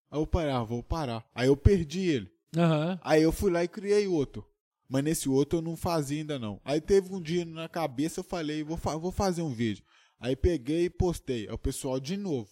Aí 0.09 0.19
eu 0.19 0.27
parei, 0.27 0.51
ah, 0.51 0.63
vou 0.63 0.83
parar. 0.83 1.25
Aí 1.33 1.47
eu 1.47 1.57
perdi 1.57 2.01
ele. 2.07 2.31
Aham. 2.55 2.99
Aí 3.03 3.21
eu 3.23 3.31
fui 3.31 3.51
lá 3.51 3.63
e 3.63 3.67
criei 3.67 4.07
outro. 4.07 4.45
Mas 4.89 5.03
nesse 5.03 5.29
outro 5.29 5.59
eu 5.59 5.61
não 5.61 5.77
fazia 5.77 6.19
ainda 6.19 6.37
não. 6.37 6.59
Aí 6.65 6.81
teve 6.81 7.13
um 7.13 7.21
dia 7.21 7.45
na 7.45 7.69
cabeça, 7.69 8.19
eu 8.19 8.23
falei, 8.23 8.61
vou, 8.63 8.75
fa- 8.77 8.97
vou 8.97 9.11
fazer 9.11 9.41
um 9.41 9.53
vídeo. 9.53 9.83
Aí 10.19 10.35
peguei 10.35 10.85
e 10.85 10.89
postei. 10.89 11.47
Aí 11.47 11.53
o 11.53 11.57
pessoal 11.57 11.99
de 11.99 12.17
novo. 12.17 12.49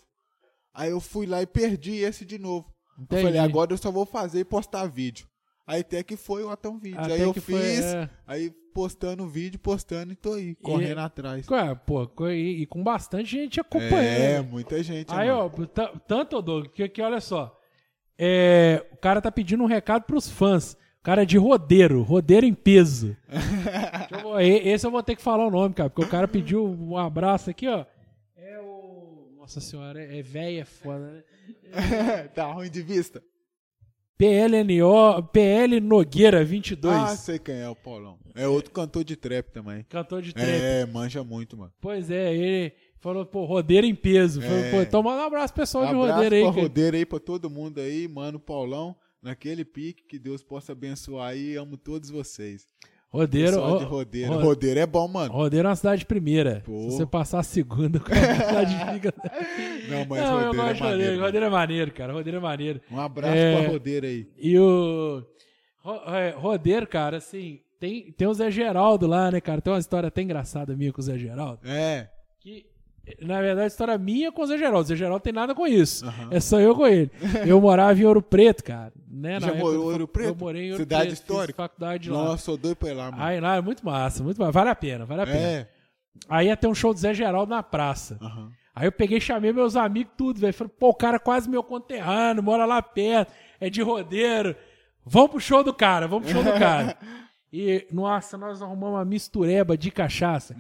Aí 0.74 0.90
eu 0.92 1.02
fui 1.02 1.26
lá 1.26 1.42
e 1.42 1.46
perdi 1.48 1.96
esse 1.98 2.24
de 2.26 2.40
novo. 2.40 2.74
Entendi. 2.98 3.22
Eu 3.22 3.28
falei, 3.28 3.40
agora 3.40 3.74
eu 3.74 3.78
só 3.78 3.92
vou 3.92 4.06
fazer 4.06 4.40
e 4.40 4.46
postar 4.46 4.86
vídeo. 4.88 5.28
Aí 5.70 5.82
até 5.82 6.02
que 6.02 6.18
foi 6.18 6.44
o 6.44 6.50
Atão 6.50 6.80
Vídeo. 6.80 7.00
Até 7.00 7.14
aí 7.14 7.22
eu 7.22 7.32
fiz, 7.32 7.44
foi, 7.46 7.62
é. 7.62 8.10
aí 8.26 8.50
postando 8.74 9.28
vídeo, 9.28 9.60
postando 9.60 10.12
e 10.12 10.16
tô 10.16 10.34
aí, 10.34 10.56
correndo 10.56 10.98
atrás. 10.98 11.48
Ué, 11.48 11.76
pô, 11.76 12.10
e, 12.28 12.64
e 12.64 12.66
com 12.66 12.84
bastante 12.84 13.30
gente 13.30 13.60
acompanhando. 13.60 13.94
É, 13.96 14.42
muita 14.42 14.82
gente. 14.82 15.14
Aí, 15.14 15.30
mano. 15.30 15.52
ó, 15.56 15.98
tanto, 16.08 16.42
Doug, 16.42 16.70
que, 16.70 16.90
que 16.90 17.00
olha 17.04 17.22
só. 17.22 17.56
É, 18.18 18.84
o 18.92 18.98
cara 18.98 19.22
tá 19.22 19.32
pedindo 19.32 19.64
um 19.64 19.68
recado 19.68 20.06
pros 20.06 20.28
fãs. 20.28 20.74
O 20.74 21.04
cara 21.04 21.22
é 21.22 21.26
de 21.26 21.38
rodeiro, 21.38 22.02
rodeiro 22.02 22.48
em 22.48 22.54
peso. 22.54 23.16
Eu- 24.12 24.42
e- 24.42 24.70
esse 24.70 24.88
eu 24.88 24.92
vou 24.92 25.04
ter 25.04 25.16
que 25.16 25.22
falar 25.22 25.46
o 25.46 25.52
nome, 25.52 25.76
cara, 25.76 25.90
porque 25.90 26.04
o 26.04 26.10
cara 26.12 26.28
pediu 26.28 26.66
um 26.66 26.98
abraço 26.98 27.48
aqui, 27.52 27.68
ó. 27.68 27.86
É 28.36 28.60
o. 28.60 29.36
Nossa 29.38 29.62
senhora, 29.62 30.04
é, 30.04 30.18
é 30.18 30.22
véia 30.24 30.66
foda, 30.66 31.12
né? 31.12 31.24
tá 32.34 32.52
ruim 32.52 32.72
de 32.72 32.82
vista? 32.82 33.22
PLNO, 34.20 35.24
PL 35.32 35.80
Nogueira 35.80 36.44
22. 36.44 36.94
Ah, 36.94 37.16
sei 37.16 37.40
quem 37.40 37.56
é 37.56 37.70
o 37.70 37.76
Paulão. 37.76 38.20
É 38.36 38.46
outro 38.48 38.70
cantor 38.72 39.04
de 39.06 39.16
trap 39.16 39.50
também. 39.52 39.86
Cantor 39.88 40.22
de 40.22 40.34
trap. 40.34 40.46
É, 40.48 40.86
manja 40.86 41.24
muito, 41.24 41.56
mano. 41.58 41.72
Pois 41.80 42.12
é, 42.12 42.36
ele 42.36 42.74
falou, 43.00 43.26
pô, 43.26 43.46
rodeiro 43.46 43.88
em 43.88 43.96
peso. 43.96 44.42
Falou, 44.42 44.58
É. 44.58 44.72
pô, 44.72 44.82
então 44.82 45.02
manda 45.02 45.24
um 45.24 45.26
abraço 45.26 45.54
pessoal 45.54 45.86
de 45.86 45.92
Abraço 45.94 46.14
rodeiro 46.14 46.36
aí. 46.36 46.42
pra 46.44 46.54
que- 46.54 46.62
rodeiro 46.62 46.98
aí, 46.98 47.06
pra 47.06 47.20
todo 47.20 47.50
mundo 47.50 47.80
aí, 47.80 48.08
mano, 48.08 48.40
Paulão. 48.40 48.96
Naquele 49.22 49.66
pique, 49.66 50.04
que 50.04 50.20
Deus 50.20 50.44
possa 50.44 50.74
abençoar 50.74 51.30
aí. 51.32 51.56
Amo 51.56 51.76
todos 51.78 52.10
vocês. 52.10 52.68
Rodeiro, 53.12 53.52
de 53.80 53.86
rodeiro. 53.86 54.34
ro- 54.34 54.40
Rodeiro 54.42 54.80
é 54.80 54.86
bom, 54.86 55.08
mano. 55.08 55.34
Rodeiro 55.34 55.68
é 55.68 55.70
uma 55.70 55.76
cidade 55.76 56.00
de 56.00 56.06
primeira. 56.06 56.62
Pô. 56.64 56.80
Se 56.82 56.98
você 56.98 57.06
passar 57.08 57.40
a 57.40 57.44
segunda, 57.44 58.00
a 58.06 58.48
cidade 58.48 58.94
fica. 58.94 59.14
Não, 59.90 60.06
mas 60.06 60.22
Não, 60.22 60.36
rodeiro 60.36 60.52
é 60.52 60.54
maneiro. 60.54 60.86
rodeiro. 60.86 61.22
Rodeiro 61.22 61.46
é 61.46 61.50
maneiro, 61.50 61.92
cara. 61.92 62.14
Rodeiro 62.14 62.38
é 62.38 62.42
maneiro. 62.42 62.82
Um 62.92 63.00
abraço 63.00 63.34
É. 63.36 63.62
pra 63.62 63.72
rodeiro 63.72 64.06
aí. 64.06 64.28
E 64.38 64.60
o. 64.60 65.24
É, 66.08 66.30
Rodeiro, 66.38 66.86
cara, 66.86 67.18
assim. 67.18 67.60
Tem, 67.80 68.12
tem 68.12 68.28
o 68.28 68.34
Zé 68.34 68.52
Geraldo 68.52 69.08
lá, 69.08 69.32
né, 69.32 69.40
cara? 69.42 69.62
Tem 69.62 69.72
uma 69.74 69.80
história 69.80 70.08
até 70.08 70.22
engraçada 70.22 70.76
minha 70.76 70.92
com 70.94 71.00
o 71.00 71.04
Zé 71.04 71.18
Geraldo. 71.18 71.60
É. 71.66 72.10
Que, 72.42 72.66
na 73.22 73.42
verdade, 73.42 73.66
a 73.66 73.68
história 73.68 73.98
minha 73.98 74.32
com 74.32 74.42
o 74.42 74.46
Zé 74.48 74.58
Geraldo. 74.58 74.80
O 74.80 74.84
Zé 74.84 74.96
Geraldo 74.96 75.20
tem 75.22 75.34
nada 75.34 75.54
com 75.56 75.66
isso. 75.68 76.06
Aham. 76.06 76.28
É 76.32 76.40
só 76.40 76.60
eu 76.60 76.76
com 76.76 76.86
ele. 76.88 77.12
Eu 77.46 77.60
morava 77.62 78.00
em 78.00 78.06
Ouro 78.06 78.22
Preto, 78.22 78.64
cara. 78.64 78.92
Né, 79.12 79.40
na 79.40 79.48
Já 79.48 79.54
morou 79.56 79.74
em 79.74 79.78
Ouro 79.92 80.08
Preto? 80.08 80.30
Eu 80.30 80.36
morei 80.36 80.68
em 80.68 80.72
Ouro 80.72 80.84
Cidade 80.84 81.08
Preto. 81.08 81.14
histórica? 81.14 81.64
faculdade 81.64 82.10
lá. 82.10 82.24
Nossa, 82.24 82.44
sou 82.44 82.58
doido 82.58 82.76
pra 82.78 82.90
ir 82.90 82.94
lá, 82.94 83.12
mano. 83.12 83.24
Aí 83.24 83.40
lá 83.40 83.56
é 83.58 83.62
muito 83.62 83.86
massa, 83.86 84.24
muito 84.24 84.40
massa. 84.40 84.52
Vale 84.52 84.70
a 84.70 84.76
pena, 84.76 85.06
vale 85.06 85.22
a 85.22 85.26
pena. 85.26 85.38
é. 85.40 85.68
Aí 86.28 86.48
ia 86.48 86.58
ter 86.58 86.68
um 86.68 86.76
show 86.76 86.94
do 86.94 87.00
Zé 87.00 87.14
Geraldo 87.14 87.50
na 87.50 87.64
praça. 87.64 88.18
Aham. 88.22 88.52
Aí 88.76 88.88
eu 88.88 88.92
peguei, 88.92 89.20
chamei 89.20 89.52
meus 89.52 89.76
amigos, 89.76 90.14
tudo, 90.18 90.40
velho. 90.40 90.54
Falei, 90.54 90.74
pô, 90.80 90.90
o 90.90 90.94
cara 90.94 91.16
é 91.18 91.20
quase 91.20 91.50
meu 91.50 91.64
conterrâneo, 91.64 92.42
mora 92.44 92.66
lá 92.66 92.82
perto, 92.82 93.34
é 93.60 93.70
de 93.70 93.82
rodeiro. 93.82 94.56
Vamos 95.06 95.32
pro 95.32 95.40
show 95.40 95.64
do 95.64 95.74
cara, 95.74 96.08
vamos 96.08 96.26
pro 96.32 96.42
show 96.42 96.44
do 96.54 96.58
cara. 96.60 96.96
E, 97.52 97.88
nossa, 97.92 98.38
nós 98.38 98.62
arrumamos 98.62 98.98
uma 98.98 99.06
mistureba 99.06 99.76
de 99.78 99.90
cachaça. 99.90 100.56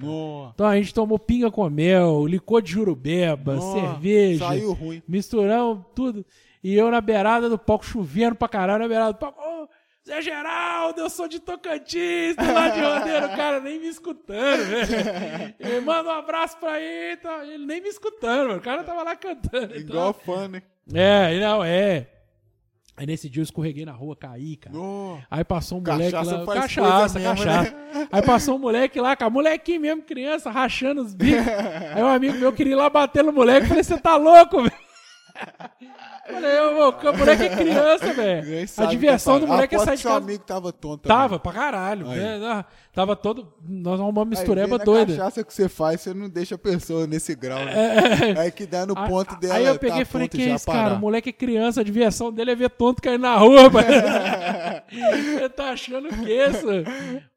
Então 0.53 0.65
a 0.65 0.75
gente 0.75 0.93
tomou 0.93 1.19
pinga 1.19 1.51
com 1.51 1.69
mel, 1.69 2.25
licor 2.25 2.61
de 2.61 2.71
jurubeba, 2.71 3.59
cerveja. 3.61 4.45
Saiu 4.47 4.73
ruim. 4.73 5.01
Misturamos 5.07 5.85
tudo. 5.95 6.25
E 6.63 6.75
eu 6.75 6.89
na 6.89 6.99
beirada 6.99 7.47
do 7.47 7.57
palco, 7.59 7.85
chovendo 7.85 8.35
pra 8.35 8.47
caralho, 8.47 8.79
na 8.81 8.87
beirada 8.87 9.13
do 9.13 9.19
palco. 9.19 9.39
Ô, 9.39 9.67
Zé 10.07 10.21
Geraldo, 10.23 10.99
eu 11.01 11.09
sou 11.09 11.27
de 11.27 11.39
Tocantins, 11.39 12.35
do 12.35 12.51
lado 12.53 12.73
de 12.73 12.81
rodeiro, 12.81 13.25
o 13.27 13.35
cara 13.35 13.59
nem 13.59 13.79
me 13.79 13.87
escutando, 13.87 14.57
velho. 14.65 15.53
Ele 15.59 15.81
manda 15.81 16.09
um 16.09 16.13
abraço 16.13 16.57
pra 16.57 16.81
ele, 16.81 17.17
tá? 17.17 17.45
ele 17.45 17.65
nem 17.65 17.79
me 17.81 17.89
escutando, 17.89 18.47
mano. 18.47 18.57
o 18.59 18.61
cara 18.61 18.83
tava 18.83 19.03
lá 19.03 19.15
cantando. 19.15 19.65
então- 19.65 19.79
Igual 19.79 20.13
fã, 20.13 20.47
né? 20.47 20.63
É, 20.91 21.39
não, 21.39 21.63
é. 21.63 22.07
Aí 23.00 23.06
nesse 23.06 23.30
dia 23.30 23.39
eu 23.39 23.45
escorreguei 23.45 23.86
na 23.86 23.93
rua, 23.93 24.14
caí, 24.14 24.58
cara. 24.58 24.76
Nossa. 24.76 25.24
Aí 25.32 25.41
passou 25.45 25.78
um 25.78 25.82
moleque 25.82 26.12
lá. 26.12 26.45
Cachaça, 26.45 27.18
mesmo, 27.18 27.36
cachaça. 27.38 27.76
Aí 28.12 28.22
passou 28.22 28.56
um 28.58 28.60
moleque 28.60 29.00
lá, 29.00 29.16
cara. 29.16 29.32
Molequinho 29.32 29.80
mesmo, 29.80 30.02
criança, 30.02 30.52
rachando 30.52 31.02
os 31.02 31.14
bicos. 31.14 31.47
Aí 31.95 32.04
um 32.04 32.08
amigo 32.08 32.38
meu 32.38 32.52
queria 32.52 32.74
ir 32.74 32.76
lá 32.76 32.89
bater 32.89 33.24
no 33.24 33.32
moleque. 33.32 33.68
Falei, 33.68 33.84
você 33.84 33.97
tá 33.97 34.18
louco, 34.18 34.64
velho? 34.64 34.88
Falei, 36.27 36.59
ô, 36.59 36.89
o 36.89 37.17
moleque 37.17 37.43
é 37.43 37.49
criança, 37.49 38.13
velho. 38.13 38.67
A 38.77 38.85
diversão 38.85 39.33
tá 39.35 39.39
do 39.39 39.47
moleque 39.47 39.75
é 39.75 39.79
sair 39.79 39.95
de 39.95 40.01
seu 40.01 40.11
casa. 40.11 40.23
amigo 40.23 40.43
tava 40.43 40.71
tonto 40.71 41.01
também. 41.03 41.17
Tava 41.17 41.39
pra 41.39 41.51
caralho. 41.51 42.09
Aí. 42.09 42.19
né? 42.19 42.39
Ah, 42.43 42.65
Tava 42.93 43.15
todo. 43.15 43.53
Nós 43.67 43.99
uma 43.99 44.21
Aí, 44.23 44.27
mistureba 44.27 44.77
vendo 44.77 44.81
a 44.81 44.85
doida. 44.85 45.15
cachaça 45.17 45.43
que 45.43 45.53
você 45.53 45.67
faz, 45.69 46.01
você 46.01 46.13
não 46.13 46.29
deixa 46.29 46.55
a 46.55 46.57
pessoa 46.57 47.07
nesse 47.07 47.33
grau. 47.35 47.63
Né? 47.63 47.73
É, 48.35 48.39
Aí 48.39 48.51
que 48.51 48.65
dá 48.65 48.85
no 48.85 48.93
ponto 48.93 49.35
dela. 49.39 49.55
Aí 49.55 49.65
eu 49.65 49.73
tá 49.73 49.79
peguei 49.79 49.99
e 49.99 50.01
a 50.01 50.05
falei, 50.05 50.27
que 50.27 50.43
já 50.43 50.55
isso, 50.55 50.65
cara? 50.65 50.83
parar. 50.83 50.95
O 50.95 50.99
moleque 50.99 51.29
é 51.29 51.33
criança, 51.33 51.81
a 51.81 51.83
diversão 51.83 52.31
dele 52.31 52.51
é 52.51 52.55
ver 52.55 52.69
tonto 52.69 53.01
cair 53.01 53.17
na 53.17 53.35
rua. 53.37 53.69
Ele 54.91 55.49
tá 55.49 55.71
achando 55.71 56.09
que 56.09 56.31
isso? 56.31 56.67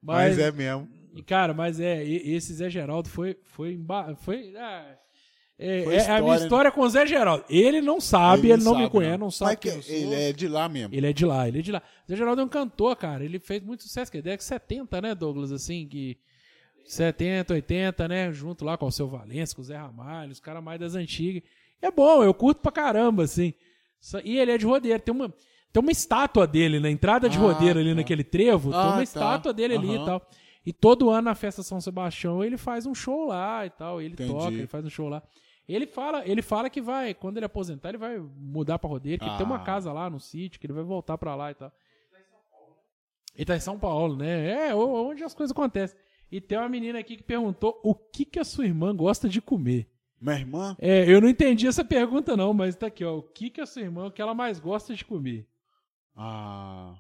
Mas 0.03 0.39
é 0.39 0.51
mesmo. 0.51 0.89
Cara, 1.27 1.53
mas 1.53 1.79
é, 1.79 2.03
esse 2.03 2.55
Zé 2.55 2.71
Geraldo 2.71 3.09
foi. 3.09 3.37
Foi. 3.45 3.73
emba- 3.75 4.15
foi 4.17 4.55
ah, 4.57 4.85
é, 5.63 5.95
é 5.97 6.11
a 6.11 6.21
minha 6.21 6.37
história, 6.37 6.71
com 6.71 6.81
o 6.81 6.89
Zé 6.89 7.07
Geraldo. 7.07 7.45
Ele 7.49 7.81
não 7.81 8.01
sabe, 8.01 8.51
ele, 8.51 8.63
não, 8.63 8.79
me 8.79 8.89
conhece, 8.91 9.19
não 9.19 9.31
sabe 9.31 9.59
Mas 9.65 9.85
que. 9.87 9.93
Ele 9.93 10.15
é 10.15 10.33
de 10.33 10.49
lá 10.49 10.69
mesmo. 10.69 10.95
Ele 10.95 11.07
é 11.07 11.13
de 11.13 11.25
lá, 11.25 11.47
ele 11.49 11.59
é 11.61 11.63
de 11.63 11.73
lá. 11.73 11.83
Zé 12.09 12.17
Geraldo 12.17 12.41
é 12.41 12.45
um 12.45 12.49
cantor, 12.49 12.97
cara. 12.97 13.25
Ele 13.25 13.39
fez 13.39 13.63
muito 13.63 13.83
sucesso, 13.83 14.11
que 14.11 14.19
é 14.19 14.23
década 14.23 14.39
de 14.39 14.45
70, 14.45 15.01
né, 15.01 15.15
Douglas? 15.15 15.53
Assim, 15.53 15.87
que. 15.87 16.17
70, 16.85 17.55
80, 17.55 18.09
né? 18.09 18.33
Junto 18.33 18.65
lá 18.65 18.77
com 18.77 18.87
o 18.87 18.93
seu 18.93 19.09
Valença, 19.09 19.55
com 19.55 19.63
o 19.63 19.65
Zé 19.65 19.77
Ramalho, 19.77 20.33
os 20.33 20.41
caras 20.41 20.63
mais 20.63 20.81
das 20.81 20.95
antigas. 20.95 21.43
É 21.81 21.91
bom, 21.91 22.23
eu 22.23 22.35
curto 22.35 22.61
pra 22.61 22.73
caramba, 22.73 23.23
assim. 23.25 23.55
E 24.25 24.39
ele 24.39 24.51
é 24.53 24.59
de 24.59 24.67
rodeiro. 24.67 25.01
Tem 25.01 25.15
uma, 25.15 25.29
tem 25.73 25.81
uma 25.83 25.93
estátua 25.93 26.47
dele 26.47 26.81
na 26.81 26.91
entrada 26.91 27.29
de 27.29 27.39
Ah, 27.39 27.41
rodeiro 27.41 27.79
ali 27.79 27.91
tá. 27.91 27.95
naquele 27.97 28.25
trevo. 28.25 28.71
tem 28.71 28.79
Ah, 28.81 28.85
uma 28.87 28.97
tá. 28.97 29.03
estátua 29.03 29.53
dele 29.53 29.75
ali 29.77 29.95
e 29.95 30.05
tal. 30.05 30.29
E 30.65 30.73
todo 30.73 31.11
ano 31.11 31.23
na 31.23 31.35
festa 31.35 31.63
São 31.63 31.81
Sebastião 31.81 32.43
ele 32.45 32.57
faz 32.57 32.87
um 32.87 32.95
show 32.95 33.27
lá 33.27 33.65
e 33.67 33.71
tal. 33.71 34.01
Ele 34.01 34.13
Entendi. 34.15 34.31
toca, 34.31 34.53
ele 34.53 34.67
faz 34.67 34.85
um 34.85 34.91
show 34.91 35.09
lá. 35.09 35.23
Ele 35.69 35.87
fala, 35.87 36.27
ele 36.27 36.43
fala 36.43 36.69
que 36.69 36.81
vai, 36.81 37.15
quando 37.15 37.37
ele 37.37 37.47
aposentar, 37.47 37.91
ele 37.91 37.99
vai 37.99 38.19
mudar 38.19 38.79
pra 38.79 38.91
rodeio, 38.91 39.19
que 39.19 39.25
ele 39.25 39.37
tem 39.37 39.47
uma 39.47 39.57
Ah. 39.57 39.65
casa 39.65 39.93
lá 39.93 40.11
no 40.11 40.19
sítio, 40.21 40.61
que 40.61 40.67
ele 40.67 40.73
vai 40.75 40.83
voltar 40.83 41.17
pra 41.17 41.35
lá 41.35 41.51
e 41.51 41.55
tal. 41.55 41.73
Ele 43.35 43.45
tá 43.47 43.57
em 43.57 43.61
São 43.61 43.79
Paulo, 43.79 44.17
né? 44.17 44.69
É, 44.69 44.75
o- 44.75 45.09
onde 45.09 45.23
as 45.25 45.35
coisas 45.35 45.53
acontecem. 45.53 45.99
E 46.31 46.41
tem 46.41 46.59
uma 46.59 46.69
menina 46.69 46.99
aqui 46.99 47.17
que 47.17 47.23
perguntou 47.23 47.81
o 47.83 47.95
que, 47.95 48.25
que 48.25 48.39
a 48.39 48.45
sua 48.45 48.65
irmã 48.67 48.95
gosta 48.95 49.29
de 49.29 49.41
comer. 49.41 49.89
Minha 50.21 50.37
irmã? 50.39 50.77
É, 50.81 51.11
eu 51.11 51.21
não 51.21 51.29
entendi 51.29 51.67
essa 51.67 51.85
pergunta 51.85 52.37
não, 52.37 52.53
mas 52.53 52.77
tá 52.77 52.87
aqui, 52.89 53.05
ó. 53.05 53.17
O 53.19 53.23
que, 53.23 53.49
que 53.51 53.61
a 53.61 53.67
sua 53.67 53.83
irmã, 53.83 54.07
o 54.07 54.11
que 54.11 54.21
ela 54.23 54.35
mais 54.35 54.59
gosta 54.61 54.95
de 54.95 55.05
comer? 55.05 55.49
Ah. 56.17 56.95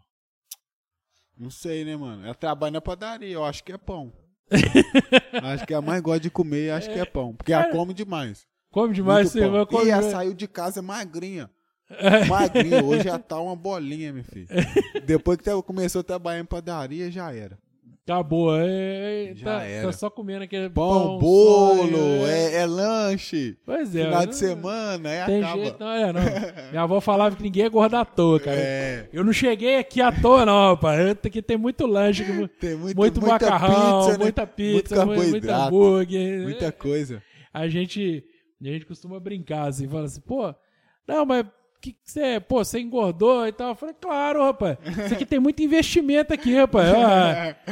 Não 1.36 1.50
sei, 1.50 1.84
né, 1.84 1.96
mano? 1.96 2.24
Ela 2.24 2.34
trabalha 2.34 2.72
na 2.72 2.80
padaria, 2.80 3.32
eu 3.32 3.44
acho 3.44 3.62
que 3.64 3.72
é 3.72 3.78
pão. 3.78 4.12
acho 5.42 5.66
que 5.66 5.74
a 5.74 5.80
mais 5.80 6.00
gosta 6.02 6.20
de 6.20 6.30
comer, 6.30 6.70
acho 6.72 6.90
que 6.90 6.98
é 6.98 7.04
pão. 7.04 7.34
Porque 7.34 7.52
ela 7.52 7.64
É. 7.66 7.70
come 7.70 7.92
demais. 7.94 8.46
Come 8.72 8.92
demais, 8.94 9.26
Muito 9.26 9.32
sua 9.32 9.40
irmã 9.42 9.64
pão. 9.66 9.78
come 9.78 9.86
E 9.86 9.90
ela 9.92 10.02
saiu 10.10 10.34
de 10.34 10.48
casa 10.48 10.82
magrinha. 10.82 11.48
Magrinha, 12.28 12.82
hoje 12.82 13.04
já 13.04 13.18
tá 13.18 13.38
uma 13.40 13.54
bolinha, 13.54 14.12
meu 14.12 14.24
filho. 14.24 14.48
Depois 15.04 15.38
que 15.38 15.48
ela 15.48 15.62
começou 15.62 16.00
a 16.00 16.04
trabalhar 16.04 16.40
em 16.40 16.44
padaria, 16.44 17.10
já 17.10 17.32
era. 17.34 17.58
Acabou, 18.04 18.56
é, 18.58 19.30
é, 19.30 19.32
Já 19.36 19.44
tá, 19.44 19.62
era. 19.62 19.86
tá 19.86 19.92
só 19.92 20.10
comendo 20.10 20.42
aquele 20.42 20.68
Pão, 20.70 20.88
pão, 20.90 21.18
bolo, 21.20 21.88
sonho, 21.92 22.26
é, 22.26 22.54
é 22.56 22.66
lanche. 22.66 23.56
Pois 23.64 23.94
é. 23.94 24.04
Final 24.06 24.20
não- 24.22 24.26
de 24.26 24.36
semana, 24.36 25.08
aí 25.08 25.24
Tem 25.26 25.42
acaba. 25.44 25.62
jeito, 25.62 25.76
não 25.78 25.88
é, 25.92 26.12
não. 26.12 26.20
Minha 26.70 26.82
avó 26.82 27.00
falava 27.00 27.36
que 27.36 27.42
ninguém 27.44 27.64
é 27.64 27.68
gordo 27.68 27.94
à 27.94 28.04
toa, 28.04 28.40
cara. 28.40 28.56
É. 28.58 29.08
Eu 29.12 29.22
não 29.22 29.32
cheguei 29.32 29.76
aqui 29.78 30.00
à 30.00 30.10
toa, 30.10 30.44
não, 30.44 30.70
rapaz. 30.74 30.98
Eu- 31.00 31.12
Aqui 31.12 31.40
tem 31.40 31.56
muito 31.56 31.86
lanche, 31.86 32.24
Tem 32.58 32.74
muito, 32.74 32.96
muito 32.96 33.22
macarrão, 33.22 34.00
pizza, 34.00 34.12
né? 34.18 34.24
muita 34.24 34.46
pizza, 34.48 35.06
muito 35.06 35.22
mu- 35.22 35.28
muito 35.30 35.48
hambúrguer. 35.50 36.42
muita 36.42 36.72
coisa. 36.72 37.22
A 37.54 37.68
gente, 37.68 38.24
a 38.68 38.72
gente 38.72 38.86
costuma 38.86 39.18
brincar 39.20 39.68
assim, 39.68 39.88
fala 39.88 40.04
assim, 40.04 40.20
pô, 40.20 40.54
não, 41.06 41.24
mas 41.26 41.46
que 41.80 41.96
você, 42.04 42.38
pô, 42.38 42.64
você 42.64 42.78
engordou 42.78 43.44
e 43.46 43.52
tal. 43.52 43.70
Eu 43.70 43.74
falei, 43.74 43.94
claro, 44.00 44.44
rapaz. 44.44 44.78
Isso 45.04 45.14
aqui 45.14 45.26
tem 45.26 45.40
muito 45.40 45.60
investimento 45.62 46.32
aqui, 46.32 46.54
rapaz. 46.54 46.88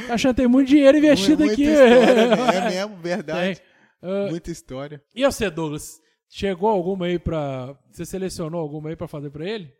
Tá 0.06 0.14
achando 0.14 0.34
que 0.34 0.40
tem 0.42 0.48
muito 0.48 0.66
dinheiro 0.68 0.98
investido 0.98 1.44
Muita 1.44 1.52
aqui. 1.52 1.62
história? 1.62 2.56
É 2.58 2.68
mesmo, 2.70 2.96
verdade. 2.96 3.62
Ah, 4.02 4.26
Muita 4.30 4.50
história. 4.50 5.00
e 5.14 5.24
você, 5.24 5.48
Douglas? 5.48 6.00
Chegou 6.28 6.68
alguma 6.68 7.06
aí 7.06 7.18
pra. 7.18 7.76
Você 7.90 8.04
selecionou 8.04 8.60
alguma 8.60 8.88
aí 8.88 8.96
pra 8.96 9.06
fazer 9.06 9.30
pra 9.30 9.48
ele? 9.48 9.72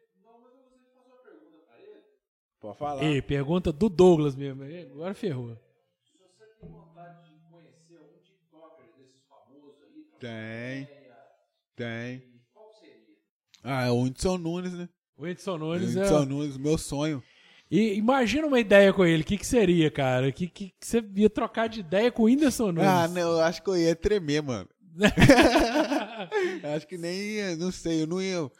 Pode 2.60 2.76
falar. 2.78 3.02
Ei, 3.02 3.22
pergunta 3.22 3.72
do 3.72 3.88
Douglas 3.88 4.36
mesmo. 4.36 4.62
Ei, 4.64 4.82
Agora 4.92 5.14
ferrou. 5.14 5.56
Tem. 10.20 10.84
Tem. 10.86 10.99
Ah, 13.62 13.86
é 13.86 13.90
o 13.90 14.02
Whindersson 14.02 14.38
Nunes, 14.38 14.72
né? 14.72 14.88
O 15.16 15.22
O 15.22 15.58
Nunes 15.58 15.96
é. 15.96 16.00
Whindersson 16.00 16.24
Nunes, 16.24 16.56
meu 16.56 16.78
sonho. 16.78 17.22
E 17.70 17.94
imagina 17.94 18.46
uma 18.46 18.58
ideia 18.58 18.92
com 18.92 19.04
ele. 19.04 19.22
O 19.22 19.26
que, 19.26 19.36
que 19.38 19.46
seria, 19.46 19.90
cara? 19.90 20.28
O 20.28 20.32
que, 20.32 20.48
que, 20.48 20.70
que 20.70 20.86
você 20.86 21.04
ia 21.14 21.30
trocar 21.30 21.68
de 21.68 21.80
ideia 21.80 22.10
com 22.10 22.22
o 22.22 22.26
Whindersson 22.26 22.72
Nunes? 22.72 22.88
Ah, 22.88 23.06
não, 23.06 23.20
eu 23.32 23.40
acho 23.40 23.62
que 23.62 23.68
eu 23.70 23.76
ia 23.76 23.94
tremer, 23.94 24.42
mano. 24.42 24.68
acho 26.74 26.86
que 26.86 26.98
nem 26.98 27.16
ia, 27.16 27.56
não 27.56 27.70
sei, 27.70 28.02
eu 28.02 28.06
não 28.06 28.20
ia 28.20 28.50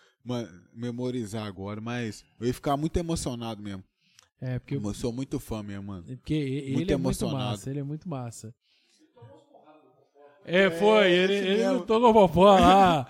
memorizar 0.73 1.45
agora, 1.47 1.81
mas 1.81 2.25
eu 2.39 2.47
ia 2.47 2.55
ficar 2.55 2.77
muito 2.77 2.97
emocionado 2.99 3.62
mesmo. 3.62 3.83
É, 4.41 4.59
porque, 4.59 4.77
Eu 4.77 4.95
sou 4.95 5.12
muito 5.12 5.39
fã 5.39 5.62
mesmo, 5.62 5.83
mano. 5.85 6.05
porque 6.05 6.33
ele 6.33 6.73
Muito 6.73 6.91
é 6.91 6.95
emocionado. 6.95 7.37
muito 7.39 7.51
massa. 7.51 7.71
Ele 7.71 7.81
é 7.81 7.83
muito 7.83 8.09
massa. 8.09 8.55
É, 10.57 10.71
foi. 10.71 11.11
ele 11.13 11.35
esse 11.35 11.47
ele 11.49 11.69
lutou 11.71 12.01
com 12.01 12.07
o 12.09 12.13
Popó 12.13 12.45
lá. 12.59 13.07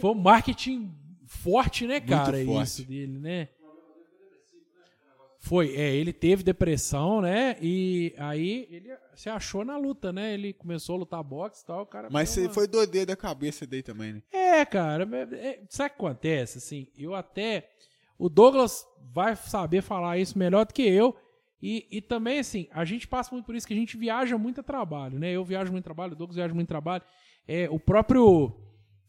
Foi 0.00 0.10
um 0.10 0.14
marketing 0.14 0.90
forte, 1.26 1.86
né, 1.86 2.00
cara? 2.00 2.44
forte. 2.44 2.66
Isso 2.66 2.84
dele, 2.84 3.18
né? 3.18 3.48
Foi, 5.44 5.74
é, 5.74 5.92
ele 5.96 6.12
teve 6.12 6.44
depressão, 6.44 7.20
né? 7.20 7.56
E 7.60 8.14
aí 8.16 8.68
ele 8.70 8.92
se 9.16 9.28
achou 9.28 9.64
na 9.64 9.76
luta, 9.76 10.12
né? 10.12 10.32
Ele 10.34 10.52
começou 10.52 10.94
a 10.94 10.98
lutar 11.00 11.22
boxe 11.24 11.62
e 11.64 11.66
tal, 11.66 11.82
o 11.82 11.86
cara. 11.86 12.08
Mas 12.12 12.28
você 12.30 12.42
uma- 12.42 12.54
foi 12.54 12.68
doideira 12.68 13.06
da 13.06 13.16
cabeça 13.16 13.66
daí 13.66 13.82
também, 13.82 14.12
né? 14.12 14.22
É, 14.30 14.64
cara, 14.64 15.02
é- 15.12 15.34
é- 15.48 15.60
sabe 15.68 15.90
o 15.90 15.96
que 15.98 16.04
acontece? 16.04 16.58
Assim, 16.58 16.86
eu 16.96 17.12
até. 17.12 17.68
O 18.16 18.28
Douglas 18.28 18.86
vai 19.12 19.34
saber 19.34 19.82
falar 19.82 20.16
isso 20.16 20.38
melhor 20.38 20.64
do 20.64 20.72
que 20.72 20.82
eu. 20.82 21.16
E, 21.62 21.86
e 21.90 22.00
também, 22.00 22.40
assim, 22.40 22.66
a 22.72 22.84
gente 22.84 23.06
passa 23.06 23.32
muito 23.32 23.46
por 23.46 23.54
isso 23.54 23.66
que 23.66 23.72
a 23.72 23.76
gente 23.76 23.96
viaja 23.96 24.36
muito 24.36 24.60
a 24.60 24.64
trabalho, 24.64 25.18
né? 25.18 25.30
Eu 25.30 25.44
viajo 25.44 25.70
muito 25.70 25.84
a 25.84 25.88
trabalho, 25.88 26.12
o 26.14 26.16
Douglas 26.16 26.34
viaja 26.36 26.52
muito 26.52 26.66
a 26.68 26.74
trabalho. 26.74 27.04
É, 27.46 27.68
o 27.70 27.78
próprio. 27.78 28.52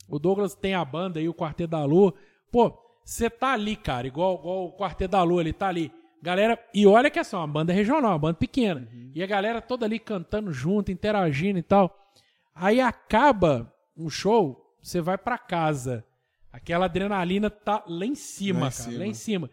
O 0.07 0.19
Douglas 0.19 0.53
tem 0.53 0.75
a 0.75 0.85
banda 0.85 1.19
aí, 1.19 1.27
o 1.27 1.33
Quarteto 1.33 1.71
da 1.71 1.83
Lua. 1.83 2.13
Pô, 2.51 2.77
você 3.03 3.29
tá 3.29 3.53
ali, 3.53 3.75
cara, 3.75 4.05
igual, 4.05 4.35
igual 4.39 4.65
o 4.65 4.77
Quarteto 4.77 5.11
da 5.11 5.23
Lua, 5.23 5.41
ele 5.41 5.53
tá 5.53 5.67
ali. 5.67 5.91
Galera, 6.21 6.57
e 6.73 6.85
olha 6.85 7.09
que 7.09 7.19
é 7.19 7.23
só 7.23 7.39
uma 7.39 7.47
banda 7.47 7.73
regional, 7.73 8.11
uma 8.11 8.19
banda 8.19 8.37
pequena. 8.37 8.87
E 9.13 9.21
a 9.23 9.25
galera 9.27 9.61
toda 9.61 9.85
ali 9.85 9.99
cantando 9.99 10.53
junto, 10.53 10.91
interagindo 10.91 11.57
e 11.59 11.63
tal. 11.63 11.93
Aí 12.53 12.79
acaba 12.79 13.73
um 13.97 14.09
show, 14.09 14.77
você 14.81 15.01
vai 15.01 15.17
pra 15.17 15.37
casa. 15.37 16.05
Aquela 16.51 16.85
adrenalina 16.85 17.49
tá 17.49 17.83
lá 17.87 18.05
em 18.05 18.15
cima, 18.15 18.59
Lá 18.61 18.67
em 18.67 18.69
cara, 18.69 18.83
cima. 18.83 18.99
lá 18.99 19.05
em 19.05 19.13
cima. 19.13 19.49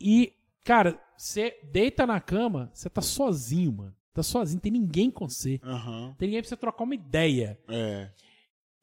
E, 0.00 0.32
cara, 0.64 0.98
você 1.18 1.58
deita 1.64 2.06
na 2.06 2.20
cama, 2.20 2.70
você 2.72 2.88
tá 2.88 3.00
sozinho, 3.02 3.72
mano. 3.72 3.94
Tá 4.14 4.22
sozinho, 4.22 4.60
tem 4.60 4.72
ninguém 4.72 5.10
com 5.10 5.28
você. 5.28 5.60
Não 5.62 6.14
tem 6.14 6.28
ninguém 6.28 6.42
pra 6.42 6.48
você 6.48 6.56
trocar 6.56 6.84
uma 6.84 6.94
ideia. 6.94 7.58
É. 7.68 8.10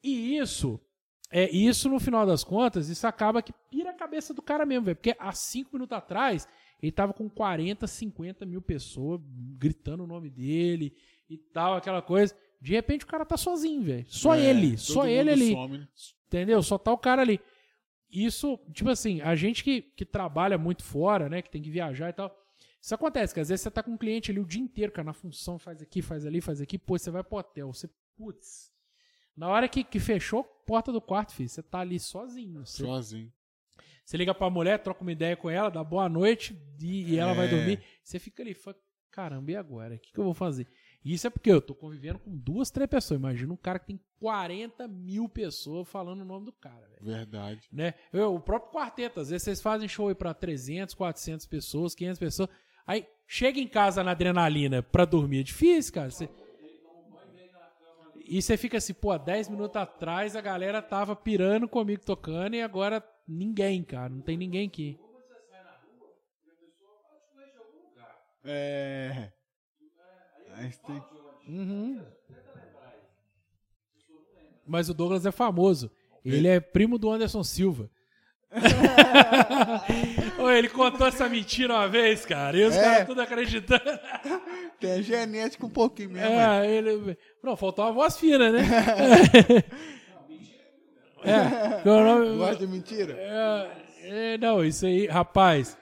E 0.02 0.36
isso, 0.36 0.80
é 1.30 1.50
isso 1.50 1.88
no 1.88 1.98
final 1.98 2.24
das 2.26 2.44
contas, 2.44 2.88
isso 2.88 3.06
acaba 3.06 3.42
que 3.42 3.52
pira 3.70 3.90
a 3.90 3.94
cabeça 3.94 4.32
do 4.32 4.40
cara 4.42 4.64
mesmo, 4.64 4.84
velho. 4.86 4.96
Porque 4.96 5.16
há 5.18 5.32
cinco 5.32 5.70
minutos 5.74 5.96
atrás, 5.96 6.46
ele 6.80 6.92
tava 6.92 7.12
com 7.12 7.28
40, 7.28 7.86
50 7.86 8.46
mil 8.46 8.62
pessoas 8.62 9.20
gritando 9.58 10.04
o 10.04 10.06
nome 10.06 10.30
dele 10.30 10.94
e 11.28 11.36
tal, 11.36 11.74
aquela 11.74 12.00
coisa. 12.02 12.34
De 12.60 12.72
repente 12.72 13.04
o 13.04 13.08
cara 13.08 13.24
tá 13.24 13.36
sozinho, 13.36 13.82
velho. 13.82 14.06
Só 14.08 14.34
É, 14.34 14.44
ele, 14.44 14.76
só 14.78 15.06
ele 15.06 15.30
ali. 15.30 15.52
some, 15.52 15.78
né? 15.78 15.88
Entendeu? 16.28 16.62
Só 16.62 16.78
tá 16.78 16.92
o 16.92 16.98
cara 16.98 17.22
ali. 17.22 17.40
Isso, 18.10 18.58
tipo 18.72 18.88
assim, 18.90 19.20
a 19.20 19.34
gente 19.34 19.62
que, 19.64 19.82
que 19.82 20.04
trabalha 20.04 20.56
muito 20.56 20.82
fora, 20.84 21.28
né? 21.28 21.42
Que 21.42 21.50
tem 21.50 21.60
que 21.62 21.70
viajar 21.70 22.08
e 22.10 22.12
tal. 22.12 22.34
Isso 22.80 22.94
acontece, 22.94 23.34
que 23.34 23.40
às 23.40 23.48
vezes 23.48 23.62
você 23.62 23.70
tá 23.70 23.82
com 23.82 23.90
um 23.92 23.96
cliente 23.96 24.30
ali 24.30 24.38
o 24.38 24.46
dia 24.46 24.62
inteiro, 24.62 24.92
cara, 24.92 25.06
na 25.06 25.12
função, 25.12 25.58
faz 25.58 25.82
aqui, 25.82 26.00
faz 26.00 26.24
ali, 26.24 26.40
faz 26.40 26.60
aqui, 26.60 26.78
pô, 26.78 26.96
você 26.96 27.10
vai 27.10 27.24
pro 27.24 27.38
hotel, 27.38 27.72
você, 27.72 27.90
putz. 28.16 28.72
Na 29.36 29.48
hora 29.48 29.68
que, 29.68 29.82
que 29.82 29.98
fechou 29.98 30.40
a 30.40 30.44
porta 30.44 30.92
do 30.92 31.00
quarto, 31.00 31.34
filho, 31.34 31.48
você 31.48 31.62
tá 31.62 31.80
ali 31.80 31.98
sozinho. 31.98 32.64
Você, 32.64 32.84
Sozinho. 32.84 33.32
você 34.04 34.16
liga 34.16 34.32
pra 34.34 34.48
mulher, 34.48 34.78
troca 34.82 35.02
uma 35.02 35.10
ideia 35.12 35.36
com 35.36 35.50
ela, 35.50 35.68
dá 35.68 35.82
boa 35.82 36.08
noite 36.08 36.56
e, 36.80 37.12
e 37.14 37.18
ela 37.18 37.34
vai 37.34 37.46
É. 37.46 37.50
dormir. 37.50 37.82
Você 38.04 38.18
fica 38.20 38.42
ali, 38.42 38.54
fala, 38.54 38.76
caramba, 39.10 39.50
e 39.50 39.56
agora? 39.56 39.96
O 39.96 39.98
que, 39.98 40.12
que 40.12 40.18
eu 40.20 40.24
vou 40.24 40.34
fazer? 40.34 40.66
Isso 41.08 41.26
é 41.26 41.30
porque 41.30 41.50
eu 41.52 41.60
tô 41.62 41.72
convivendo 41.74 42.18
com 42.18 42.36
duas, 42.36 42.70
três 42.70 42.90
pessoas. 42.90 43.20
Imagina 43.20 43.52
um 43.52 43.56
cara 43.56 43.78
que 43.78 43.86
tem 43.86 44.00
40 44.18 44.88
mil 44.88 45.28
pessoas 45.28 45.88
falando 45.88 46.22
o 46.22 46.24
nome 46.24 46.46
do 46.46 46.52
cara, 46.52 46.86
velho 46.88 47.04
Verdade. 47.04 47.68
né? 47.72 47.94
Eu, 48.12 48.34
o 48.34 48.40
próprio 48.40 48.72
quarteto, 48.72 49.20
às 49.20 49.28
vezes 49.30 49.44
vocês 49.44 49.62
fazem 49.62 49.86
show 49.88 50.08
aí 50.08 50.14
pra 50.14 50.34
300, 50.34 50.94
400 50.94 51.46
pessoas, 51.46 51.94
500 51.94 52.18
pessoas. 52.18 52.48
Aí 52.84 53.06
chega 53.26 53.60
em 53.60 53.68
casa 53.68 54.02
na 54.02 54.10
adrenalina 54.10 54.82
pra 54.82 55.04
dormir, 55.04 55.40
é 55.40 55.42
difícil, 55.44 55.92
cara. 55.94 56.10
Você- 56.10 56.28
E 58.28 58.42
você 58.42 58.56
fica 58.56 58.78
assim, 58.78 58.92
pô, 58.92 59.16
10 59.16 59.48
minutos 59.48 59.76
atrás 59.76 60.34
a 60.34 60.40
galera 60.40 60.82
tava 60.82 61.14
pirando 61.14 61.68
comigo 61.68 62.02
tocando 62.04 62.54
e 62.56 62.62
agora 62.62 63.00
ninguém, 63.28 63.84
cara. 63.84 64.08
Não 64.08 64.20
tem 64.20 64.36
ninguém 64.36 64.66
aqui. 64.66 64.98
É. 68.44 69.32
Tem- 70.86 71.02
Uhum. 71.48 72.02
Mas 74.66 74.88
o 74.88 74.94
Douglas 74.94 75.24
é 75.26 75.30
famoso. 75.30 75.90
Ele 76.24 76.48
é 76.48 76.58
primo 76.58 76.98
do 76.98 77.08
Anderson 77.10 77.44
Silva. 77.44 77.88
Ô, 80.40 80.50
ele 80.50 80.68
contou 80.68 81.06
essa 81.06 81.28
mentira 81.28 81.74
uma 81.74 81.86
vez, 81.88 82.24
cara. 82.26 82.56
E 82.56 82.64
os 82.64 82.74
É. 82.74 82.82
caras 82.82 83.06
tudo 83.06 83.20
acreditando. 83.20 83.82
Tem 84.80 84.92
a 84.92 85.02
genética 85.02 85.64
um 85.66 85.70
pouquinho 85.70 86.10
mesmo. 86.10 86.28
né? 86.30 86.66
É, 86.66 86.70
ele. 86.70 87.16
Não, 87.42 87.56
faltou 87.56 87.84
uma 87.84 87.92
voz 87.92 88.16
fina, 88.18 88.50
né? 88.50 88.60
é, 91.22 91.84
meu 91.84 92.00
nome. 92.04 92.36
Gosta 92.38 92.66
de 92.66 92.72
mentira? 92.72 93.14
É, 93.16 93.70
é, 94.34 94.38
não, 94.38 94.64
isso 94.64 94.84
aí, 94.86 95.06
rapaz. 95.06 95.76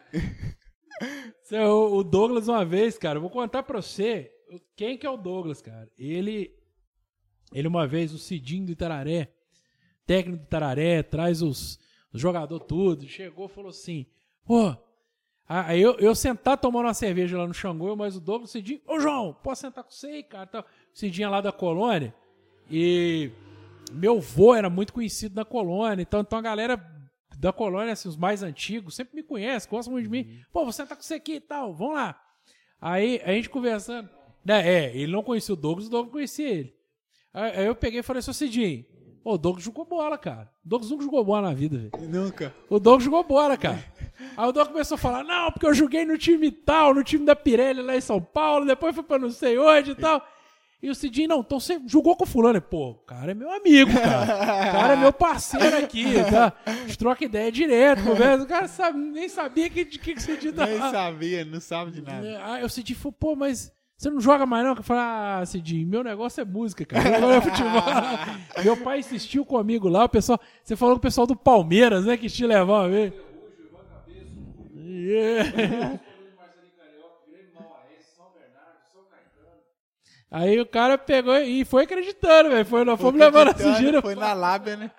É 1.51 1.67
o 1.67 1.97
o 1.97 2.05
Douglas, 2.05 2.49
uma 2.49 2.65
vez, 2.65 2.97
cara, 2.99 3.17
eu 3.19 3.21
vou 3.23 3.31
contar 3.31 3.63
pra 3.63 3.81
você 3.81 4.31
quem 4.77 4.97
que 4.97 5.07
é 5.07 5.11
o 5.11 5.17
Douglas, 5.17 5.61
cara. 5.63 5.91
Ele, 5.99 6.55
ele 7.53 7.69
uma 7.69 7.87
vez, 7.87 8.13
o 8.13 8.19
Cidinho 8.19 8.67
do 8.67 8.73
Itararé, 8.73 9.33
técnico 10.07 10.39
do 10.43 10.47
Itararé, 10.47 11.03
traz 11.03 11.43
os, 11.43 11.79
os 12.13 12.21
jogadores 12.21 12.67
tudo, 12.67 13.07
chegou 13.07 13.47
e 13.47 13.49
falou 13.49 13.71
assim, 13.71 14.07
pô, 14.45 14.77
Ah, 15.47 15.67
Aí 15.69 15.81
eu, 15.81 15.99
eu 15.99 16.15
sentar 16.15 16.57
tomando 16.59 16.87
uma 16.87 16.95
cerveja 16.95 17.37
lá 17.37 17.47
no 17.47 17.55
Xangô, 17.55 17.89
eu 17.89 17.97
mais 17.97 18.17
o 18.17 18.21
Douglas, 18.21 18.51
o 18.51 18.53
Cidinho, 18.53 18.81
ô 18.87 18.99
João, 18.99 19.35
posso 19.43 19.63
sentar 19.63 19.85
com 19.85 19.91
você 19.91 20.07
aí, 20.07 20.23
cara? 20.23 20.47
Tal. 20.47 20.63
O 20.63 20.99
Cidinho 20.99 21.27
é 21.27 21.29
lá 21.29 21.41
da 21.41 21.53
colônia. 21.53 22.15
E 22.71 23.31
meu 23.93 24.21
vô 24.21 24.55
era 24.55 24.71
muito 24.71 24.93
conhecido 24.93 25.37
na 25.37 25.45
colônia, 25.45 26.03
então, 26.03 26.21
então 26.21 26.39
a 26.39 26.43
galera 26.43 26.83
da 27.39 27.53
colônia, 27.53 27.93
assim, 27.93 28.09
os 28.09 28.17
mais 28.17 28.43
antigos, 28.43 28.95
sempre 28.95 29.17
me 29.17 29.23
conhece, 29.23 29.69
gostam 29.69 29.93
muito 29.93 30.05
de 30.05 30.11
mim. 30.11 30.41
Pô, 30.51 30.63
vou 30.63 30.73
sentar 30.73 30.97
com 30.97 31.03
você 31.03 31.15
aqui 31.15 31.35
e 31.35 31.41
tal, 31.41 31.75
vamos 31.75 31.95
lá. 31.95 32.19
Aí 32.81 33.21
a 33.25 33.33
gente 33.33 33.51
conversando. 33.51 34.09
Né, 34.45 34.69
é, 34.69 34.97
ele 34.97 35.13
não 35.13 35.23
conhecia 35.23 35.55
o 35.55 35.57
Douglas, 35.57 35.87
o 35.87 35.91
Douglas 35.91 36.13
conhecia 36.13 36.49
ele. 36.49 36.75
Aí, 37.33 37.67
eu 37.67 37.75
peguei 37.75 38.01
e 38.01 38.03
falei, 38.03 38.23
seu 38.23 38.35
Cidinho, 38.35 38.85
o 39.25 39.39
Douglas 39.39 39.65
jogou 39.65 39.85
bola, 39.85 40.19
cara. 40.19 40.51
O 40.65 40.69
Douglas 40.69 40.91
nunca 40.91 41.05
jogou 41.05 41.25
bola 41.25 41.49
na 41.49 41.55
vida, 41.55 41.79
velho. 41.79 41.91
Nunca. 42.09 42.55
O 42.69 42.79
Douglas 42.79 43.05
jogou 43.05 43.25
bola, 43.25 43.57
cara. 43.57 43.83
Aí 44.37 44.49
o 44.49 44.53
Douglas 44.53 44.69
começou 44.69 44.95
a 44.97 44.99
falar, 44.99 45.25
não, 45.25 45.51
porque 45.51 45.67
eu 45.67 45.75
joguei 45.75 46.05
no 46.05 46.19
time 46.19 46.51
tal, 46.51 46.95
no 46.95 47.03
time 47.03 47.25
da 47.25 47.35
Pirelli 47.35 47.81
lá 47.81 47.97
em 47.97 48.01
São 48.01 48.21
Paulo, 48.21 48.67
depois 48.67 48.95
fui 48.95 49.03
pra 49.03 49.19
não 49.19 49.31
sei 49.31 49.59
onde 49.59 49.93
e 49.93 49.95
tal. 49.95 50.25
E 50.83 50.91
o 50.91 50.95
Cidinho, 50.95 51.29
não, 51.31 51.41
então 51.41 51.59
você 51.59 51.81
jogou 51.87 52.15
com 52.15 52.25
o 52.25 52.27
fulano. 52.27 52.61
Pô, 52.61 52.91
o 52.91 52.95
cara 52.97 53.31
é 53.31 53.35
meu 53.35 53.51
amigo, 53.51 53.91
cara. 53.91 54.25
O 54.69 54.73
cara 54.73 54.93
é 54.93 54.97
meu 54.97 55.13
parceiro 55.15 55.79
aqui, 55.79 56.05
tá? 56.31 56.53
A 56.67 56.73
gente 56.73 56.99
troca 56.99 57.25
ideia 57.25 57.51
direto, 57.51 58.05
conversa. 58.05 58.45
O 58.45 58.47
cara 58.47 58.69
sabe, 58.69 58.99
nem 58.99 59.27
sabia 59.27 59.71
que, 59.71 59.83
de 59.87 59.99
que, 59.99 60.13
que 60.13 60.19
o 60.19 60.23
Cidinho 60.23 60.53
Nem 60.55 60.79
tava. 60.79 60.91
sabia, 60.91 61.43
não 61.43 61.59
sabe 61.59 61.91
de 61.91 62.03
nada. 62.03 62.45
Aí 62.45 62.63
o 62.63 62.69
Cidinho 62.69 62.99
falou, 62.99 63.17
pô, 63.19 63.35
mas 63.35 63.73
você 63.97 64.11
não 64.11 64.21
joga 64.21 64.45
mais 64.45 64.65
não? 64.65 64.75
Eu 64.75 64.83
falei, 64.83 65.03
ah, 65.03 65.43
Cidinho, 65.47 65.87
meu 65.87 66.03
negócio 66.03 66.41
é 66.41 66.45
música, 66.45 66.85
cara. 66.85 67.21
Meu 67.21 67.31
é 67.31 67.41
futebol. 67.41 67.83
meu 68.65 68.77
pai 68.77 68.99
insistiu 68.99 69.45
comigo 69.45 69.89
lá, 69.89 70.05
o 70.05 70.09
pessoal, 70.09 70.41
você 70.63 70.77
falou 70.77 70.95
com 70.97 70.99
o 70.99 71.03
pessoal 71.03 71.27
do 71.27 71.37
Palmeiras, 71.37 72.05
né, 72.05 72.17
que 72.17 72.29
te 72.29 72.47
levar 72.47 72.83
uma 72.83 72.89
vez. 72.89 73.13
Yeah. 74.77 76.01
Aí 80.35 80.61
o 80.61 80.67
cara 80.67 80.99
pegou 80.99 81.37
e 81.37 81.65
foi 81.65 81.85
acreditando, 81.85 82.51
velho. 82.51 82.67
Foi, 82.67 82.85
nós 82.85 83.01
fomos 83.01 83.21
levando 83.21 83.51
Acreditando, 83.51 83.79
gira. 83.79 84.03
Foi 84.03 84.17
na 84.17 84.33
lábia, 84.33 84.77
né? 84.77 84.91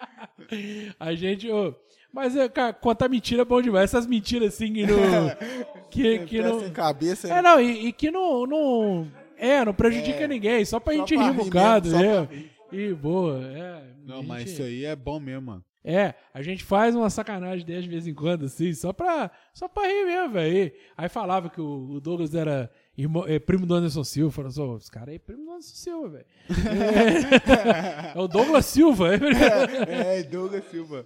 A 0.98 1.14
gente, 1.14 1.52
ô, 1.52 1.76
mas 2.16 2.36
é, 2.36 2.48
cara, 2.48 2.72
contar 2.74 3.10
mentira 3.10 3.42
é 3.42 3.46
bom 3.46 3.62
demais. 3.62 3.84
Essas 3.94 4.08
mentiras 4.08 4.54
assim 4.56 4.72
que 4.74 4.88
não. 4.88 4.98
que, 5.92 6.20
que 6.20 6.42
não. 6.42 6.60
sem 6.62 6.72
cabeça. 6.72 7.28
É, 7.28 7.42
não, 7.42 7.60
e, 7.60 7.88
e 7.88 7.92
que 7.92 8.10
não, 8.10 8.48
não. 8.48 9.12
É, 9.38 9.64
não 9.66 9.74
prejudica 9.74 10.26
ninguém, 10.28 10.64
só 10.64 10.80
pra 10.80 10.94
Só 10.94 11.00
gente 11.00 11.16
pra 11.16 11.24
rir 11.26 11.30
um 11.32 11.34
bocado, 11.36 11.90
né? 11.90 12.26
pra. 12.26 12.38
E 12.72 12.94
boa, 12.94 13.42
é. 13.44 13.84
Não, 14.06 14.20
a 14.20 14.24
mas 14.24 14.40
gente- 14.40 14.54
isso 14.54 14.64
aí 14.64 14.86
é 14.86 14.96
bom 14.96 15.20
mesmo, 15.20 15.42
mano. 15.42 15.64
É, 15.88 16.16
a 16.34 16.42
gente 16.42 16.64
faz 16.64 16.96
uma 16.96 17.12
sacanagem 17.12 17.64
dessa 17.64 17.84
de 17.84 17.90
vez 17.90 18.08
em 18.08 18.14
quando, 18.14 18.46
assim, 18.46 18.74
só 18.74 18.92
pra, 18.92 19.30
só 19.54 19.68
pra 19.68 19.86
rir 19.86 20.04
mesmo, 20.06 20.30
velho. 20.34 20.72
Aí 20.98 21.08
falava 21.08 21.48
que 21.48 21.62
o, 21.62 21.92
o 21.92 22.02
Douglas 22.02 22.34
era 22.34 22.72
irmão, 22.98 23.24
é, 23.28 23.38
primo 23.38 23.68
do 23.68 23.76
Anderson 23.76 24.04
Silva. 24.04 24.32
Falou 24.32 24.50
assim, 24.50 24.62
"Ô, 24.62 24.78
esse 24.78 24.90
cara 24.90 25.12
aí 25.12 25.18
é 25.18 25.20
primo 25.20 25.46
do 25.46 25.52
Anderson 25.52 25.76
Silva, 25.76 26.10
velho. 26.10 26.26
É, 28.16 28.18
é 28.18 28.20
o 28.20 28.28
Douglas 28.28 28.66
Silva. 28.66 29.10
É, 29.16 30.24
Douglas 30.24 30.64
Silva. 30.72 31.06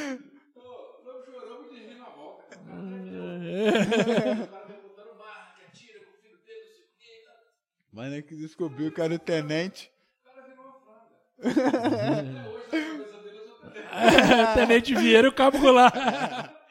Mas 7.91 8.13
é 8.13 8.21
que 8.21 8.35
descobriu 8.35 8.91
que 8.91 9.01
era 9.01 9.13
o 9.13 9.19
tenente. 9.19 9.91
Tenente 14.55 14.95
Vieira 14.95 15.27
e 15.27 15.29
o 15.29 15.33
Cabo 15.33 15.59
Goulart. 15.59 15.93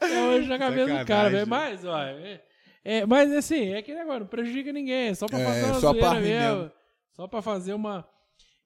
É 0.00 0.22
hoje 0.22 0.48
na 0.48 0.56
cabeça 0.60 0.96
do 0.96 1.04
cara, 1.04 1.28
velho. 1.28 1.44
Mas, 1.48 1.84
ó, 1.84 2.00
é, 2.00 2.40
é, 2.84 3.04
mas 3.04 3.32
assim, 3.32 3.72
é 3.72 3.78
aquele 3.78 3.98
negócio, 3.98 4.20
não 4.20 4.26
prejudica 4.28 4.72
ninguém, 4.72 5.08
é 5.08 5.14
só 5.14 5.26
pra 5.26 5.40
É, 5.40 5.44
fazer 5.44 5.64
uma 5.64 5.74
só 5.74 5.92
zoeira 5.92 6.14
mesmo. 6.20 6.56
mesmo. 6.58 6.72
Só 7.14 7.26
pra 7.26 7.42
fazer 7.42 7.72
uma. 7.72 8.08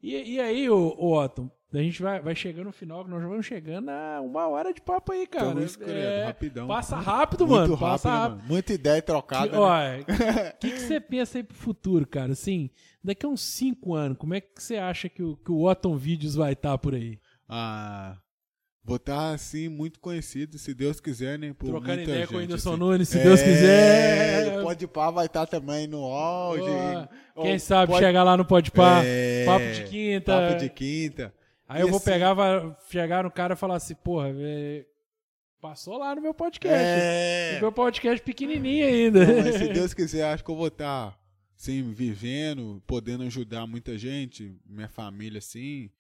E, 0.03 0.35
e 0.35 0.39
aí, 0.39 0.69
ô, 0.69 0.95
ô 0.95 1.19
Otton, 1.19 1.51
a 1.73 1.83
gente 1.83 2.03
vai, 2.03 2.21
vai 2.21 2.35
chegando 2.35 2.67
no 2.67 2.73
final, 2.73 3.05
que 3.05 3.11
nós 3.11 3.23
já 3.23 3.29
vamos 3.29 3.47
chegando 3.47 3.89
a 3.89 4.21
uma 4.21 4.47
hora 4.49 4.73
de 4.75 4.81
papo 4.81 5.13
aí, 5.13 5.27
cara. 5.27 5.47
Tamo 5.47 5.63
escolhendo, 5.63 6.25
rapidão. 6.27 6.67
Passa 6.69 6.97
rápido, 6.97 7.47
Muito 7.47 7.61
mano. 7.61 7.75
rápido, 7.75 7.81
passa 7.93 8.11
rápido. 8.11 8.37
mano? 8.39 8.49
Muita 8.49 8.73
ideia 8.75 9.01
trocada. 9.03 9.47
Que, 9.49 9.53
né? 9.55 9.59
olha, 9.59 10.01
o 10.55 10.59
que, 10.59 10.71
que 10.71 10.79
você 10.81 11.01
pensa 11.01 11.39
aí 11.39 11.45
pro 11.45 11.57
futuro, 11.57 12.07
cara? 12.07 12.33
Assim, 12.33 12.69
daqui 13.03 13.25
a 13.25 13.29
uns 13.29 13.41
5 13.41 13.95
anos, 13.95 14.19
como 14.19 14.35
é 14.35 14.41
que 14.41 14.49
você 14.63 14.77
acha 14.77 15.09
que 15.09 15.23
o, 15.23 15.37
que 15.37 15.51
o 15.51 15.65
Otton 15.65 15.97
Vídeos 15.97 16.35
vai 16.35 16.53
estar 16.53 16.77
por 16.79 16.95
aí? 16.95 17.19
Ah, 17.49 18.17
vou 18.85 18.97
estar 18.97 19.33
assim, 19.33 19.69
muito 19.69 19.99
conhecido, 20.01 20.59
se 20.59 20.75
Deus 20.75 21.01
quiser, 21.01 21.39
né? 21.39 21.55
Por 21.59 21.67
Trocando 21.69 21.87
muita 21.97 22.03
ideia 22.03 22.27
com 22.27 22.35
o 22.35 22.41
gente, 22.41 22.49
Whindersson 22.49 22.71
assim. 22.71 22.79
Nunes, 22.81 23.09
se 23.09 23.19
É, 23.19 23.23
Deus 23.23 23.41
quiser. 23.43 24.63
Pode 24.63 24.87
pá 24.87 25.11
vai 25.11 25.27
estar 25.27 25.47
também 25.47 25.87
no 25.87 26.05
auge. 26.05 26.63
Quem 27.41 27.59
sabe 27.59 27.93
pode- 27.93 28.05
chegar 28.05 28.23
lá 28.23 28.37
no 28.37 28.45
Pode 28.45 28.71
Pá, 28.71 29.03
É, 29.05 29.45
papo 29.45 29.65
de 29.73 29.85
quinta. 29.85 30.33
Papo 30.33 30.59
de 30.59 30.69
quinta. 30.71 31.35
Aí 31.69 31.81
eu 31.81 31.87
E 31.89 31.91
vou 31.91 31.97
assim- 31.99 32.11
pegar, 32.11 32.35
vai 32.35 32.77
chegar 32.91 33.25
no 33.25 33.31
cara 33.31 33.55
e 33.55 33.57
falar 33.57 33.77
assim, 33.77 33.95
porra, 33.95 34.33
velho, 34.33 34.85
passou 35.61 35.97
lá 35.99 36.15
no 36.15 36.21
meu 36.23 36.35
podcast. 36.35 36.77
É. 36.85 37.57
O 37.59 37.61
meu 37.63 37.73
podcast 37.73 38.23
pequenininho 38.23 38.87
ainda. 38.87 39.25
Não, 39.27 39.43
mas 39.45 39.55
se 39.57 39.69
Deus 39.73 39.95
quiser, 39.95 40.25
acho 40.25 40.45
que 40.45 40.51
eu 40.51 40.57
vou 40.57 40.69
estar, 40.69 41.19
assim, 41.59 41.93
vivendo, 41.93 42.83
podendo 42.87 43.23
ajudar 43.25 43.67
muita 43.67 43.97
gente, 43.97 44.55
minha 44.67 44.89
família, 44.89 45.39
assim, 45.39 45.91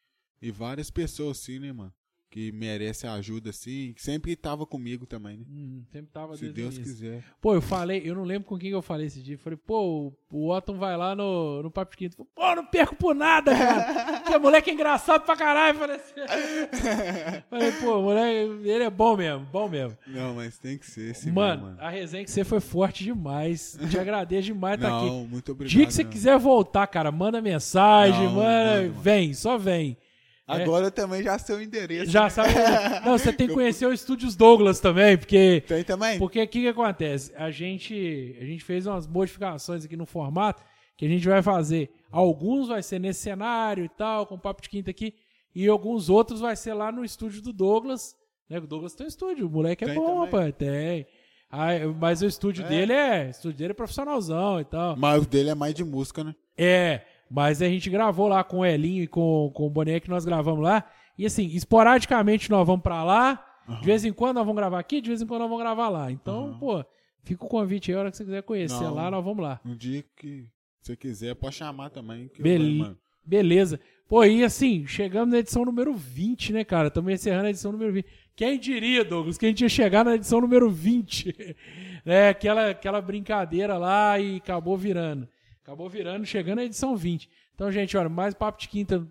e 0.40 0.50
várias 0.50 0.90
pessoas, 0.90 1.38
assim, 1.40 1.58
né, 1.58 1.72
mano? 1.72 1.92
Que 2.33 2.51
merecem 2.51 3.11
ajuda, 3.11 3.51
assim, 3.51 3.93
que 3.95 4.01
sempre 4.03 4.35
tava 4.35 4.64
comigo 4.64 5.05
também, 5.05 5.37
né? 5.37 5.45
Hum, 5.51 5.83
sempre 5.93 6.11
tava 6.11 6.35
Se 6.35 6.49
Deus 6.49 6.76
início. 6.76 6.83
quiser. 6.83 7.22
Pô, 7.43 7.53
eu 7.53 7.61
falei, 7.61 8.01
eu 8.07 8.14
não 8.14 8.24
lembro 8.24 8.49
com 8.49 8.57
quem 8.59 8.70
eu 8.70 8.80
falei 8.80 9.07
esse 9.09 9.20
dia. 9.22 9.37
Falei, 9.37 9.59
pô, 9.59 10.11
o- 10.30 10.49
Otton 10.51 10.78
vai 10.78 10.97
lá 10.97 11.14
no, 11.14 11.62
no 11.62 11.70
Papo 11.70 11.95
Quinto. 11.95 12.24
Pô, 12.35 12.55
não 12.55 12.64
perco 12.64 12.97
por 12.97 13.14
nada, 13.14 13.55
cara. 13.55 14.20
Porque 14.24 14.39
moleque 14.39 14.70
é 14.70 14.72
engraçado 14.72 15.26
pra 15.26 15.37
caralho. 15.37 15.78
Falei, 15.78 15.97
assim. 15.97 16.12
falei 17.51 17.72
pô, 17.72 18.01
moleque, 18.01 18.66
ele 18.68 18.85
é 18.85 18.89
bom 18.91 19.14
mesmo, 19.14 19.47
bom 19.53 19.68
mesmo. 19.68 19.99
Não, 20.07 20.35
mas 20.35 20.57
tem 20.57 20.78
que 20.78 20.87
ser 20.91 21.11
esse 21.11 21.30
mano, 21.30 21.66
mesmo, 21.66 21.80
a 21.83 21.91
resenha 21.91 22.24
que 22.24 22.30
você 22.30 22.45
foi 22.45 22.61
forte 22.61 23.05
demais. 23.05 23.78
Te 23.91 23.99
agradeço 23.99 24.45
demais 24.45 24.76
estar 24.76 24.89
aqui. 24.97 25.07
Não, 25.07 25.26
muito 25.26 25.53
obrigado. 25.53 25.70
Dia 25.76 25.85
que 25.87 25.93
você 25.93 26.03
quiser 26.03 26.39
voltar, 26.39 26.87
cara, 26.87 27.12
manda 27.12 27.43
mensagem, 27.43 28.24
Não, 28.24 28.33
manda, 28.37 28.43
manda, 28.74 28.80
mano. 28.89 28.93
vem, 29.03 29.35
só 29.35 29.59
vem. 29.59 29.99
Agora 30.47 30.86
eu 30.86 30.90
também 30.90 31.22
já 31.22 31.38
sei 31.38 31.57
o 31.57 31.62
endereço. 31.62 32.11
Já 32.11 32.28
sabe. 32.28 32.51
Não, 33.07 33.16
você 33.16 33.32
tem 33.32 33.47
que 33.49 33.55
conhecer 33.55 33.86
o 33.86 33.93
Estúdios 33.93 34.34
Douglas 34.36 34.80
também, 34.80 35.16
porque 35.16 35.62
Tem 35.66 35.84
também? 35.84 36.18
porque 36.18 36.43
o 36.43 36.49
que, 36.49 36.61
que 36.62 36.68
acontece? 36.68 37.32
A 37.36 37.51
gente, 37.51 38.36
a 38.40 38.45
gente 38.45 38.62
fez 38.64 38.86
umas 38.86 39.07
modificações 39.07 39.84
aqui 39.84 39.97
no 39.97 40.05
formato 40.07 40.62
que 40.97 41.07
a 41.07 41.09
gente 41.09 41.26
vai 41.26 41.43
fazer. 41.43 41.90
Alguns 42.11 42.68
vai 42.68 42.82
ser 42.82 42.99
nesse 42.99 43.20
cenário 43.20 43.84
e 43.84 43.88
tal, 43.88 44.26
com 44.26 44.38
papo 44.38 44.61
de 44.62 44.68
quinta 44.68 44.90
aqui, 44.90 45.14
e 45.55 45.66
alguns 45.68 46.09
outros 46.11 46.40
vai 46.40 46.57
ser 46.57 46.74
lá 46.74 46.90
no 46.93 47.05
estúdio 47.05 47.40
do 47.40 47.53
Douglas. 47.53 48.14
Né? 48.51 48.59
O 48.59 48.66
Douglas 48.66 48.95
tem 48.95 49.07
estúdio, 49.07 49.47
o 49.47 49.51
moleque 49.51 49.84
é 49.84 49.88
Tem 49.88 49.97
bom, 49.97 50.20
rapaz, 50.24 50.53
tem. 50.59 51.07
Aí, 51.51 51.86
mas 51.86 52.20
o 52.22 52.26
estúdio 52.26 52.64
É? 52.64 52.68
dele 52.68 52.93
é. 52.93 53.26
O 53.26 53.30
estúdio 53.30 53.59
dele 53.59 53.70
é 53.72 53.74
profissionalzão 53.74 54.61
e 54.61 54.64
tal. 54.64 54.97
Mas 54.97 55.22
o 55.22 55.26
dele 55.26 55.51
é 55.51 55.55
mais 55.55 55.74
de 55.74 55.84
música, 55.84 56.24
né? 56.24 56.34
É, 56.57 57.03
mas 57.33 57.62
a 57.62 57.68
gente 57.68 57.89
gravou 57.89 58.28
lá 58.28 58.45
com 58.45 58.59
o 58.59 58.64
Elinho 58.64 59.03
e 59.03 59.07
com, 59.07 59.51
com 59.55 59.66
o 59.66 59.70
Boné 59.70 59.99
que 60.01 60.11
nós 60.11 60.24
gravamos 60.24 60.62
lá. 60.62 60.85
E 61.18 61.24
assim, 61.26 61.47
esporadicamente 61.47 62.51
nós 62.51 62.66
vamos 62.66 62.83
pra 62.83 63.03
lá. 63.03 63.45
De 63.80 63.87
vez 63.87 64.05
em 64.05 64.12
quando 64.12 64.37
nós 64.37 64.45
vamos 64.45 64.57
gravar 64.61 64.78
aqui, 64.80 65.01
de 65.01 65.09
vez 65.09 65.22
em 65.22 65.26
quando 65.26 65.41
nós 65.43 65.49
vamos 65.49 65.62
gravar 65.64 65.89
lá. 65.89 66.11
Então, 66.11 66.49
Aham. 66.51 66.59
pô, 66.59 66.85
fica 67.22 67.45
o 67.45 67.49
convite 67.49 67.91
aí, 67.91 67.97
a 67.97 68.01
hora 68.01 68.11
que 68.11 68.16
você 68.16 68.24
quiser 68.24 68.43
conhecer 68.43 68.83
Não. 68.83 68.95
lá, 68.95 69.11
nós 69.11 69.24
vamos 69.24 69.43
lá. 69.43 69.61
Um 69.64 69.76
dia 69.76 70.05
que 70.16 70.47
você 70.80 70.97
quiser, 70.97 71.35
pode 71.37 71.55
chamar 71.55 71.89
também. 71.91 72.28
que 72.28 72.41
eu 72.41 72.43
Bel- 72.45 72.59
venho, 72.59 72.78
mano. 72.80 72.99
Beleza. 73.24 73.78
Pô, 74.09 74.24
e 74.24 74.43
assim, 74.45 74.85
chegamos 74.87 75.30
na 75.33 75.39
edição 75.39 75.64
número 75.64 75.95
20, 75.95 76.53
né, 76.53 76.64
cara? 76.64 76.89
Estamos 76.89 77.12
encerrando 77.12 77.47
a 77.47 77.51
edição 77.51 77.70
número 77.72 77.93
20. 77.93 78.05
Quem 78.35 78.59
diria, 78.59 79.05
Douglas, 79.05 79.39
que 79.39 79.47
a 79.47 79.49
gente 79.49 79.61
ia 79.62 79.68
chegar 79.68 80.05
na 80.05 80.16
edição 80.16 80.41
número 80.41 80.68
20? 80.68 81.35
é, 82.05 82.28
aquela, 82.30 82.70
aquela 82.70 83.01
brincadeira 83.01 83.78
lá 83.78 84.18
e 84.18 84.37
acabou 84.39 84.76
virando. 84.76 85.28
Acabou 85.62 85.88
virando, 85.88 86.26
chegando 86.26 86.56
na 86.56 86.64
edição 86.64 86.96
20. 86.96 87.28
Então, 87.54 87.70
gente, 87.70 87.96
olha, 87.96 88.08
mais 88.08 88.34
Papo 88.34 88.60
de 88.60 88.68
Quinta 88.68 89.06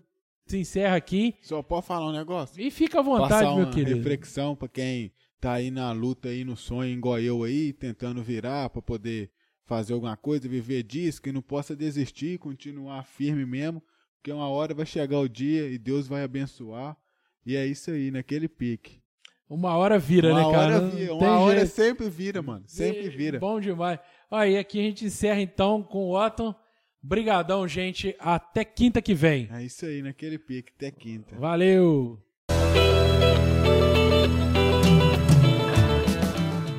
se 0.46 0.58
encerra 0.58 0.96
aqui. 0.96 1.34
Só 1.40 1.62
pode 1.62 1.86
falar 1.86 2.08
um 2.08 2.12
negócio? 2.12 2.60
E 2.60 2.70
fica 2.70 2.98
à 3.00 3.02
vontade, 3.02 3.30
Passar 3.30 3.54
meu 3.54 3.64
uma 3.64 3.70
querido. 3.72 3.96
reflexão 3.96 4.54
pra 4.54 4.68
quem 4.68 5.12
tá 5.40 5.54
aí 5.54 5.70
na 5.70 5.90
luta, 5.92 6.28
aí 6.28 6.44
no 6.44 6.56
sonho, 6.56 6.90
igual 6.92 7.18
eu 7.18 7.42
aí, 7.42 7.72
tentando 7.72 8.22
virar 8.22 8.68
pra 8.70 8.82
poder 8.82 9.30
fazer 9.64 9.94
alguma 9.94 10.16
coisa, 10.16 10.48
viver 10.48 10.82
disso, 10.82 11.22
que 11.22 11.32
não 11.32 11.40
possa 11.40 11.74
desistir, 11.74 12.38
continuar 12.38 13.02
firme 13.04 13.46
mesmo, 13.46 13.82
porque 14.16 14.30
uma 14.30 14.48
hora 14.48 14.74
vai 14.74 14.84
chegar 14.84 15.18
o 15.18 15.28
dia 15.28 15.68
e 15.68 15.78
Deus 15.78 16.06
vai 16.06 16.22
abençoar. 16.22 16.96
E 17.46 17.56
é 17.56 17.66
isso 17.66 17.90
aí, 17.90 18.10
naquele 18.10 18.46
pique. 18.46 19.00
Uma 19.48 19.76
hora 19.76 19.98
vira, 19.98 20.30
uma 20.32 20.46
né, 20.46 20.52
cara? 20.52 20.76
hora 20.76 20.86
vira, 20.88 21.06
tem 21.08 21.28
uma 21.28 21.38
hora 21.40 21.58
jeito. 21.60 21.72
sempre 21.72 22.08
vira, 22.08 22.40
mano. 22.42 22.64
Sempre 22.66 23.08
vira. 23.10 23.38
Bom 23.38 23.60
demais. 23.60 23.98
Olha, 24.34 24.48
e 24.48 24.56
aqui 24.56 24.80
a 24.80 24.82
gente 24.82 25.04
encerra 25.04 25.42
então 25.42 25.82
com 25.82 26.06
o 26.06 26.18
Otton. 26.18 26.54
Brigadão, 27.02 27.68
gente. 27.68 28.16
Até 28.18 28.64
quinta 28.64 29.02
que 29.02 29.12
vem. 29.12 29.46
É 29.52 29.62
isso 29.62 29.84
aí, 29.84 30.00
naquele 30.00 30.38
pique, 30.38 30.72
até 30.74 30.90
quinta. 30.90 31.36
Valeu! 31.38 32.18